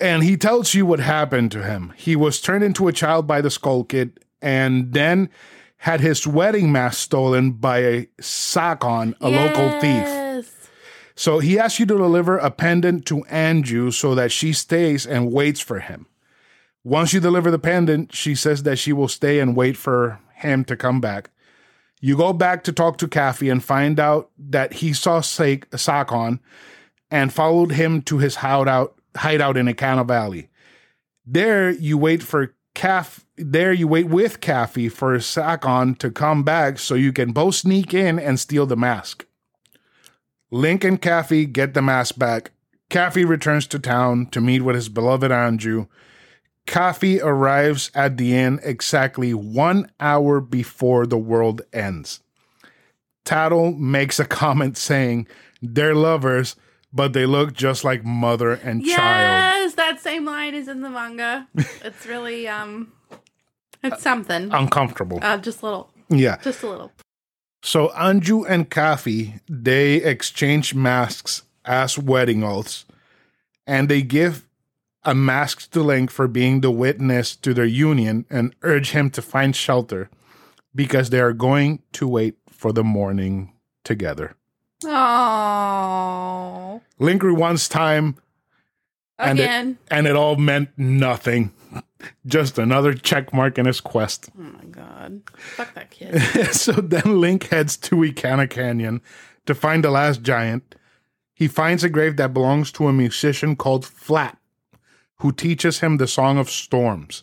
And 0.00 0.24
he 0.24 0.36
tells 0.36 0.74
you 0.74 0.84
what 0.84 0.98
happened 0.98 1.52
to 1.52 1.62
him. 1.62 1.92
He 1.96 2.16
was 2.16 2.40
turned 2.40 2.64
into 2.64 2.88
a 2.88 2.92
child 2.92 3.26
by 3.26 3.40
the 3.40 3.50
Skull 3.50 3.84
Kid 3.84 4.18
and 4.42 4.92
then 4.92 5.28
had 5.78 6.00
his 6.00 6.26
wedding 6.26 6.72
mask 6.72 6.98
stolen 6.98 7.52
by 7.52 7.78
a 7.78 8.08
Sakon, 8.20 9.14
a 9.20 9.28
local 9.28 9.70
thief. 9.80 10.02
Yes. 10.02 10.52
So 11.14 11.38
he 11.38 11.58
asks 11.58 11.80
you 11.80 11.86
to 11.86 11.96
deliver 11.96 12.38
a 12.38 12.50
pendant 12.50 13.06
to 13.06 13.22
Anju 13.30 13.92
so 13.92 14.14
that 14.14 14.32
she 14.32 14.52
stays 14.52 15.06
and 15.06 15.32
waits 15.32 15.60
for 15.60 15.80
him. 15.80 16.06
Once 16.84 17.12
you 17.12 17.20
deliver 17.20 17.50
the 17.50 17.58
pendant, 17.58 18.14
she 18.14 18.34
says 18.34 18.62
that 18.64 18.78
she 18.78 18.92
will 18.92 19.08
stay 19.08 19.40
and 19.40 19.56
wait 19.56 19.76
for 19.76 20.20
him 20.34 20.64
to 20.64 20.76
come 20.76 21.00
back. 21.00 21.30
You 22.00 22.16
go 22.16 22.32
back 22.32 22.62
to 22.64 22.72
talk 22.72 22.98
to 22.98 23.08
Kafei 23.08 23.50
and 23.50 23.64
find 23.64 23.98
out 23.98 24.30
that 24.38 24.74
he 24.74 24.92
saw 24.92 25.20
Sakon 25.20 26.40
and 27.10 27.32
followed 27.32 27.72
him 27.72 28.02
to 28.02 28.18
his 28.18 28.36
hideout, 28.36 28.94
hideout 29.16 29.56
in 29.56 29.66
Ikana 29.66 30.06
Valley. 30.06 30.48
There 31.24 31.70
you 31.70 31.96
wait 31.96 32.22
for 32.22 32.54
Kaf. 32.76 33.24
There 33.38 33.72
you 33.72 33.88
wait 33.88 34.06
with 34.06 34.40
Kafei 34.40 34.92
for 34.92 35.18
Sakon 35.18 35.94
to 35.96 36.10
come 36.10 36.42
back 36.42 36.78
so 36.78 36.94
you 36.94 37.12
can 37.12 37.32
both 37.32 37.56
sneak 37.56 37.92
in 37.92 38.18
and 38.18 38.38
steal 38.38 38.66
the 38.66 38.76
mask. 38.76 39.26
Link 40.50 40.84
and 40.84 41.00
Kafei 41.00 41.50
get 41.50 41.74
the 41.74 41.82
mask 41.82 42.18
back. 42.18 42.52
Kafei 42.90 43.26
returns 43.26 43.66
to 43.68 43.78
town 43.78 44.26
to 44.26 44.40
meet 44.40 44.60
with 44.60 44.76
his 44.76 44.90
beloved 44.90 45.30
Anju. 45.30 45.88
Kafei 46.66 47.22
arrives 47.22 47.90
at 47.94 48.18
the 48.18 48.36
inn 48.36 48.60
exactly 48.62 49.32
one 49.32 49.90
hour 49.98 50.40
before 50.40 51.06
the 51.06 51.18
world 51.18 51.62
ends. 51.72 52.20
Tatl 53.24 53.76
makes 53.78 54.20
a 54.20 54.24
comment 54.24 54.76
saying 54.76 55.26
they're 55.62 55.94
lovers, 55.94 56.56
but 56.92 57.14
they 57.14 57.24
look 57.24 57.54
just 57.54 57.84
like 57.84 58.04
mother 58.04 58.52
and 58.52 58.84
child. 58.84 59.72
Yes, 59.72 59.74
same 60.06 60.24
line 60.24 60.54
is 60.54 60.68
in 60.68 60.82
the 60.82 60.90
manga. 60.90 61.48
it's 61.84 62.06
really 62.06 62.46
um 62.46 62.92
it's 63.82 64.02
something. 64.02 64.52
Uncomfortable. 64.52 65.18
Uh, 65.22 65.36
just 65.38 65.62
a 65.62 65.64
little. 65.64 65.90
yeah. 66.08 66.38
Just 66.42 66.62
a 66.62 66.68
little. 66.68 66.92
So 67.62 67.88
Anju 67.88 68.48
and 68.48 68.70
Kafei, 68.70 69.40
they 69.48 69.96
exchange 69.96 70.74
masks 70.74 71.42
as 71.64 71.98
wedding 71.98 72.44
oaths, 72.44 72.84
and 73.66 73.88
they 73.88 74.02
give 74.02 74.46
unmasks 75.04 75.66
the 75.66 75.82
Link 75.82 76.10
for 76.10 76.28
being 76.28 76.60
the 76.60 76.70
witness 76.70 77.34
to 77.36 77.52
their 77.52 77.64
union 77.64 78.26
and 78.30 78.54
urge 78.62 78.90
him 78.90 79.10
to 79.10 79.22
find 79.22 79.54
shelter 79.56 80.08
because 80.74 81.10
they 81.10 81.20
are 81.20 81.32
going 81.32 81.82
to 81.92 82.06
wait 82.06 82.36
for 82.50 82.72
the 82.72 82.84
morning 82.84 83.52
together. 83.82 84.36
Oh. 84.84 86.80
Link 86.98 87.22
rewinds 87.22 87.68
time 87.70 88.16
and 89.18 89.38
it, 89.40 89.76
and 89.90 90.06
it 90.06 90.16
all 90.16 90.36
meant 90.36 90.70
nothing. 90.76 91.52
Just 92.26 92.58
another 92.58 92.94
check 92.94 93.32
mark 93.32 93.58
in 93.58 93.66
his 93.66 93.80
quest. 93.80 94.28
oh 94.38 94.42
my 94.42 94.64
god. 94.64 95.22
Fuck 95.36 95.74
that 95.74 95.90
kid. 95.90 96.20
so 96.52 96.72
then 96.72 97.20
Link 97.20 97.48
heads 97.48 97.76
to 97.78 97.96
Ikana 97.96 98.48
Canyon 98.48 99.00
to 99.46 99.54
find 99.54 99.82
the 99.82 99.90
last 99.90 100.22
giant. 100.22 100.74
He 101.34 101.48
finds 101.48 101.84
a 101.84 101.88
grave 101.88 102.16
that 102.16 102.32
belongs 102.32 102.70
to 102.72 102.88
a 102.88 102.92
musician 102.92 103.56
called 103.56 103.84
Flat, 103.84 104.38
who 105.16 105.32
teaches 105.32 105.80
him 105.80 105.96
the 105.96 106.06
Song 106.06 106.38
of 106.38 106.48
Storms, 106.50 107.22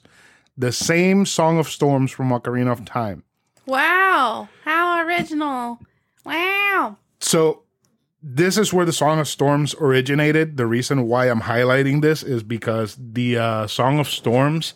the 0.58 0.72
same 0.72 1.26
Song 1.26 1.58
of 1.58 1.68
Storms 1.68 2.12
from 2.12 2.30
Ocarina 2.30 2.72
of 2.72 2.86
Time. 2.86 3.24
wow. 3.66 4.50
How 4.64 5.06
original. 5.06 5.80
Wow. 6.26 6.98
So 7.20 7.63
this 8.26 8.58
is 8.58 8.72
where 8.72 8.86
the 8.86 8.94
Song 8.94 9.20
of 9.20 9.28
Storms 9.28 9.76
originated. 9.80 10.56
The 10.56 10.66
reason 10.66 11.08
why 11.08 11.30
I'm 11.30 11.42
highlighting 11.42 12.02
this 12.02 12.24
is 12.24 12.42
because 12.42 12.98
the 12.98 13.38
uh, 13.38 13.68
Song 13.68 14.00
of 14.00 14.08
Storms 14.08 14.74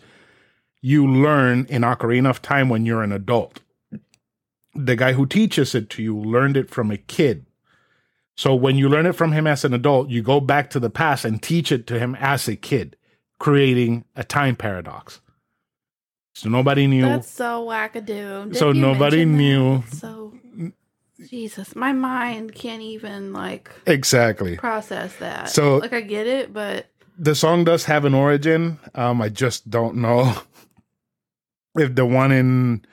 you 0.82 1.08
learn 1.08 1.66
in 1.70 1.82
Ocarina 1.82 2.30
of 2.30 2.42
Time 2.42 2.70
when 2.70 2.86
you're 2.86 3.02
an 3.04 3.12
adult. 3.12 3.62
The 4.76 4.96
guy 4.96 5.14
who 5.14 5.26
teaches 5.26 5.74
it 5.74 5.90
to 5.92 6.04
you 6.04 6.16
learned 6.18 6.56
it 6.56 6.70
from 6.70 6.92
a 6.92 6.98
kid. 6.98 7.46
So 8.36 8.54
when 8.54 8.76
you 8.76 8.88
learn 8.88 9.08
it 9.08 9.14
from 9.16 9.32
him 9.32 9.48
as 9.48 9.66
an 9.66 9.74
adult, 9.74 10.10
you 10.10 10.22
go 10.22 10.40
back 10.40 10.70
to 10.72 10.80
the 10.80 10.92
past 10.92 11.26
and 11.26 11.42
teach 11.42 11.72
it 11.72 11.88
to 11.88 11.98
him 11.98 12.16
as 12.20 12.48
a 12.48 12.56
kid, 12.56 12.96
creating 13.40 14.06
a 14.16 14.24
time 14.24 14.56
paradox. 14.56 15.20
So 16.36 16.48
nobody 16.50 16.86
knew. 16.86 17.02
That's 17.02 17.32
so 17.32 17.66
wackadoo. 17.66 18.50
Did 18.50 18.58
So 18.58 18.72
nobody 18.72 19.26
mention 19.26 19.32
that? 19.32 19.38
knew. 19.38 19.84
So 19.94 20.34
Jesus, 21.30 21.76
my 21.76 21.94
mind 21.94 22.54
can't 22.54 22.82
even 22.82 23.34
like 23.34 23.72
exactly. 23.86 24.58
process 24.58 25.16
that. 25.18 25.50
So- 25.50 25.78
like 25.78 25.94
I 25.94 26.02
get 26.02 26.28
it, 26.28 26.54
but 26.54 26.88
the 27.18 27.34
song 27.36 27.64
does 27.64 27.86
have 27.86 28.06
an 28.06 28.14
origin. 28.14 28.80
Um, 28.94 29.22
I 29.22 29.30
just 29.30 29.70
don't 29.70 29.96
know 29.96 30.36
if 31.76 31.96
the 31.96 32.06
one 32.06 32.32
in 32.32 32.86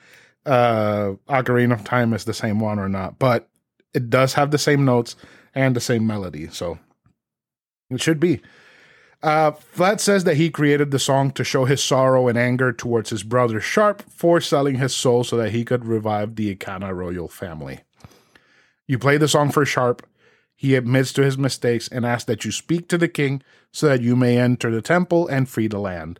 uh, 0.45 1.13
Ocarina 1.27 1.73
of 1.73 1.83
Time 1.83 2.13
is 2.13 2.25
the 2.25 2.33
same 2.33 2.59
one 2.59 2.79
or 2.79 2.89
not. 2.89 3.19
But 3.19 3.47
it 3.93 4.09
does 4.09 4.33
have 4.33 4.51
the 4.51 4.57
same 4.57 4.85
notes 4.85 5.15
and 5.53 5.75
the 5.75 5.81
same 5.81 6.05
melody, 6.05 6.49
so 6.49 6.79
it 7.89 8.01
should 8.01 8.19
be. 8.19 8.41
Uh, 9.23 9.51
Flat 9.51 9.99
says 10.01 10.23
that 10.25 10.35
he 10.35 10.49
created 10.51 10.91
the 10.91 10.99
song 10.99 11.31
to 11.31 11.43
show 11.43 11.65
his 11.65 11.81
sorrow 11.81 12.27
and 12.27 12.37
anger 12.37 12.71
towards 12.71 13.09
his 13.09 13.23
brother 13.23 13.59
Sharp 13.59 14.03
for 14.09 14.39
selling 14.39 14.75
his 14.75 14.93
soul 14.95 15.23
so 15.23 15.37
that 15.37 15.51
he 15.51 15.65
could 15.65 15.85
revive 15.85 16.35
the 16.35 16.53
Ikana 16.55 16.93
royal 16.95 17.27
family. 17.27 17.79
You 18.87 18.99
play 18.99 19.17
the 19.17 19.27
song 19.27 19.51
for 19.51 19.65
Sharp. 19.65 20.07
He 20.55 20.75
admits 20.75 21.11
to 21.13 21.23
his 21.23 21.37
mistakes 21.37 21.87
and 21.87 22.05
asks 22.05 22.25
that 22.25 22.45
you 22.45 22.51
speak 22.51 22.87
to 22.89 22.97
the 22.97 23.07
king 23.07 23.41
so 23.71 23.87
that 23.87 24.01
you 24.01 24.15
may 24.15 24.37
enter 24.37 24.71
the 24.71 24.81
temple 24.81 25.27
and 25.27 25.49
free 25.49 25.67
the 25.67 25.79
land. 25.79 26.19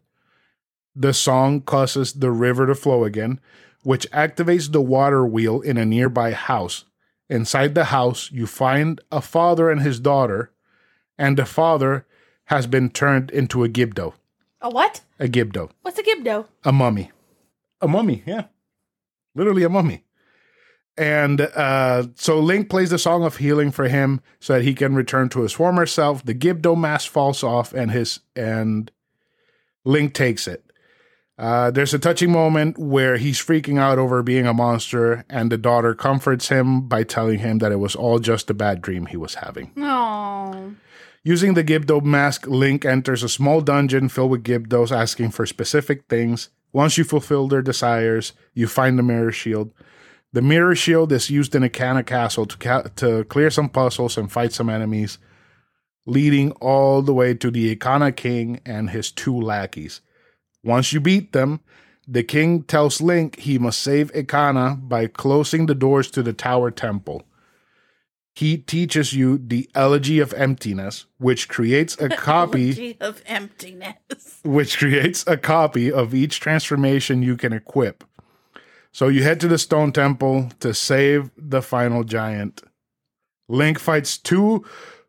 The 0.95 1.13
song 1.13 1.61
causes 1.61 2.13
the 2.13 2.31
river 2.31 2.65
to 2.67 2.75
flow 2.75 3.03
again, 3.03 3.39
which 3.83 4.09
activates 4.11 4.71
the 4.71 4.81
water 4.81 5.25
wheel 5.25 5.61
in 5.61 5.77
a 5.77 5.85
nearby 5.85 6.31
house. 6.31 6.85
Inside 7.29 7.75
the 7.75 7.85
house, 7.85 8.31
you 8.31 8.47
find 8.47 9.01
a 9.11 9.21
father 9.21 9.69
and 9.69 9.81
his 9.81 9.99
daughter, 9.99 10.51
and 11.17 11.37
the 11.37 11.45
father 11.45 12.05
has 12.45 12.67
been 12.67 12.89
turned 12.89 13.31
into 13.31 13.63
a 13.63 13.69
gibdo. 13.69 14.13
a 14.61 14.69
what? 14.69 15.01
A 15.19 15.27
gibdo. 15.27 15.69
What's 15.81 15.99
a 15.99 16.03
gibdo? 16.03 16.45
A 16.63 16.71
mummy. 16.71 17.11
A 17.81 17.87
mummy, 17.87 18.23
yeah. 18.25 18.45
Literally 19.33 19.63
a 19.63 19.69
mummy. 19.69 20.04
And 20.97 21.41
uh, 21.41 22.07
so 22.15 22.39
Link 22.39 22.69
plays 22.69 22.89
the 22.89 22.99
song 22.99 23.23
of 23.23 23.37
healing 23.37 23.71
for 23.71 23.87
him 23.87 24.21
so 24.39 24.53
that 24.53 24.63
he 24.63 24.73
can 24.73 24.95
return 24.95 25.29
to 25.29 25.41
his 25.41 25.51
former 25.51 25.85
self. 25.85 26.23
The 26.23 26.33
Gibdo 26.33 26.77
mask 26.77 27.11
falls 27.11 27.43
off 27.43 27.73
and 27.73 27.91
his 27.91 28.21
and 28.35 28.91
Link 29.83 30.13
takes 30.13 30.47
it. 30.47 30.65
Uh, 31.37 31.69
there's 31.69 31.93
a 31.93 31.99
touching 31.99 32.31
moment 32.31 32.77
where 32.77 33.17
he's 33.17 33.39
freaking 33.39 33.77
out 33.77 33.99
over 33.99 34.23
being 34.23 34.47
a 34.47 34.53
monster, 34.53 35.25
and 35.29 35.51
the 35.51 35.57
daughter 35.57 35.93
comforts 35.93 36.47
him 36.47 36.87
by 36.87 37.03
telling 37.03 37.39
him 37.39 37.57
that 37.57 37.73
it 37.73 37.79
was 37.79 37.93
all 37.93 38.19
just 38.19 38.49
a 38.49 38.53
bad 38.53 38.81
dream 38.81 39.05
he 39.07 39.17
was 39.17 39.35
having. 39.35 39.71
No. 39.75 40.75
Using 41.23 41.55
the 41.55 41.63
Gibdo 41.63 42.01
mask, 42.01 42.47
Link 42.47 42.85
enters 42.85 43.21
a 43.21 43.27
small 43.27 43.59
dungeon 43.59 44.07
filled 44.07 44.31
with 44.31 44.43
Gibdos 44.43 44.95
asking 44.95 45.31
for 45.31 45.45
specific 45.45 46.05
things. 46.07 46.49
Once 46.71 46.97
you 46.97 47.03
fulfill 47.03 47.47
their 47.47 47.61
desires, 47.61 48.33
you 48.53 48.67
find 48.67 48.97
the 48.97 49.03
Mirror 49.03 49.31
Shield. 49.31 49.73
The 50.35 50.41
Mirror 50.41 50.75
Shield 50.75 51.13
is 51.13 51.29
used 51.29 51.55
in 51.55 51.63
Ikana 51.63 52.05
castle 52.05 52.45
to, 52.45 52.57
ca- 52.57 52.89
to 52.97 53.23
clear 53.23 53.49
some 53.49 53.69
puzzles 53.69 54.17
and 54.17 54.29
fight 54.29 54.51
some 54.51 54.69
enemies, 54.69 55.17
leading 56.05 56.51
all 56.59 57.01
the 57.01 57.13
way 57.13 57.33
to 57.35 57.49
the 57.49 57.73
Ikana 57.73 58.13
King 58.13 58.59
and 58.65 58.89
his 58.89 59.11
two 59.13 59.39
lackeys. 59.39 60.01
Once 60.61 60.91
you 60.91 60.99
beat 60.99 61.31
them, 61.31 61.61
the 62.05 62.21
king 62.21 62.63
tells 62.63 62.99
Link 62.99 63.39
he 63.39 63.57
must 63.57 63.79
save 63.79 64.11
Ikana 64.11 64.89
by 64.89 65.07
closing 65.07 65.67
the 65.67 65.73
doors 65.73 66.11
to 66.11 66.21
the 66.21 66.33
Tower 66.33 66.69
Temple 66.69 67.23
he 68.35 68.57
teaches 68.57 69.13
you 69.13 69.37
the 69.37 69.69
elegy 69.73 70.19
of 70.19 70.33
emptiness 70.33 71.05
which 71.17 71.47
creates 71.47 71.99
a 72.01 72.09
copy 72.17 72.67
Elegy 72.67 72.97
of 72.99 73.21
emptiness. 73.25 74.41
which 74.43 74.77
creates 74.77 75.23
a 75.25 75.37
copy 75.37 75.91
of 75.91 76.13
each 76.13 76.39
transformation 76.41 77.23
you 77.23 77.37
can 77.37 77.53
equip 77.53 78.03
so 78.95 79.09
you 79.09 79.23
head 79.23 79.39
to 79.41 79.47
the 79.47 79.57
stone 79.57 79.91
temple 79.91 80.49
to 80.61 80.73
save 80.73 81.29
the 81.37 81.61
final 81.61 82.03
giant 82.03 82.61
link 83.49 83.77
fights 83.77 84.17
two 84.17 84.63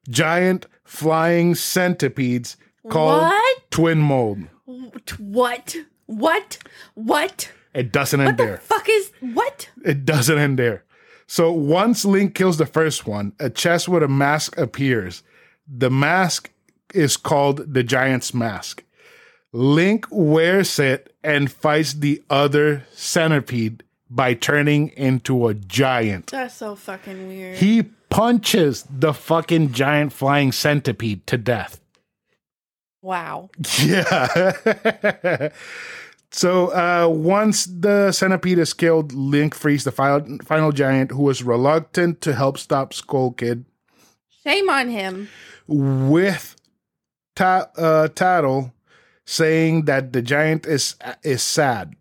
giant 0.09 0.67
flying 0.85 1.55
centipedes 1.55 2.57
called 2.89 3.23
What? 3.23 3.71
Twinmold 3.71 4.49
What? 5.19 5.77
What? 6.07 6.59
What? 6.95 7.53
it 7.75 7.93
doesn't 7.93 8.21
end 8.21 8.39
there 8.39 8.57
Fuck 8.59 8.89
is 8.89 9.13
what? 9.21 9.71
It 9.85 10.05
doesn't 10.05 10.39
end 10.39 10.59
there. 10.59 10.85
So 11.27 11.53
once 11.53 12.05
Link 12.05 12.35
kills 12.35 12.57
the 12.57 12.67
first 12.67 13.07
one, 13.07 13.33
a 13.41 13.51
chest 13.51 13.89
with 13.89 14.03
a 14.03 14.09
mask 14.09 14.57
appears. 14.57 15.23
The 15.67 15.91
mask 15.91 16.53
is 16.95 17.17
called 17.17 17.75
the 17.75 17.83
Giant's 17.83 18.33
Mask. 18.33 18.85
Link 19.57 20.07
wears 20.11 20.79
it 20.79 21.15
and 21.25 21.51
fights 21.51 21.95
the 21.95 22.23
other 22.29 22.85
centipede 22.93 23.83
by 24.11 24.35
turning 24.35 24.89
into 24.91 25.49
a 25.49 25.55
giant. 25.55 26.27
That's 26.27 26.55
so 26.57 26.77
fucking 26.77 27.27
weird. 27.29 27.57
He 27.57 27.85
punches 28.11 28.85
the 28.91 29.15
fucking 29.15 29.73
giant 29.73 30.13
flying 30.13 30.53
centipede 30.53 31.27
to 31.29 31.39
death. 31.39 31.81
wow. 33.01 33.49
Yeah. 33.83 35.49
so 36.31 36.67
uh, 36.69 37.09
once 37.09 37.65
the 37.67 38.13
centipede 38.13 38.59
is 38.59 38.75
killed, 38.75 39.13
Link 39.15 39.55
frees 39.55 39.85
the 39.85 39.93
final, 39.93 40.39
final 40.45 40.71
giant 40.73 41.13
who 41.13 41.23
was 41.23 41.43
reluctant 41.43 42.21
to 42.21 42.35
help 42.35 42.59
stop 42.59 42.93
Skull 42.93 43.31
Kid 43.33 43.65
Shame 44.45 44.69
on 44.69 44.89
him. 44.91 45.29
with 45.67 46.57
ta- 47.35 47.71
uh, 47.77 48.09
Tatl 48.09 48.73
saying 49.27 49.85
that 49.85 50.13
the 50.13 50.23
giant 50.23 50.67
is 50.67 50.95
is 51.23 51.43
sad. 51.43 51.95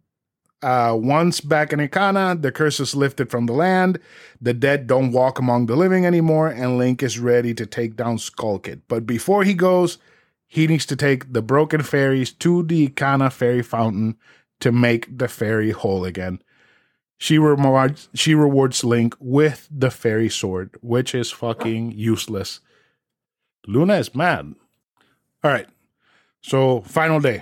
Uh, 0.61 0.97
once 0.99 1.41
back 1.41 1.73
in 1.73 1.79
Ikana, 1.79 2.41
the 2.41 2.51
curse 2.51 2.79
is 2.79 2.95
lifted 2.95 3.29
from 3.29 3.45
the 3.45 3.53
land. 3.53 3.99
The 4.41 4.53
dead 4.53 4.87
don't 4.87 5.11
walk 5.11 5.37
among 5.37 5.65
the 5.65 5.75
living 5.75 6.05
anymore, 6.05 6.47
and 6.47 6.77
Link 6.77 7.03
is 7.03 7.19
ready 7.19 7.53
to 7.53 7.65
take 7.65 7.95
down 7.95 8.17
Skull 8.17 8.59
Kid. 8.59 8.81
But 8.87 9.05
before 9.05 9.43
he 9.43 9.53
goes, 9.53 9.99
he 10.47 10.65
needs 10.65 10.85
to 10.87 10.95
take 10.95 11.33
the 11.33 11.41
broken 11.41 11.83
fairies 11.83 12.31
to 12.31 12.63
the 12.63 12.87
Ikana 12.87 13.31
fairy 13.31 13.61
fountain 13.61 14.17
to 14.59 14.71
make 14.71 15.17
the 15.17 15.27
fairy 15.27 15.71
whole 15.71 16.05
again. 16.05 16.41
She 17.17 17.37
rewards 17.37 18.09
she 18.13 18.33
rewards 18.33 18.83
Link 18.83 19.15
with 19.19 19.67
the 19.71 19.91
fairy 19.91 20.29
sword, 20.29 20.75
which 20.81 21.13
is 21.13 21.31
fucking 21.31 21.91
useless. 21.91 22.59
Luna 23.67 23.95
is 23.95 24.15
mad. 24.15 24.55
All 25.43 25.51
right. 25.51 25.67
So, 26.47 26.81
final 26.81 27.19
day. 27.19 27.41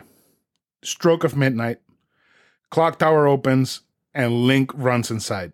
Stroke 0.82 1.26
of 1.26 1.36
midnight. 1.36 1.80
Clock 2.72 3.00
tower 3.00 3.28
opens 3.28 3.82
and 4.14 4.48
Link 4.48 4.72
runs 4.74 5.12
inside. 5.12 5.52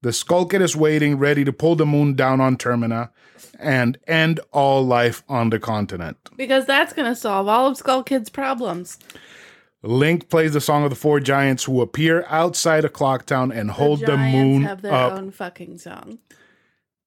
The 0.00 0.12
Skull 0.12 0.46
Kid 0.46 0.60
is 0.62 0.74
waiting, 0.74 1.16
ready 1.16 1.44
to 1.44 1.52
pull 1.52 1.76
the 1.76 1.86
moon 1.86 2.14
down 2.14 2.40
on 2.40 2.56
Termina 2.56 3.10
and 3.60 3.98
end 4.08 4.40
all 4.50 4.84
life 4.84 5.22
on 5.28 5.50
the 5.50 5.60
continent. 5.60 6.28
Because 6.36 6.66
that's 6.66 6.92
gonna 6.92 7.14
solve 7.14 7.46
all 7.46 7.68
of 7.68 7.76
Skull 7.76 8.02
Kid's 8.02 8.30
problems. 8.30 8.98
Link 9.84 10.28
plays 10.28 10.52
the 10.52 10.60
song 10.60 10.82
of 10.82 10.90
the 10.90 10.96
four 10.96 11.20
giants 11.20 11.62
who 11.62 11.82
appear 11.82 12.24
outside 12.28 12.84
of 12.84 12.92
Clocktown 12.92 13.54
and 13.54 13.70
hold 13.70 14.00
the, 14.00 14.16
Giants 14.16 14.36
moon 14.36 14.62
have 14.62 14.82
their 14.82 14.92
up. 14.92 15.12
own 15.12 15.30
fucking 15.30 15.78
song. 15.78 16.18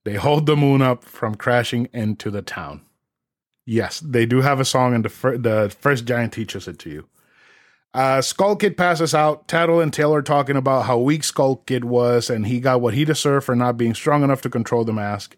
They 0.06 0.16
hold 0.16 0.46
the 0.46 0.56
moon 0.56 0.82
up 0.82 1.04
from 1.04 1.36
crashing 1.36 1.90
into 1.92 2.32
the 2.32 2.42
town. 2.42 2.85
Yes, 3.66 4.00
they 4.00 4.26
do 4.26 4.42
have 4.42 4.60
a 4.60 4.66
song, 4.66 4.94
and 4.94 5.04
the, 5.04 5.10
fir- 5.10 5.38
the 5.38 5.76
first 5.80 6.06
giant 6.06 6.34
teaches 6.34 6.68
it 6.68 6.78
to 6.80 6.90
you. 6.90 7.10
Uh, 7.96 8.22
Skull 8.22 8.58
Kid 8.58 8.78
passes 8.78 9.16
out. 9.16 9.48
Tatl 9.48 9.82
and 9.82 9.92
Tael 9.92 10.24
talking 10.24 10.58
about 10.58 10.86
how 10.86 10.98
weak 10.98 11.24
Skull 11.24 11.58
Kid 11.66 11.86
was, 11.86 12.30
and 12.30 12.46
he 12.46 12.60
got 12.60 12.82
what 12.82 12.94
he 12.94 13.06
deserved 13.06 13.46
for 13.46 13.56
not 13.56 13.78
being 13.78 13.96
strong 13.96 14.22
enough 14.22 14.42
to 14.42 14.50
control 14.50 14.84
the 14.84 14.94
mask. 14.94 15.36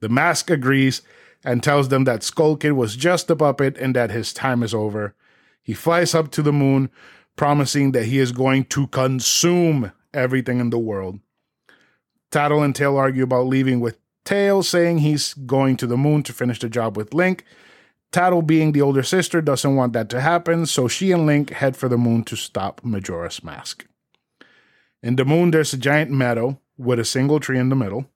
The 0.00 0.08
mask 0.08 0.50
agrees 0.50 1.02
and 1.44 1.62
tells 1.62 1.88
them 1.88 2.04
that 2.04 2.22
Skull 2.22 2.56
Kid 2.56 2.72
was 2.72 2.96
just 2.96 3.30
a 3.30 3.36
puppet 3.36 3.76
and 3.76 3.94
that 3.94 4.10
his 4.10 4.32
time 4.32 4.62
is 4.62 4.74
over. 4.74 5.14
He 5.62 5.74
flies 5.74 6.14
up 6.14 6.30
to 6.32 6.42
the 6.42 6.54
moon, 6.54 6.90
promising 7.36 7.92
that 7.92 8.06
he 8.06 8.18
is 8.18 8.32
going 8.32 8.64
to 8.64 8.86
consume 8.88 9.92
everything 10.14 10.58
in 10.58 10.70
the 10.70 10.78
world. 10.78 11.20
Tatl 12.32 12.64
and 12.64 12.74
Tael 12.74 12.96
argue 12.96 13.24
about 13.24 13.46
leaving 13.46 13.78
with 13.78 13.98
Tael, 14.24 14.64
saying 14.64 14.98
he's 14.98 15.34
going 15.34 15.76
to 15.78 15.86
the 15.86 15.96
moon 15.96 16.22
to 16.24 16.32
finish 16.32 16.58
the 16.58 16.68
job 16.68 16.96
with 16.96 17.14
Link. 17.14 17.44
Tatl, 18.12 18.46
being 18.46 18.72
the 18.72 18.82
older 18.82 19.02
sister, 19.02 19.40
doesn't 19.40 19.76
want 19.76 19.92
that 19.92 20.08
to 20.10 20.20
happen, 20.20 20.66
so 20.66 20.88
she 20.88 21.12
and 21.12 21.26
Link 21.26 21.50
head 21.50 21.76
for 21.76 21.88
the 21.88 21.98
moon 21.98 22.24
to 22.24 22.36
stop 22.36 22.80
Majora's 22.82 23.44
Mask. 23.44 23.86
In 25.02 25.16
the 25.16 25.24
moon, 25.24 25.50
there's 25.50 25.72
a 25.72 25.78
giant 25.78 26.10
meadow 26.10 26.60
with 26.76 26.98
a 26.98 27.04
single 27.04 27.40
tree 27.40 27.58
in 27.58 27.68
the 27.68 27.76
middle. 27.76 28.10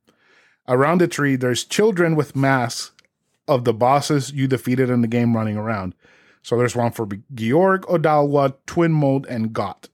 Around 0.66 1.00
the 1.00 1.08
tree, 1.08 1.36
there's 1.36 1.64
children 1.64 2.16
with 2.16 2.34
masks 2.34 2.92
of 3.46 3.64
the 3.64 3.74
bosses 3.74 4.32
you 4.32 4.46
defeated 4.46 4.90
in 4.90 5.00
the 5.00 5.08
game 5.08 5.36
running 5.36 5.56
around. 5.56 5.94
So 6.42 6.56
there's 6.56 6.76
one 6.76 6.92
for 6.92 7.06
Gyorg, 7.06 7.82
Odolwa, 7.82 8.54
Twin 8.66 8.92
Mold, 8.92 9.26
and 9.26 9.50
Goht. 9.50 9.88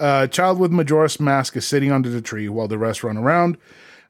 A 0.00 0.28
child 0.28 0.58
with 0.58 0.72
Majora's 0.72 1.20
Mask 1.20 1.56
is 1.56 1.66
sitting 1.66 1.92
under 1.92 2.08
the 2.08 2.20
tree 2.20 2.48
while 2.48 2.68
the 2.68 2.78
rest 2.78 3.02
run 3.02 3.16
around. 3.16 3.56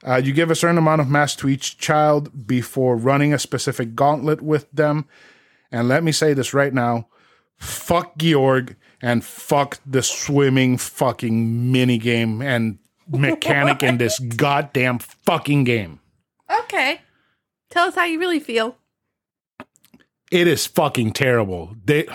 Uh, 0.07 0.17
you 0.17 0.33
give 0.33 0.51
a 0.51 0.55
certain 0.55 0.79
amount 0.79 1.01
of 1.01 1.09
mass 1.09 1.35
to 1.37 1.49
each 1.49 1.79
child 1.79 2.47
before 2.47 2.97
running 2.97 3.33
a 3.33 3.39
specific 3.39 3.95
gauntlet 3.95 4.43
with 4.43 4.71
them. 4.71 5.07
And 5.73 5.89
let 5.89 6.05
me 6.05 6.13
say 6.13 6.35
this 6.35 6.53
right 6.53 6.73
now 6.75 7.09
fuck 7.57 8.19
Gyorg 8.19 8.77
and 9.01 9.25
fuck 9.25 9.79
the 9.87 10.03
swimming 10.03 10.77
fucking 10.77 11.73
mini 11.73 11.99
game 11.99 12.43
and 12.43 12.79
mechanic 13.09 13.83
in 13.83 13.99
this 13.99 14.19
goddamn 14.37 14.99
fucking 14.99 15.65
game. 15.65 16.01
Okay. 16.63 17.01
Tell 17.71 17.89
us 17.89 17.95
how 17.95 18.05
you 18.05 18.19
really 18.19 18.41
feel. 18.41 18.77
It 20.35 20.49
is 20.49 20.67
fucking 20.67 21.13
terrible. 21.13 21.77
They, 21.85 22.07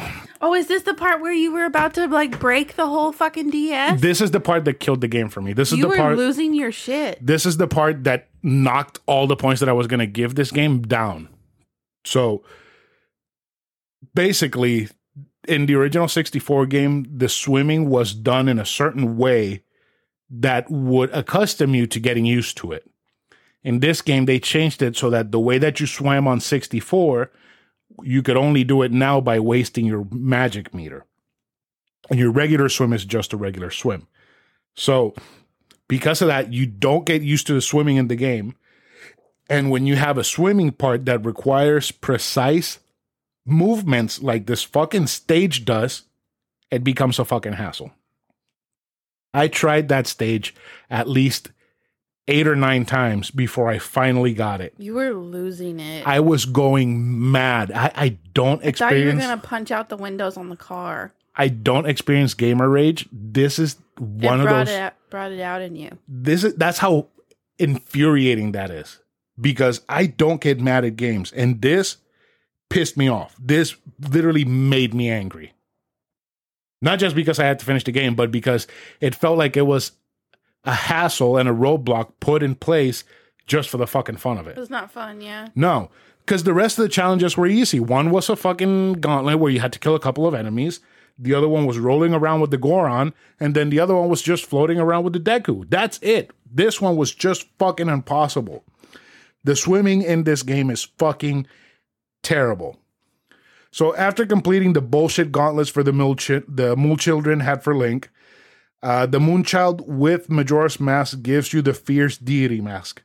Oh, 0.41 0.53
is 0.53 0.67
this 0.67 0.83
the 0.83 0.93
part 0.93 1.21
where 1.21 1.31
you 1.31 1.53
were 1.53 1.63
about 1.63 1.93
to 1.93 2.05
like 2.07 2.37
break 2.37 2.75
the 2.75 2.85
whole 2.85 3.13
fucking 3.13 3.49
DS? 3.49 4.01
this 4.01 4.19
is 4.19 4.31
the 4.31 4.41
part 4.41 4.65
that 4.65 4.81
killed 4.81 4.99
the 4.99 5.07
game 5.07 5.29
for 5.29 5.41
me. 5.41 5.53
This 5.53 5.71
is 5.71 5.77
you 5.77 5.83
the 5.83 5.89
were 5.89 5.95
part. 5.95 6.17
losing 6.17 6.53
your 6.53 6.71
shit. 6.73 7.17
this 7.25 7.45
is 7.45 7.55
the 7.55 7.67
part 7.67 8.03
that 8.03 8.27
knocked 8.43 8.99
all 9.05 9.25
the 9.25 9.37
points 9.37 9.61
that 9.61 9.69
I 9.69 9.73
was 9.73 9.87
going 9.87 10.01
to 10.01 10.05
give 10.05 10.35
this 10.35 10.51
game 10.51 10.81
down. 10.81 11.29
So 12.03 12.43
basically, 14.13 14.89
in 15.47 15.65
the 15.65 15.75
original 15.75 16.09
64 16.09 16.65
game, 16.65 17.05
the 17.09 17.29
swimming 17.29 17.89
was 17.89 18.13
done 18.13 18.49
in 18.49 18.59
a 18.59 18.65
certain 18.65 19.17
way 19.17 19.63
that 20.29 20.69
would 20.69 21.09
accustom 21.11 21.73
you 21.73 21.87
to 21.87 21.99
getting 22.01 22.25
used 22.25 22.57
to 22.57 22.73
it. 22.73 22.89
In 23.63 23.79
this 23.79 24.01
game, 24.01 24.25
they 24.25 24.39
changed 24.39 24.81
it 24.81 24.95
so 24.97 25.09
that 25.09 25.31
the 25.31 25.39
way 25.39 25.57
that 25.57 25.79
you 25.79 25.85
swam 25.87 26.27
on 26.27 26.39
64, 26.39 27.31
you 28.03 28.21
could 28.21 28.37
only 28.37 28.63
do 28.63 28.81
it 28.81 28.91
now 28.91 29.21
by 29.21 29.39
wasting 29.39 29.85
your 29.85 30.07
magic 30.11 30.73
meter. 30.73 31.05
And 32.09 32.19
your 32.19 32.31
regular 32.31 32.69
swim 32.69 32.93
is 32.93 33.05
just 33.05 33.33
a 33.33 33.37
regular 33.37 33.69
swim. 33.69 34.07
So, 34.75 35.13
because 35.87 36.21
of 36.21 36.27
that, 36.27 36.53
you 36.53 36.65
don't 36.65 37.05
get 37.05 37.21
used 37.21 37.47
to 37.47 37.53
the 37.53 37.61
swimming 37.61 37.97
in 37.97 38.07
the 38.07 38.15
game. 38.15 38.55
And 39.49 39.71
when 39.71 39.85
you 39.85 39.95
have 39.95 40.17
a 40.17 40.23
swimming 40.23 40.71
part 40.71 41.05
that 41.05 41.25
requires 41.25 41.91
precise 41.91 42.79
movements 43.45 44.21
like 44.21 44.45
this 44.45 44.63
fucking 44.63 45.07
stage 45.07 45.65
does, 45.65 46.03
it 46.71 46.83
becomes 46.83 47.17
a 47.19 47.25
fucking 47.25 47.53
hassle. 47.53 47.91
I 49.33 49.47
tried 49.47 49.89
that 49.89 50.07
stage 50.07 50.55
at 50.89 51.07
least 51.07 51.51
eight 52.29 52.47
or 52.47 52.55
nine 52.55 52.85
times 52.85 53.31
before 53.31 53.67
I 53.67 53.79
finally 53.79 54.33
got 54.33 54.61
it. 54.61 54.73
You 54.77 54.93
were 54.93 55.13
losing 55.13 55.79
it. 55.79 56.07
I 56.07 56.19
was 56.21 56.45
going 56.45 57.31
mad. 57.31 57.71
I, 57.71 57.91
I 57.95 58.09
don't 58.33 58.59
thought 58.59 58.63
you 58.63 58.65
were 58.65 58.69
experience 58.69 59.23
gonna 59.23 59.41
punch 59.41 59.71
out 59.71 59.89
the 59.89 59.97
windows 59.97 60.37
on 60.37 60.49
the 60.49 60.55
car. 60.55 61.11
I 61.35 61.47
don't 61.47 61.87
experience 61.87 62.33
gamer 62.33 62.69
rage. 62.69 63.07
This 63.11 63.59
is 63.59 63.77
one 63.97 64.39
it 64.39 64.43
of 64.43 64.49
brought 64.49 64.65
those 64.67 64.75
it 64.75 64.79
out, 64.79 64.93
brought 65.09 65.31
it 65.31 65.41
out 65.41 65.61
in 65.61 65.75
you. 65.75 65.97
this 66.07 66.43
is 66.43 66.55
that's 66.55 66.77
how 66.77 67.07
infuriating 67.57 68.53
that 68.53 68.71
is 68.71 68.99
because 69.39 69.81
I 69.89 70.05
don't 70.05 70.39
get 70.39 70.61
mad 70.61 70.85
at 70.85 70.95
games 70.95 71.31
and 71.31 71.61
this 71.61 71.97
pissed 72.69 72.95
me 72.97 73.09
off. 73.09 73.35
This 73.39 73.75
literally 73.99 74.45
made 74.45 74.93
me 74.93 75.09
angry. 75.09 75.53
Not 76.81 76.99
just 76.99 77.15
because 77.15 77.39
I 77.39 77.45
had 77.45 77.59
to 77.59 77.65
finish 77.65 77.83
the 77.83 77.91
game, 77.91 78.15
but 78.15 78.31
because 78.31 78.65
it 79.01 79.13
felt 79.13 79.37
like 79.37 79.57
it 79.57 79.63
was 79.63 79.91
a 80.69 80.73
hassle 80.73 81.35
and 81.35 81.49
a 81.49 81.53
roadblock 81.53 82.11
put 82.19 82.43
in 82.43 82.53
place 82.53 83.03
just 83.47 83.69
for 83.69 83.77
the 83.77 83.87
fucking 83.87 84.17
fun 84.17 84.37
of 84.37 84.47
it. 84.47 84.55
It 84.55 84.59
was 84.59 84.69
not 84.69 84.91
fun, 84.91 85.19
yeah. 85.19 85.47
No, 85.55 85.89
because 86.19 86.43
the 86.43 86.53
rest 86.53 86.77
of 86.77 86.83
the 86.83 86.89
challenges 86.89 87.35
were 87.35 87.47
easy. 87.47 87.79
One 87.79 88.11
was 88.11 88.29
a 88.29 88.35
fucking 88.35 88.93
gauntlet 88.93 89.39
where 89.39 89.51
you 89.51 89.59
had 89.59 89.73
to 89.73 89.79
kill 89.79 89.95
a 89.95 89.99
couple 89.99 90.27
of 90.27 90.35
enemies. 90.35 90.79
The 91.17 91.33
other 91.33 91.49
one 91.49 91.65
was 91.65 91.79
rolling 91.79 92.13
around 92.13 92.39
with 92.39 92.51
the 92.51 92.57
Goron, 92.57 93.13
and 93.39 93.55
then 93.55 93.71
the 93.71 93.79
other 93.79 93.95
one 93.95 94.09
was 94.09 94.21
just 94.21 94.45
floating 94.45 94.79
around 94.79 95.03
with 95.03 95.13
the 95.13 95.19
Deku. 95.19 95.67
That's 95.69 95.97
it. 96.03 96.29
This 96.49 96.79
one 96.79 96.95
was 96.95 97.13
just 97.13 97.47
fucking 97.57 97.89
impossible. 97.89 98.63
The 99.43 99.55
swimming 99.55 100.03
in 100.03 100.23
this 100.23 100.43
game 100.43 100.69
is 100.69 100.83
fucking 100.99 101.47
terrible. 102.21 102.77
So 103.71 103.95
after 103.95 104.25
completing 104.25 104.73
the 104.73 104.81
bullshit 104.81 105.31
gauntlets 105.31 105.69
for 105.69 105.81
the 105.83 105.93
mule, 105.93 106.15
chi- 106.15 106.43
the 106.47 106.75
mule 106.75 106.97
children 106.97 107.39
had 107.39 107.63
for 107.63 107.75
Link, 107.75 108.09
uh, 108.81 109.05
the 109.05 109.19
Moonchild 109.19 109.85
with 109.85 110.29
Majora's 110.29 110.79
Mask 110.79 111.21
gives 111.21 111.53
you 111.53 111.61
the 111.61 111.73
Fierce 111.73 112.17
Deity 112.17 112.61
Mask. 112.61 113.03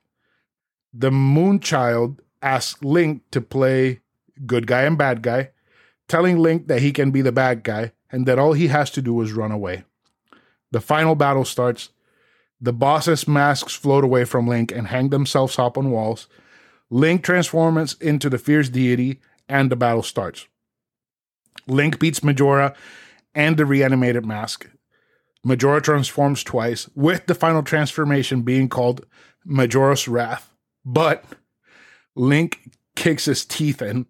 The 0.93 1.11
Moonchild 1.11 2.19
asks 2.43 2.83
Link 2.83 3.23
to 3.33 3.41
play 3.41 4.01
good 4.47 4.67
guy 4.67 4.83
and 4.83 4.97
bad 4.97 5.23
guy, 5.23 5.51
telling 6.09 6.39
Link 6.39 6.69
that 6.69 6.81
he 6.81 6.93
can 6.93 7.11
be 7.11 7.23
the 7.23 7.33
bad 7.33 7.65
guy 7.65 7.93
and 8.13 8.27
that 8.27 8.39
all 8.39 8.53
he 8.53 8.69
has 8.69 8.91
to 8.91 9.03
do 9.03 9.21
is 9.23 9.33
run 9.33 9.51
away. 9.51 9.85
The 10.71 10.81
final 10.81 11.15
battle 11.15 11.45
starts. 11.45 11.91
The 12.61 12.73
boss's 12.73 13.27
masks 13.27 13.75
float 13.75 14.05
away 14.05 14.25
from 14.25 14.47
Link 14.47 14.71
and 14.71 14.89
hang 14.89 15.11
themselves 15.11 15.59
up 15.59 15.77
on 15.77 15.91
walls. 15.91 16.29
Link 16.91 17.25
transforms 17.25 17.95
into 18.01 18.31
the 18.31 18.39
fierce 18.39 18.69
deity 18.69 19.21
and 19.49 19.71
the 19.71 19.77
battle 19.77 20.03
starts. 20.03 20.47
Link 21.67 21.99
beats 21.99 22.23
Majora 22.23 22.75
and 23.35 23.57
the 23.57 23.67
reanimated 23.67 24.25
mask. 24.25 24.69
Majora 25.45 25.81
transforms 25.81 26.43
twice, 26.43 26.89
with 26.95 27.27
the 27.27 27.35
final 27.35 27.63
transformation 27.63 28.43
being 28.43 28.69
called 28.69 29.05
Majora's 29.45 30.09
Wrath. 30.09 30.51
But 30.85 31.25
Link 32.17 32.71
kicks 32.97 33.27
his 33.27 33.45
teeth 33.45 33.83
in. 33.83 34.07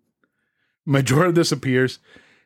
Majora 0.87 1.33
disappears, 1.33 1.99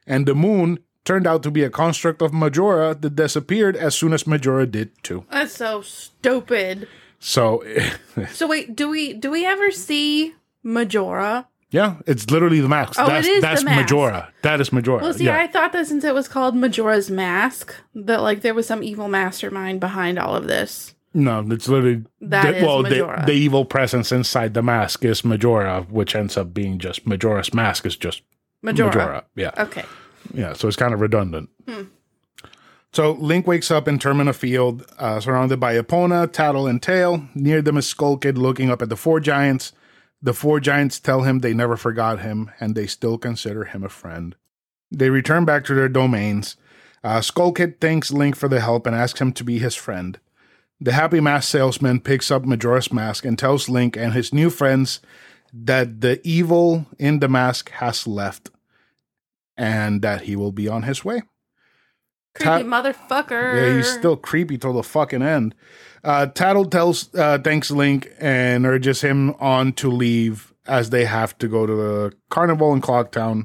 and 0.06 0.24
the 0.26 0.34
moon 0.34 0.78
turned 1.04 1.26
out 1.26 1.42
to 1.42 1.50
be 1.50 1.62
a 1.62 1.70
construct 1.70 2.22
of 2.22 2.32
Majora 2.32 2.94
that 2.94 3.16
disappeared 3.16 3.76
as 3.76 3.94
soon 3.94 4.12
as 4.12 4.26
Majora 4.26 4.66
did 4.66 4.90
too. 5.02 5.24
That's 5.30 5.54
so 5.54 5.82
stupid. 5.82 6.88
So, 7.18 7.64
So 8.32 8.46
wait, 8.46 8.76
do 8.76 8.88
we 8.88 9.12
do 9.12 9.30
we 9.30 9.44
ever 9.44 9.70
see 9.70 10.34
Majora? 10.62 11.48
Yeah, 11.70 11.96
it's 12.06 12.30
literally 12.30 12.60
the 12.60 12.68
mask. 12.68 12.94
Oh, 12.98 13.04
it 13.14 13.40
that's 13.42 13.60
the 13.60 13.64
mask. 13.66 13.82
Majora. 13.82 14.32
That 14.42 14.60
is 14.60 14.72
Majora. 14.72 15.02
Well, 15.02 15.12
see, 15.12 15.24
yeah. 15.26 15.38
I 15.38 15.46
thought 15.46 15.72
that 15.74 15.86
since 15.86 16.02
it 16.02 16.14
was 16.14 16.26
called 16.26 16.56
Majora's 16.56 17.10
Mask, 17.10 17.74
that 17.94 18.22
like 18.22 18.40
there 18.40 18.54
was 18.54 18.66
some 18.66 18.82
evil 18.82 19.08
mastermind 19.08 19.78
behind 19.80 20.18
all 20.18 20.34
of 20.34 20.46
this. 20.46 20.94
no, 21.12 21.44
it's 21.50 21.68
literally 21.68 22.04
That 22.22 22.42
the, 22.52 22.56
is 22.56 22.62
well, 22.62 22.82
the, 22.82 23.22
the 23.26 23.32
evil 23.32 23.64
presence 23.66 24.12
inside 24.12 24.54
the 24.54 24.62
mask 24.62 25.04
is 25.04 25.24
Majora, 25.24 25.82
which 25.90 26.14
ends 26.14 26.36
up 26.38 26.54
being 26.54 26.78
just 26.78 27.06
Majora's 27.06 27.52
mask 27.52 27.84
is 27.84 27.96
just 27.96 28.22
Majora. 28.62 28.88
Majora. 28.88 29.24
Yeah. 29.36 29.50
Okay. 29.58 29.84
Yeah, 30.32 30.54
so 30.54 30.68
it's 30.68 30.76
kind 30.76 30.94
of 30.94 31.00
redundant. 31.00 31.50
Hmm. 31.68 31.82
So 32.92 33.12
Link 33.12 33.46
wakes 33.46 33.70
up 33.70 33.86
in 33.86 33.98
Termina 33.98 34.34
Field, 34.34 34.86
uh, 34.98 35.20
surrounded 35.20 35.60
by 35.60 35.74
Epona, 35.74 36.26
Tatl, 36.26 36.68
and 36.68 36.80
Tael. 36.80 37.28
Near 37.34 37.60
them 37.60 37.76
is 37.76 37.86
Skull 37.86 38.16
Kid 38.16 38.38
looking 38.38 38.70
up 38.70 38.80
at 38.80 38.88
the 38.88 38.96
four 38.96 39.20
giants. 39.20 39.72
The 40.20 40.34
four 40.34 40.60
giants 40.60 40.98
tell 40.98 41.22
him 41.22 41.38
they 41.38 41.54
never 41.54 41.76
forgot 41.76 42.20
him 42.20 42.50
and 42.58 42.74
they 42.74 42.86
still 42.86 43.18
consider 43.18 43.64
him 43.64 43.84
a 43.84 43.88
friend. 43.88 44.34
They 44.90 45.10
return 45.10 45.44
back 45.44 45.64
to 45.64 45.74
their 45.74 45.88
domains. 45.88 46.56
Uh, 47.04 47.20
Skull 47.20 47.52
Kid 47.52 47.80
thanks 47.80 48.10
Link 48.10 48.34
for 48.34 48.48
the 48.48 48.60
help 48.60 48.86
and 48.86 48.96
asks 48.96 49.20
him 49.20 49.32
to 49.34 49.44
be 49.44 49.58
his 49.58 49.74
friend. 49.74 50.18
The 50.80 50.92
happy 50.92 51.20
mask 51.20 51.50
salesman 51.50 52.00
picks 52.00 52.30
up 52.30 52.44
Majora's 52.44 52.92
mask 52.92 53.24
and 53.24 53.38
tells 53.38 53.68
Link 53.68 53.96
and 53.96 54.12
his 54.12 54.32
new 54.32 54.50
friends 54.50 55.00
that 55.52 56.00
the 56.00 56.20
evil 56.24 56.86
in 56.98 57.20
the 57.20 57.28
mask 57.28 57.70
has 57.72 58.06
left 58.06 58.50
and 59.56 60.02
that 60.02 60.22
he 60.22 60.36
will 60.36 60.52
be 60.52 60.68
on 60.68 60.84
his 60.84 61.04
way. 61.04 61.22
Creepy 62.34 62.44
Ta- 62.44 62.60
motherfucker. 62.60 63.56
Yeah, 63.56 63.76
he's 63.76 63.90
still 63.92 64.16
creepy 64.16 64.58
till 64.58 64.72
the 64.72 64.82
fucking 64.82 65.22
end. 65.22 65.54
Uh, 66.08 66.26
Tatl 66.26 66.70
tells, 66.70 67.14
uh, 67.14 67.36
thanks 67.44 67.70
Link 67.70 68.10
and 68.18 68.64
urges 68.64 69.02
him 69.02 69.34
on 69.40 69.74
to 69.74 69.90
leave 69.90 70.54
as 70.66 70.88
they 70.88 71.04
have 71.04 71.36
to 71.36 71.46
go 71.48 71.66
to 71.66 71.74
the 71.74 72.12
carnival 72.30 72.72
in 72.72 72.80
Clocktown 72.80 73.44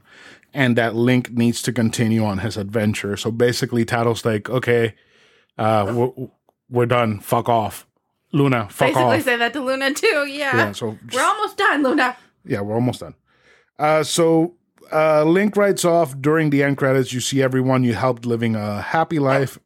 and 0.53 0.78
that 0.78 0.95
Link 0.95 1.32
needs 1.32 1.61
to 1.64 1.74
continue 1.74 2.24
on 2.24 2.38
his 2.38 2.55
adventure. 2.55 3.18
So 3.18 3.32
basically, 3.32 3.84
Tatl's 3.84 4.24
like, 4.24 4.49
okay, 4.49 4.95
uh, 5.57 5.91
we're, 5.93 6.28
we're 6.70 6.86
done. 6.86 7.20
Fuck 7.20 7.49
off. 7.49 7.86
Luna, 8.32 8.70
fuck 8.70 8.88
Basically, 8.88 9.03
off. 9.03 9.11
Basically, 9.11 9.32
say 9.34 9.38
that 9.39 9.53
to 9.53 9.61
Luna 9.61 9.93
too. 9.93 10.26
Yeah. 10.30 10.55
Yeah, 10.55 10.72
so 10.72 10.97
We're 11.14 11.22
almost 11.22 11.57
done, 11.57 11.84
Luna. 11.84 12.16
yeah, 12.45 12.61
we're 12.61 12.76
almost 12.76 13.01
done. 13.01 13.16
Uh, 13.78 14.03
so 14.03 14.55
uh, 14.89 15.26
Link 15.26 15.57
writes 15.57 15.84
off 15.84 16.18
during 16.22 16.49
the 16.49 16.64
end 16.64 16.78
credits. 16.78 17.11
You 17.11 17.20
see 17.20 17.41
everyone 17.43 17.84
you 17.84 17.93
helped 17.93 18.26
living 18.26 18.55
a 18.55 18.82
happy 18.82 19.20
life 19.20 19.59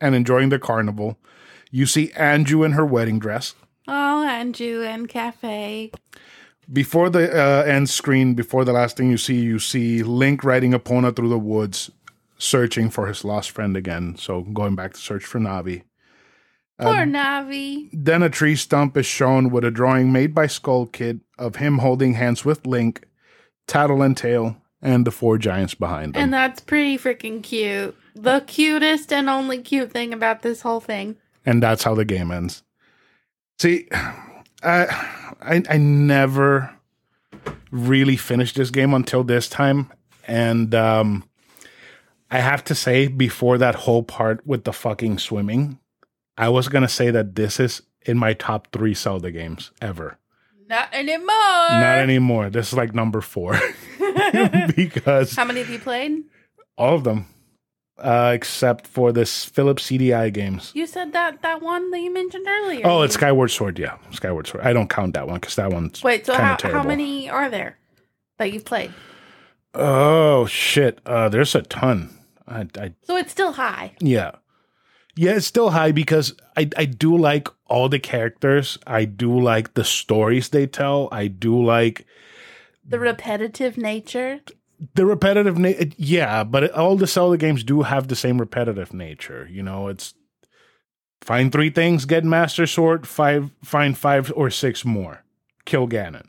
and 0.00 0.14
enjoying 0.14 0.50
the 0.50 0.60
carnival. 0.60 1.18
You 1.74 1.86
see 1.86 2.12
Anju 2.14 2.64
in 2.64 2.70
her 2.72 2.86
wedding 2.86 3.18
dress. 3.18 3.56
Oh, 3.88 4.24
Anju 4.24 4.86
and 4.86 5.08
Kafei. 5.08 5.92
Before 6.72 7.10
the 7.10 7.28
uh, 7.36 7.64
end 7.64 7.90
screen, 7.90 8.34
before 8.34 8.64
the 8.64 8.72
last 8.72 8.96
thing 8.96 9.10
you 9.10 9.18
see, 9.18 9.40
you 9.40 9.58
see 9.58 10.04
Link 10.04 10.44
riding 10.44 10.70
Epona 10.70 11.14
through 11.16 11.30
the 11.30 11.36
woods, 11.36 11.90
searching 12.38 12.90
for 12.90 13.08
his 13.08 13.24
lost 13.24 13.50
friend 13.50 13.76
again. 13.76 14.14
So 14.16 14.42
going 14.42 14.76
back 14.76 14.92
to 14.92 15.00
search 15.00 15.24
for 15.24 15.40
Navi. 15.40 15.82
Poor 16.78 17.06
Navi. 17.06 17.88
Then 17.92 18.22
a 18.22 18.30
tree 18.30 18.54
stump 18.54 18.96
is 18.96 19.06
shown 19.06 19.50
with 19.50 19.64
a 19.64 19.72
drawing 19.72 20.12
made 20.12 20.32
by 20.32 20.46
Skull 20.46 20.86
Kid 20.86 21.22
of 21.40 21.56
him 21.56 21.78
holding 21.78 22.14
hands 22.14 22.44
with 22.44 22.68
Link, 22.68 23.02
Tatl 23.66 24.04
and 24.06 24.16
Tael, 24.16 24.58
and 24.80 25.04
the 25.04 25.10
four 25.10 25.38
giants 25.38 25.74
behind 25.74 26.14
them. 26.14 26.22
And 26.22 26.32
that's 26.32 26.60
pretty 26.60 26.96
freaking 26.98 27.42
cute. 27.42 27.96
The 28.14 28.44
cutest 28.46 29.12
and 29.12 29.28
only 29.28 29.58
cute 29.58 29.90
thing 29.90 30.14
about 30.14 30.42
this 30.42 30.60
whole 30.60 30.78
thing. 30.78 31.16
And 31.44 31.62
that's 31.62 31.82
how 31.82 31.94
the 31.94 32.04
game 32.04 32.30
ends. 32.30 32.62
See, 33.58 33.88
I, 33.92 34.86
I 35.42 35.62
I 35.68 35.76
never 35.78 36.74
really 37.70 38.16
finished 38.16 38.56
this 38.56 38.70
game 38.70 38.94
until 38.94 39.24
this 39.24 39.48
time, 39.48 39.92
and 40.26 40.74
um, 40.74 41.24
I 42.30 42.38
have 42.40 42.64
to 42.64 42.74
say, 42.74 43.06
before 43.08 43.58
that 43.58 43.74
whole 43.74 44.02
part 44.02 44.46
with 44.46 44.64
the 44.64 44.72
fucking 44.72 45.18
swimming, 45.18 45.78
I 46.36 46.48
was 46.48 46.68
gonna 46.68 46.88
say 46.88 47.10
that 47.10 47.34
this 47.36 47.60
is 47.60 47.82
in 48.06 48.18
my 48.18 48.32
top 48.34 48.68
three 48.72 48.94
Zelda 48.94 49.30
games 49.30 49.70
ever. 49.80 50.18
Not 50.66 50.88
anymore. 50.92 51.28
Not 51.28 51.98
anymore. 51.98 52.48
This 52.50 52.68
is 52.68 52.74
like 52.74 52.94
number 52.94 53.20
four 53.20 53.52
because 54.76 55.36
How 55.36 55.44
many 55.44 55.60
have 55.60 55.68
you 55.70 55.78
played? 55.78 56.24
all 56.76 56.94
of 56.96 57.04
them, 57.04 57.26
uh, 57.98 58.32
except 58.34 58.86
for 58.86 59.12
this 59.12 59.44
Philips 59.44 59.84
CDI 59.90 60.32
games. 60.32 60.72
You 60.74 60.86
said 60.86 61.12
that 61.12 61.42
that 61.42 61.62
one 61.62 61.90
that 61.90 62.00
you 62.00 62.12
mentioned 62.12 62.46
earlier. 62.48 62.82
Oh, 62.86 63.02
it's 63.02 63.14
Skyward 63.14 63.50
Sword. 63.50 63.78
Yeah, 63.78 63.96
Skyward 64.12 64.46
Sword. 64.46 64.64
I 64.64 64.72
don't 64.72 64.90
count 64.90 65.14
that 65.14 65.26
one 65.26 65.36
because 65.40 65.56
that 65.56 65.70
one's 65.70 66.02
Wait, 66.02 66.26
so 66.26 66.34
how, 66.34 66.56
how 66.62 66.82
many 66.82 67.28
are 67.30 67.48
there 67.50 67.78
that 68.38 68.52
you've 68.52 68.64
played? 68.64 68.92
Oh 69.74 70.46
shit! 70.46 71.00
Uh, 71.06 71.28
there's 71.28 71.54
a 71.54 71.62
ton. 71.62 72.10
I, 72.46 72.66
I 72.78 72.92
So 73.02 73.16
it's 73.16 73.32
still 73.32 73.52
high. 73.52 73.92
yeah, 74.00 74.32
yeah. 75.16 75.32
It's 75.36 75.46
still 75.46 75.70
high 75.70 75.92
because 75.92 76.34
I 76.56 76.68
I 76.76 76.84
do 76.84 77.16
like 77.16 77.48
all 77.66 77.88
the 77.88 77.98
characters. 77.98 78.78
I 78.86 79.04
do 79.04 79.38
like 79.40 79.74
the 79.74 79.84
stories 79.84 80.50
they 80.50 80.66
tell. 80.66 81.08
I 81.10 81.26
do 81.28 81.60
like 81.62 82.06
The 82.86 82.98
repetitive 82.98 83.76
nature. 83.78 84.40
The 84.94 85.06
repetitive. 85.06 85.58
Na- 85.58 85.68
it- 85.68 85.98
yeah, 85.98 86.44
but 86.44 86.64
it, 86.64 86.72
all 86.72 86.96
the 86.96 87.06
Zelda 87.06 87.36
games 87.36 87.64
do 87.64 87.82
have 87.82 88.08
the 88.08 88.16
same 88.16 88.38
repetitive 88.38 88.92
nature. 88.92 89.48
You 89.50 89.62
know, 89.62 89.88
it's 89.88 90.14
find 91.20 91.50
three 91.52 91.70
things, 91.70 92.04
get 92.04 92.24
Master 92.24 92.66
Sword. 92.66 93.06
Five, 93.06 93.50
find 93.64 93.96
five 93.96 94.32
or 94.36 94.50
six 94.50 94.84
more, 94.84 95.24
kill 95.64 95.88
Ganon. 95.88 96.26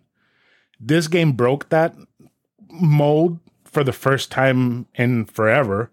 This 0.80 1.08
game 1.08 1.32
broke 1.34 1.70
that 1.70 1.95
mold 2.70 3.39
for 3.64 3.84
the 3.84 3.93
first 3.93 4.32
time 4.32 4.88
in 4.95 5.26
forever, 5.26 5.91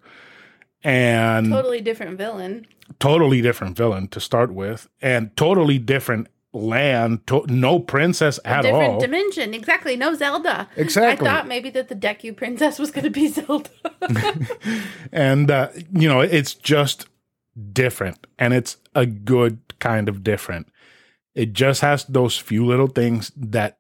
and 0.85 1.51
Totally 1.51 1.81
different 1.81 2.17
villain. 2.19 2.67
totally 2.99 3.41
different 3.41 3.77
villain 3.77 4.09
to 4.09 4.21
start 4.21 4.53
with, 4.53 4.89
and 5.01 5.37
totally 5.37 5.79
different 5.79 6.29
land. 6.53 7.27
To- 7.29 7.47
no 7.49 7.79
princess 7.79 8.39
at 8.45 8.63
different 8.63 8.95
all. 8.95 9.01
dimension. 9.01 9.55
Exactly. 9.55 9.97
No 9.97 10.15
Zelda. 10.15 10.69
Exactly. 10.77 11.27
I 11.27 11.31
thought 11.31 11.49
maybe 11.49 11.71
that 11.71 11.89
the 11.89 11.95
Deku 11.95 12.37
princess 12.37 12.79
was 12.79 12.91
going 12.91 13.05
to 13.05 13.11
be 13.11 13.29
Zelda. 13.29 13.71
and 15.13 15.51
uh, 15.51 15.69
you 15.93 16.09
know 16.09 16.21
it's 16.21 16.55
just 16.55 17.07
different 17.73 18.27
and 18.39 18.55
it's 18.55 18.77
a 18.95 19.05
good 19.07 19.61
kind 19.79 20.09
of 20.09 20.25
different 20.25 20.69
it 21.35 21.53
just 21.53 21.81
has 21.83 22.05
those 22.05 22.39
few 22.39 22.65
little 22.65 22.87
things 22.87 23.31
that 23.37 23.79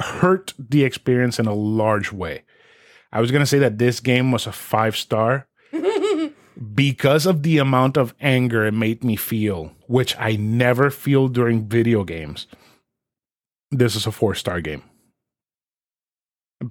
hurt 0.00 0.52
the 0.58 0.84
experience 0.84 1.38
in 1.40 1.46
a 1.46 1.54
large 1.54 2.12
way 2.12 2.44
i 3.12 3.20
was 3.20 3.32
going 3.32 3.40
to 3.42 3.46
say 3.46 3.58
that 3.58 3.78
this 3.78 3.98
game 3.98 4.30
was 4.30 4.46
a 4.46 4.52
five 4.52 4.96
star 4.96 5.48
because 6.74 7.26
of 7.26 7.42
the 7.42 7.58
amount 7.58 7.96
of 7.96 8.14
anger 8.20 8.64
it 8.64 8.72
made 8.72 9.04
me 9.04 9.16
feel 9.16 9.72
which 9.86 10.16
i 10.18 10.36
never 10.36 10.90
feel 10.90 11.28
during 11.28 11.68
video 11.68 12.02
games 12.04 12.46
this 13.70 13.94
is 13.94 14.06
a 14.06 14.12
four 14.12 14.34
star 14.34 14.60
game 14.60 14.82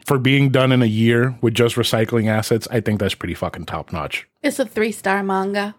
for 0.03 0.17
being 0.17 0.49
done 0.49 0.71
in 0.71 0.81
a 0.81 0.87
year 0.87 1.37
with 1.41 1.53
just 1.53 1.75
recycling 1.75 2.27
assets, 2.27 2.67
I 2.71 2.81
think 2.81 2.99
that's 2.99 3.13
pretty 3.13 3.35
fucking 3.35 3.67
top 3.67 3.93
notch. 3.93 4.27
it's 4.41 4.57
a 4.57 4.65
three 4.65 4.91
star 4.91 5.21
manga. 5.21 5.75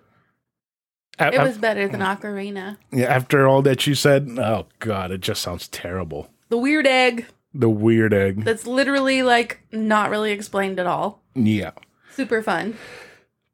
It 1.18 1.40
was 1.40 1.58
better 1.58 1.88
than 1.88 2.00
Ocarina. 2.02 2.76
yeah, 2.92 3.06
after 3.06 3.48
all 3.48 3.62
that 3.62 3.86
you 3.86 3.94
said, 3.94 4.28
oh 4.38 4.66
god, 4.78 5.10
it 5.10 5.22
just 5.22 5.42
sounds 5.42 5.66
terrible. 5.68 6.28
The 6.50 6.56
weird 6.58 6.86
egg 6.86 7.26
The 7.52 7.68
weird 7.68 8.14
egg. 8.14 8.44
that's 8.44 8.66
literally 8.66 9.22
like 9.24 9.60
not 9.72 10.10
really 10.10 10.30
explained 10.30 10.78
at 10.78 10.86
all. 10.86 11.20
yeah. 11.34 11.72
Super 12.12 12.42
fun. 12.42 12.76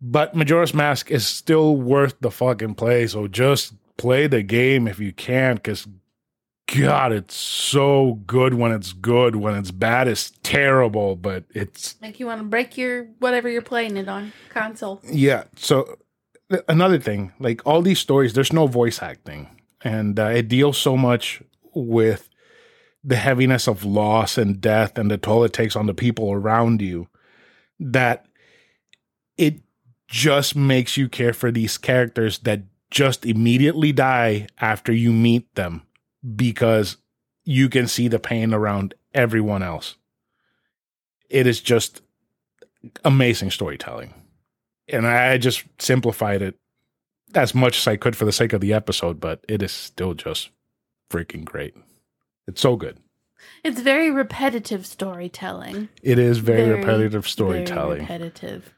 But 0.05 0.35
Majora's 0.35 0.75
Mask 0.75 1.13
is 1.13 1.27
still 1.27 1.77
worth 1.77 2.19
the 2.21 2.31
fucking 2.31 2.75
play, 2.75 3.07
so 3.07 3.29
just 3.29 3.75
play 3.97 4.27
the 4.27 4.43
game 4.43 4.89
if 4.89 4.99
you 4.99 5.13
can, 5.13 5.55
because 5.55 5.87
God, 6.77 7.13
it's 7.13 7.37
so 7.37 8.15
good 8.27 8.55
when 8.55 8.73
it's 8.73 8.93
good. 8.93 9.37
When 9.37 9.55
it's 9.55 9.71
bad, 9.71 10.09
it's 10.09 10.33
terrible, 10.43 11.15
but 11.15 11.45
it's 11.55 12.01
Make 12.01 12.19
you 12.19 12.27
want 12.27 12.41
to 12.41 12.47
break 12.47 12.77
your 12.77 13.05
whatever 13.21 13.49
you're 13.49 13.63
playing 13.63 13.97
it 13.97 14.09
on 14.09 14.33
console. 14.49 15.01
Yeah. 15.05 15.45
So 15.55 15.99
th- 16.51 16.65
another 16.69 16.99
thing, 16.99 17.33
like 17.39 17.65
all 17.65 17.81
these 17.81 18.01
stories, 18.01 18.33
there's 18.33 18.53
no 18.53 18.67
voice 18.67 19.03
acting, 19.03 19.49
and 19.83 20.19
uh, 20.19 20.27
it 20.27 20.49
deals 20.49 20.79
so 20.79 20.97
much 20.97 21.43
with 21.75 22.29
the 23.05 23.17
heaviness 23.17 23.69
of 23.69 23.85
loss 23.85 24.39
and 24.39 24.61
death 24.61 24.99
and 24.99 25.11
the 25.11 25.19
toll 25.19 25.45
it 25.45 25.53
takes 25.53 25.77
on 25.77 25.87
the 25.87 25.95
people 25.95 26.33
around 26.33 26.81
you 26.81 27.09
that 27.79 28.27
it 29.37 29.62
just 30.13 30.55
makes 30.55 30.99
you 30.99 31.09
care 31.09 31.33
for 31.33 31.51
these 31.51 31.79
characters 31.79 32.39
that 32.41 32.61
just 32.91 33.25
immediately 33.25 33.93
die 33.93 34.47
after 34.61 34.93
you 34.93 35.11
meet 35.11 35.53
them 35.55 35.83
because 36.37 36.99
you 37.45 37.71
can 37.71 37.89
see 37.89 38.09
the 38.09 38.19
pain 38.19 38.53
around 38.53 38.93
everyone 39.15 39.63
else. 39.63 39.97
It 41.31 41.47
is 41.47 41.63
just 41.63 42.03
amazing 43.05 43.51
storytelling 43.51 44.13
and 44.87 45.07
I 45.07 45.39
just 45.39 45.65
simplified 45.79 46.43
it 46.43 46.57
as 47.35 47.55
much 47.55 47.79
as 47.79 47.89
I 47.89 47.97
could 47.97 48.15
for 48.15 48.27
the 48.27 48.33
sake 48.33 48.53
of 48.53 48.61
the 48.61 48.75
episode, 48.75 49.19
but 49.19 49.43
it 49.49 49.63
is 49.63 49.73
still 49.73 50.13
just 50.13 50.51
freaking 51.09 51.47
great. 51.47 51.75
It's 52.47 52.61
so 52.61 52.77
good. 52.77 52.99
It's 53.65 53.81
very 53.81 54.11
repetitive 54.11 54.85
storytelling. 54.85 55.89
It 56.03 56.19
is 56.19 56.39
very, 56.39 56.65
Very, 56.65 56.81
repetitive 56.81 57.23
Very 57.23 57.31
storytelling. 57.31 58.01
repetitive. 58.01 58.75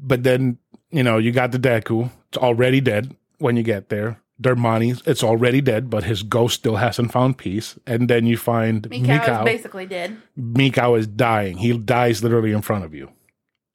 But 0.00 0.22
then, 0.22 0.58
you 0.90 1.02
know, 1.02 1.18
you 1.18 1.32
got 1.32 1.52
the 1.52 1.58
Deku. 1.58 2.10
It's 2.28 2.38
already 2.38 2.80
dead 2.80 3.16
when 3.38 3.56
you 3.56 3.62
get 3.62 3.88
there. 3.88 4.20
Darmani, 4.40 5.00
it's 5.06 5.24
already 5.24 5.62
dead, 5.62 5.88
but 5.88 6.04
his 6.04 6.22
ghost 6.22 6.56
still 6.56 6.76
hasn't 6.76 7.10
found 7.10 7.38
peace. 7.38 7.78
And 7.86 8.08
then 8.08 8.26
you 8.26 8.36
find 8.36 8.82
Mikau, 8.82 9.40
is 9.40 9.44
basically 9.44 9.86
dead. 9.86 10.20
Mikau 10.38 10.98
is 10.98 11.06
dying. 11.06 11.56
He 11.56 11.76
dies 11.78 12.22
literally 12.22 12.52
in 12.52 12.60
front 12.60 12.84
of 12.84 12.94
you. 12.94 13.10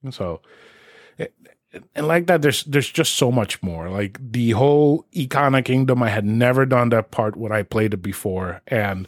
And 0.04 0.14
So, 0.14 0.42
and 1.96 2.08
like 2.08 2.28
that, 2.28 2.42
there's 2.42 2.64
there's 2.66 2.90
just 2.90 3.14
so 3.14 3.32
much 3.32 3.64
more. 3.64 3.90
Like 3.90 4.20
the 4.20 4.52
whole 4.52 5.06
Ikana 5.14 5.64
Kingdom, 5.64 6.04
I 6.04 6.10
had 6.10 6.26
never 6.26 6.66
done 6.66 6.90
that 6.90 7.12
part 7.12 7.38
when 7.38 7.52
I 7.52 7.64
played 7.64 7.94
it 7.94 8.02
before, 8.02 8.62
and 8.68 9.08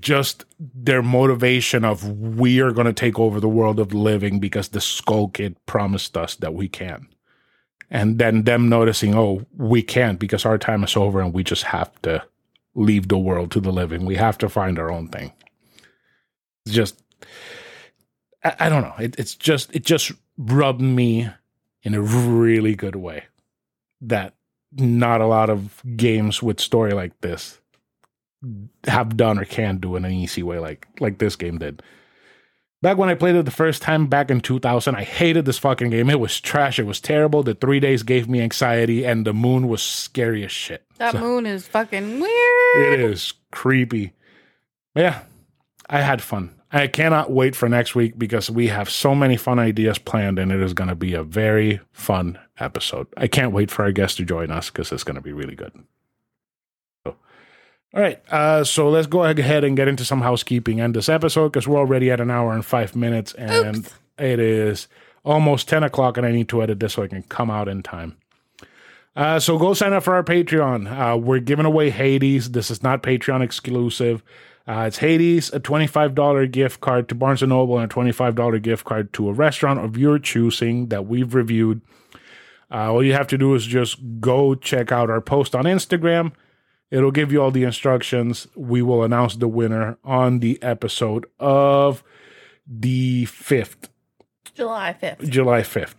just 0.00 0.44
their 0.58 1.02
motivation 1.02 1.84
of 1.84 2.04
we 2.38 2.60
are 2.60 2.72
going 2.72 2.86
to 2.86 2.92
take 2.92 3.18
over 3.18 3.40
the 3.40 3.48
world 3.48 3.80
of 3.80 3.94
living 3.94 4.38
because 4.38 4.68
the 4.68 4.80
Skull 4.80 5.28
Kid 5.28 5.56
promised 5.66 6.16
us 6.16 6.34
that 6.36 6.54
we 6.54 6.68
can, 6.68 7.08
and 7.90 8.18
then 8.18 8.44
them 8.44 8.68
noticing, 8.68 9.14
oh, 9.14 9.46
we 9.56 9.82
can't 9.82 10.18
because 10.18 10.44
our 10.44 10.58
time 10.58 10.84
is 10.84 10.96
over 10.96 11.20
and 11.20 11.32
we 11.32 11.42
just 11.42 11.64
have 11.64 11.90
to 12.02 12.22
leave 12.74 13.08
the 13.08 13.18
world 13.18 13.50
to 13.52 13.60
the 13.60 13.72
living. 13.72 14.04
We 14.04 14.16
have 14.16 14.38
to 14.38 14.48
find 14.48 14.78
our 14.78 14.90
own 14.90 15.08
thing. 15.08 15.32
It's 16.66 16.74
just 16.74 17.02
I, 18.44 18.56
I 18.60 18.68
don't 18.68 18.82
know. 18.82 18.94
It, 18.98 19.18
it's 19.18 19.34
just 19.34 19.74
it 19.74 19.84
just 19.84 20.12
rubbed 20.36 20.80
me 20.80 21.28
in 21.82 21.94
a 21.94 22.00
really 22.00 22.74
good 22.74 22.96
way 22.96 23.24
that 24.00 24.34
not 24.72 25.20
a 25.20 25.26
lot 25.26 25.50
of 25.50 25.82
games 25.96 26.42
with 26.42 26.60
story 26.60 26.92
like 26.92 27.20
this 27.20 27.58
have 28.86 29.16
done 29.16 29.38
or 29.38 29.44
can 29.44 29.78
do 29.78 29.96
in 29.96 30.04
an 30.04 30.12
easy 30.12 30.42
way 30.42 30.58
like 30.58 30.86
like 31.00 31.18
this 31.18 31.36
game 31.36 31.58
did. 31.58 31.82
Back 32.80 32.96
when 32.96 33.08
I 33.08 33.16
played 33.16 33.34
it 33.34 33.44
the 33.44 33.50
first 33.50 33.82
time 33.82 34.06
back 34.06 34.30
in 34.30 34.40
2000, 34.40 34.94
I 34.94 35.02
hated 35.02 35.44
this 35.44 35.58
fucking 35.58 35.90
game. 35.90 36.08
It 36.08 36.20
was 36.20 36.40
trash. 36.40 36.78
It 36.78 36.86
was 36.86 37.00
terrible. 37.00 37.42
The 37.42 37.54
three 37.54 37.80
days 37.80 38.04
gave 38.04 38.28
me 38.28 38.40
anxiety, 38.40 39.04
and 39.04 39.26
the 39.26 39.34
moon 39.34 39.66
was 39.66 39.82
scary 39.82 40.44
as 40.44 40.52
shit. 40.52 40.84
That 40.98 41.12
so, 41.12 41.18
moon 41.18 41.44
is 41.44 41.66
fucking 41.66 42.20
weird. 42.20 42.92
It 42.92 43.00
is 43.00 43.32
creepy. 43.50 44.12
But 44.94 45.00
yeah, 45.00 45.22
I 45.90 46.02
had 46.02 46.22
fun. 46.22 46.54
I 46.70 46.86
cannot 46.86 47.32
wait 47.32 47.56
for 47.56 47.68
next 47.68 47.96
week 47.96 48.16
because 48.16 48.48
we 48.48 48.68
have 48.68 48.88
so 48.88 49.12
many 49.12 49.36
fun 49.36 49.58
ideas 49.58 49.98
planned, 49.98 50.38
and 50.38 50.52
it 50.52 50.60
is 50.60 50.72
going 50.72 50.88
to 50.88 50.94
be 50.94 51.14
a 51.14 51.24
very 51.24 51.80
fun 51.92 52.38
episode. 52.60 53.08
I 53.16 53.26
can't 53.26 53.52
wait 53.52 53.72
for 53.72 53.82
our 53.84 53.92
guest 53.92 54.18
to 54.18 54.24
join 54.24 54.52
us 54.52 54.70
because 54.70 54.92
it's 54.92 55.04
going 55.04 55.16
to 55.16 55.20
be 55.20 55.32
really 55.32 55.56
good. 55.56 55.72
All 57.94 58.02
right, 58.02 58.22
uh, 58.30 58.64
so 58.64 58.90
let's 58.90 59.06
go 59.06 59.24
ahead 59.24 59.64
and 59.64 59.74
get 59.74 59.88
into 59.88 60.04
some 60.04 60.20
housekeeping 60.20 60.78
and 60.78 60.94
this 60.94 61.08
episode 61.08 61.48
because 61.48 61.66
we're 61.66 61.78
already 61.78 62.10
at 62.10 62.20
an 62.20 62.30
hour 62.30 62.52
and 62.52 62.64
five 62.64 62.94
minutes, 62.94 63.32
and 63.34 63.78
Oops. 63.78 63.94
it 64.18 64.38
is 64.38 64.88
almost 65.24 65.68
ten 65.68 65.82
o'clock, 65.82 66.18
and 66.18 66.26
I 66.26 66.30
need 66.30 66.50
to 66.50 66.62
edit 66.62 66.80
this 66.80 66.94
so 66.94 67.02
I 67.02 67.08
can 67.08 67.22
come 67.22 67.50
out 67.50 67.66
in 67.66 67.82
time. 67.82 68.18
Uh, 69.16 69.40
so 69.40 69.58
go 69.58 69.72
sign 69.72 69.94
up 69.94 70.02
for 70.02 70.14
our 70.14 70.22
Patreon. 70.22 70.86
Uh, 70.86 71.16
we're 71.16 71.40
giving 71.40 71.64
away 71.64 71.88
Hades. 71.88 72.50
This 72.50 72.70
is 72.70 72.82
not 72.82 73.02
Patreon 73.02 73.42
exclusive. 73.42 74.22
Uh, 74.68 74.84
it's 74.86 74.98
Hades, 74.98 75.50
a 75.54 75.58
$25 75.58 76.52
gift 76.52 76.82
card 76.82 77.08
to 77.08 77.14
Barnes 77.14 77.42
& 77.42 77.46
Noble, 77.46 77.78
and 77.78 77.90
a 77.90 77.94
$25 77.94 78.62
gift 78.62 78.84
card 78.84 79.14
to 79.14 79.30
a 79.30 79.32
restaurant 79.32 79.80
of 79.80 79.96
your 79.96 80.18
choosing 80.18 80.88
that 80.88 81.06
we've 81.06 81.34
reviewed. 81.34 81.80
Uh, 82.70 82.92
all 82.92 83.02
you 83.02 83.14
have 83.14 83.26
to 83.28 83.38
do 83.38 83.54
is 83.54 83.64
just 83.64 83.98
go 84.20 84.54
check 84.54 84.92
out 84.92 85.08
our 85.08 85.22
post 85.22 85.54
on 85.54 85.64
Instagram 85.64 86.32
It'll 86.90 87.10
give 87.10 87.30
you 87.32 87.42
all 87.42 87.50
the 87.50 87.64
instructions. 87.64 88.48
We 88.54 88.82
will 88.82 89.02
announce 89.02 89.36
the 89.36 89.48
winner 89.48 89.98
on 90.04 90.38
the 90.38 90.62
episode 90.62 91.26
of 91.38 92.02
the 92.66 93.26
5th. 93.26 93.88
July 94.54 94.96
5th. 95.00 95.28
July 95.28 95.60
5th. 95.60 95.94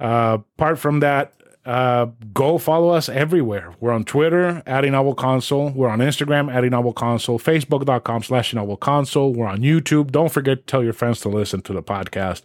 Uh, 0.00 0.38
apart 0.56 0.78
from 0.78 1.00
that, 1.00 1.32
uh, 1.64 2.06
go 2.32 2.58
follow 2.58 2.88
us 2.90 3.08
everywhere. 3.08 3.74
We're 3.78 3.92
on 3.92 4.04
Twitter, 4.04 4.62
Adding 4.66 4.92
Novel 4.92 5.14
Console. 5.14 5.70
We're 5.70 5.88
on 5.88 5.98
Instagram, 5.98 6.52
Adding 6.52 6.70
Novel 6.70 6.92
Console. 6.92 7.38
Facebook.com 7.38 8.22
slash 8.22 8.54
Novel 8.54 8.76
Console. 8.76 9.32
We're 9.34 9.46
on 9.46 9.58
YouTube. 9.58 10.10
Don't 10.10 10.32
forget 10.32 10.58
to 10.58 10.64
tell 10.64 10.82
your 10.82 10.92
friends 10.92 11.20
to 11.20 11.28
listen 11.28 11.60
to 11.62 11.72
the 11.72 11.82
podcast. 11.82 12.42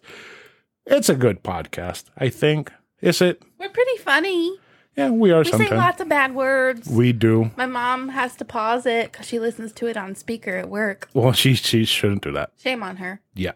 It's 0.86 1.10
a 1.10 1.16
good 1.16 1.44
podcast, 1.44 2.06
I 2.18 2.30
think. 2.30 2.72
Is 3.02 3.22
it? 3.22 3.42
We're 3.60 3.70
pretty 3.70 3.98
funny. 3.98 4.60
Yeah, 4.96 5.10
we 5.10 5.32
are. 5.32 5.40
We 5.40 5.50
sometimes. 5.50 5.70
say 5.70 5.76
lots 5.78 6.02
of 6.02 6.10
bad 6.10 6.36
words. 6.36 6.88
We 6.88 7.14
do. 7.14 7.50
My 7.58 7.66
mom 7.66 8.10
has 8.10 8.36
to 8.36 8.46
pause 8.46 8.86
it 8.86 9.12
because 9.12 9.26
she 9.26 9.40
listens 9.40 9.72
to 9.74 9.88
it 9.88 9.98
on 9.98 10.14
speaker 10.14 10.56
at 10.56 10.70
work. 10.70 11.10
Well, 11.14 11.32
she 11.32 11.56
she 11.56 11.84
shouldn't 11.86 12.24
do 12.24 12.32
that. 12.34 12.52
Shame 12.60 12.84
on 12.84 12.98
her. 12.98 13.20
Yeah. 13.34 13.54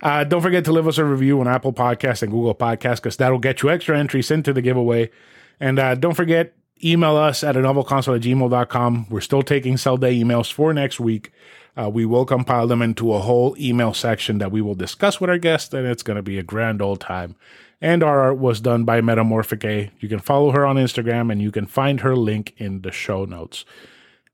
Uh, 0.00 0.22
don't 0.22 0.42
forget 0.42 0.64
to 0.66 0.72
leave 0.72 0.86
us 0.86 0.98
a 0.98 1.04
review 1.04 1.40
on 1.40 1.48
Apple 1.48 1.72
Podcasts 1.72 2.22
and 2.22 2.30
Google 2.30 2.54
Podcasts 2.54 2.96
because 2.96 3.16
that'll 3.16 3.40
get 3.40 3.62
you 3.62 3.70
extra 3.70 3.98
entries 3.98 4.30
into 4.30 4.52
the 4.52 4.62
giveaway. 4.62 5.10
And 5.58 5.78
uh, 5.78 5.96
don't 5.96 6.14
forget, 6.14 6.54
email 6.84 7.16
us 7.16 7.42
at 7.42 7.56
a 7.56 7.60
novelconsole 7.60 8.16
at 8.16 8.22
gmail.com. 8.22 9.06
We're 9.10 9.20
still 9.20 9.42
taking 9.42 9.76
Zelda 9.76 10.08
emails 10.08 10.52
for 10.52 10.72
next 10.72 11.00
week. 11.00 11.32
Uh, 11.76 11.90
we 11.90 12.06
will 12.06 12.24
compile 12.24 12.66
them 12.66 12.80
into 12.80 13.12
a 13.12 13.18
whole 13.18 13.54
email 13.58 13.92
section 13.92 14.38
that 14.38 14.50
we 14.50 14.62
will 14.62 14.74
discuss 14.74 15.20
with 15.20 15.28
our 15.28 15.36
guests, 15.36 15.74
and 15.74 15.86
it's 15.86 16.02
going 16.02 16.16
to 16.16 16.22
be 16.22 16.38
a 16.38 16.42
grand 16.42 16.80
old 16.80 17.00
time 17.00 17.34
and 17.80 18.02
our 18.02 18.20
art 18.20 18.38
was 18.38 18.60
done 18.60 18.84
by 18.84 19.00
Metamorphic. 19.00 19.92
You 20.00 20.08
can 20.08 20.18
follow 20.18 20.50
her 20.52 20.64
on 20.64 20.76
Instagram 20.76 21.30
and 21.30 21.42
you 21.42 21.50
can 21.50 21.66
find 21.66 22.00
her 22.00 22.16
link 22.16 22.54
in 22.56 22.82
the 22.82 22.92
show 22.92 23.24
notes. 23.24 23.64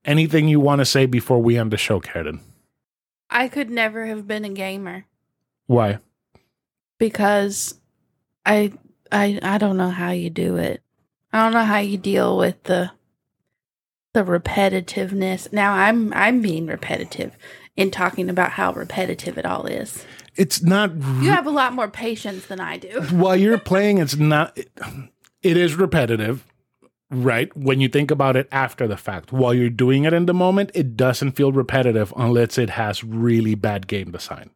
Anything 0.05 0.49
you 0.49 0.61
want 0.61 0.81
to 0.81 0.85
say 0.85 1.07
before 1.07 1.41
we 1.41 1.59
end 1.59 1.73
the 1.73 1.77
show, 1.77 2.01
Karen? 2.01 2.41
I 3.31 3.49
could 3.49 3.71
never 3.71 4.07
have 4.07 4.27
been 4.27 4.45
a 4.45 4.51
gamer. 4.51 5.07
Why? 5.67 5.99
Because 6.99 7.81
I 8.45 8.73
I 9.11 9.39
I 9.43 9.59
don't 9.59 9.77
know 9.77 9.91
how 9.91 10.11
you 10.11 10.31
do 10.31 10.57
it. 10.57 10.83
I 11.33 11.43
don't 11.43 11.53
know 11.53 11.65
how 11.65 11.79
you 11.79 11.97
deal 11.97 12.37
with 12.37 12.63
the 12.65 12.93
the 14.13 14.25
repetitiveness. 14.25 15.53
Now 15.53 15.75
I'm 15.75 16.13
I'm 16.13 16.43
being 16.43 16.67
repetitive 16.67 17.37
in 17.77 17.91
talking 17.91 18.29
about 18.29 18.53
how 18.53 18.73
repetitive 18.73 19.39
it 19.39 19.47
all 19.47 19.67
is 19.67 20.05
it's 20.37 20.63
not. 20.63 20.95
You 20.95 21.31
have 21.31 21.47
a 21.47 21.51
lot 21.51 21.73
more 21.73 21.89
patience 21.89 22.47
than 22.47 22.61
I 22.61 22.79
do. 22.79 23.01
while 23.11 23.37
you're 23.37 23.59
playing, 23.59 23.99
it's 23.99 24.17
not. 24.17 24.57
It, 24.57 24.71
it 25.43 25.57
is 25.57 25.75
repetitive, 25.75 26.47
right? 27.11 27.55
When 27.57 27.81
you 27.81 27.89
think 27.89 28.11
about 28.11 28.37
it 28.37 28.49
after 28.53 28.87
the 28.87 28.97
fact, 28.97 29.33
while 29.33 29.53
you're 29.53 29.71
doing 29.71 30.05
it 30.05 30.13
in 30.13 30.27
the 30.27 30.35
moment, 30.35 30.71
it 30.75 30.97
doesn't 30.97 31.33
feel 31.33 31.53
repetitive 31.53 32.13
unless 32.17 32.59
it 32.59 32.71
has 32.71 33.05
really 33.05 33.55
bad 33.55 33.87
game 33.87 34.11
design. 34.13 34.51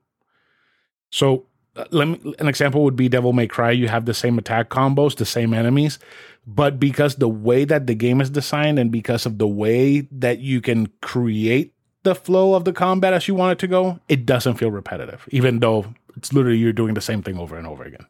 So, 1.10 1.46
uh, 1.76 1.84
let 1.90 2.08
me, 2.08 2.34
an 2.38 2.48
example 2.48 2.82
would 2.84 2.96
be 2.96 3.08
Devil 3.08 3.32
May 3.32 3.46
Cry. 3.46 3.70
You 3.72 3.88
have 3.88 4.06
the 4.06 4.14
same 4.14 4.38
attack 4.38 4.70
combos, 4.70 5.16
the 5.16 5.26
same 5.26 5.52
enemies, 5.52 5.98
but 6.46 6.80
because 6.80 7.16
the 7.16 7.28
way 7.28 7.64
that 7.64 7.86
the 7.86 7.94
game 7.94 8.20
is 8.20 8.30
designed 8.30 8.78
and 8.78 8.90
because 8.90 9.26
of 9.26 9.38
the 9.38 9.48
way 9.48 10.08
that 10.10 10.38
you 10.38 10.60
can 10.60 10.88
create 11.02 11.74
the 12.06 12.14
flow 12.14 12.54
of 12.54 12.64
the 12.64 12.72
combat 12.72 13.12
as 13.12 13.26
you 13.26 13.34
want 13.34 13.50
it 13.50 13.58
to 13.58 13.66
go, 13.66 13.98
it 14.08 14.24
doesn't 14.24 14.54
feel 14.54 14.70
repetitive, 14.70 15.28
even 15.32 15.58
though 15.58 15.92
it's 16.16 16.32
literally 16.32 16.56
you're 16.56 16.72
doing 16.72 16.94
the 16.94 17.00
same 17.00 17.20
thing 17.20 17.36
over 17.36 17.58
and 17.58 17.66
over 17.66 17.82
again. 17.82 18.06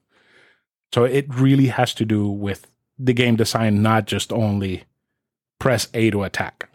So 0.92 1.04
it 1.04 1.24
really 1.34 1.68
has 1.68 1.94
to 1.94 2.04
do 2.04 2.28
with 2.28 2.66
the 2.98 3.14
game 3.14 3.36
design, 3.36 3.80
not 3.80 4.06
just 4.06 4.34
only 4.34 4.84
press 5.58 5.88
A 5.94 6.10
to 6.10 6.24
attack. 6.24 6.68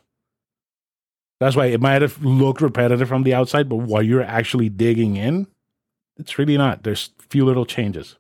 That's 1.39 1.55
why 1.55 1.67
it 1.67 1.79
might 1.79 2.01
have 2.01 2.25
looked 2.25 2.59
repetitive 2.59 3.07
from 3.07 3.21
the 3.21 3.35
outside, 3.35 3.69
but 3.69 3.77
while 3.77 4.01
you're 4.01 4.23
actually 4.23 4.69
digging 4.69 5.15
in, 5.15 5.45
it's 6.17 6.39
really 6.39 6.57
not. 6.57 6.81
There's 6.81 7.11
few 7.29 7.45
little 7.45 7.67
changes. 7.67 8.17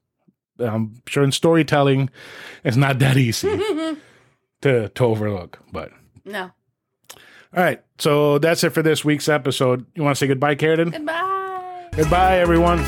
I'm 0.59 1.01
sure 1.07 1.23
in 1.23 1.31
storytelling, 1.31 2.11
it's 2.63 2.77
not 2.77 2.99
that 2.99 3.17
easy 3.17 3.49
to 4.61 4.89
to 4.89 5.03
overlook, 5.03 5.57
but 5.71 5.91
no. 6.23 6.51
All 7.55 7.63
right. 7.63 7.81
So 7.97 8.39
that's 8.39 8.63
it 8.63 8.71
for 8.71 8.81
this 8.81 9.03
week's 9.03 9.27
episode. 9.29 9.85
You 9.95 10.03
want 10.03 10.15
to 10.15 10.19
say 10.19 10.27
goodbye, 10.27 10.55
Karen? 10.55 10.89
Goodbye. 10.89 11.89
Goodbye, 11.95 12.37
everyone. 12.39 12.79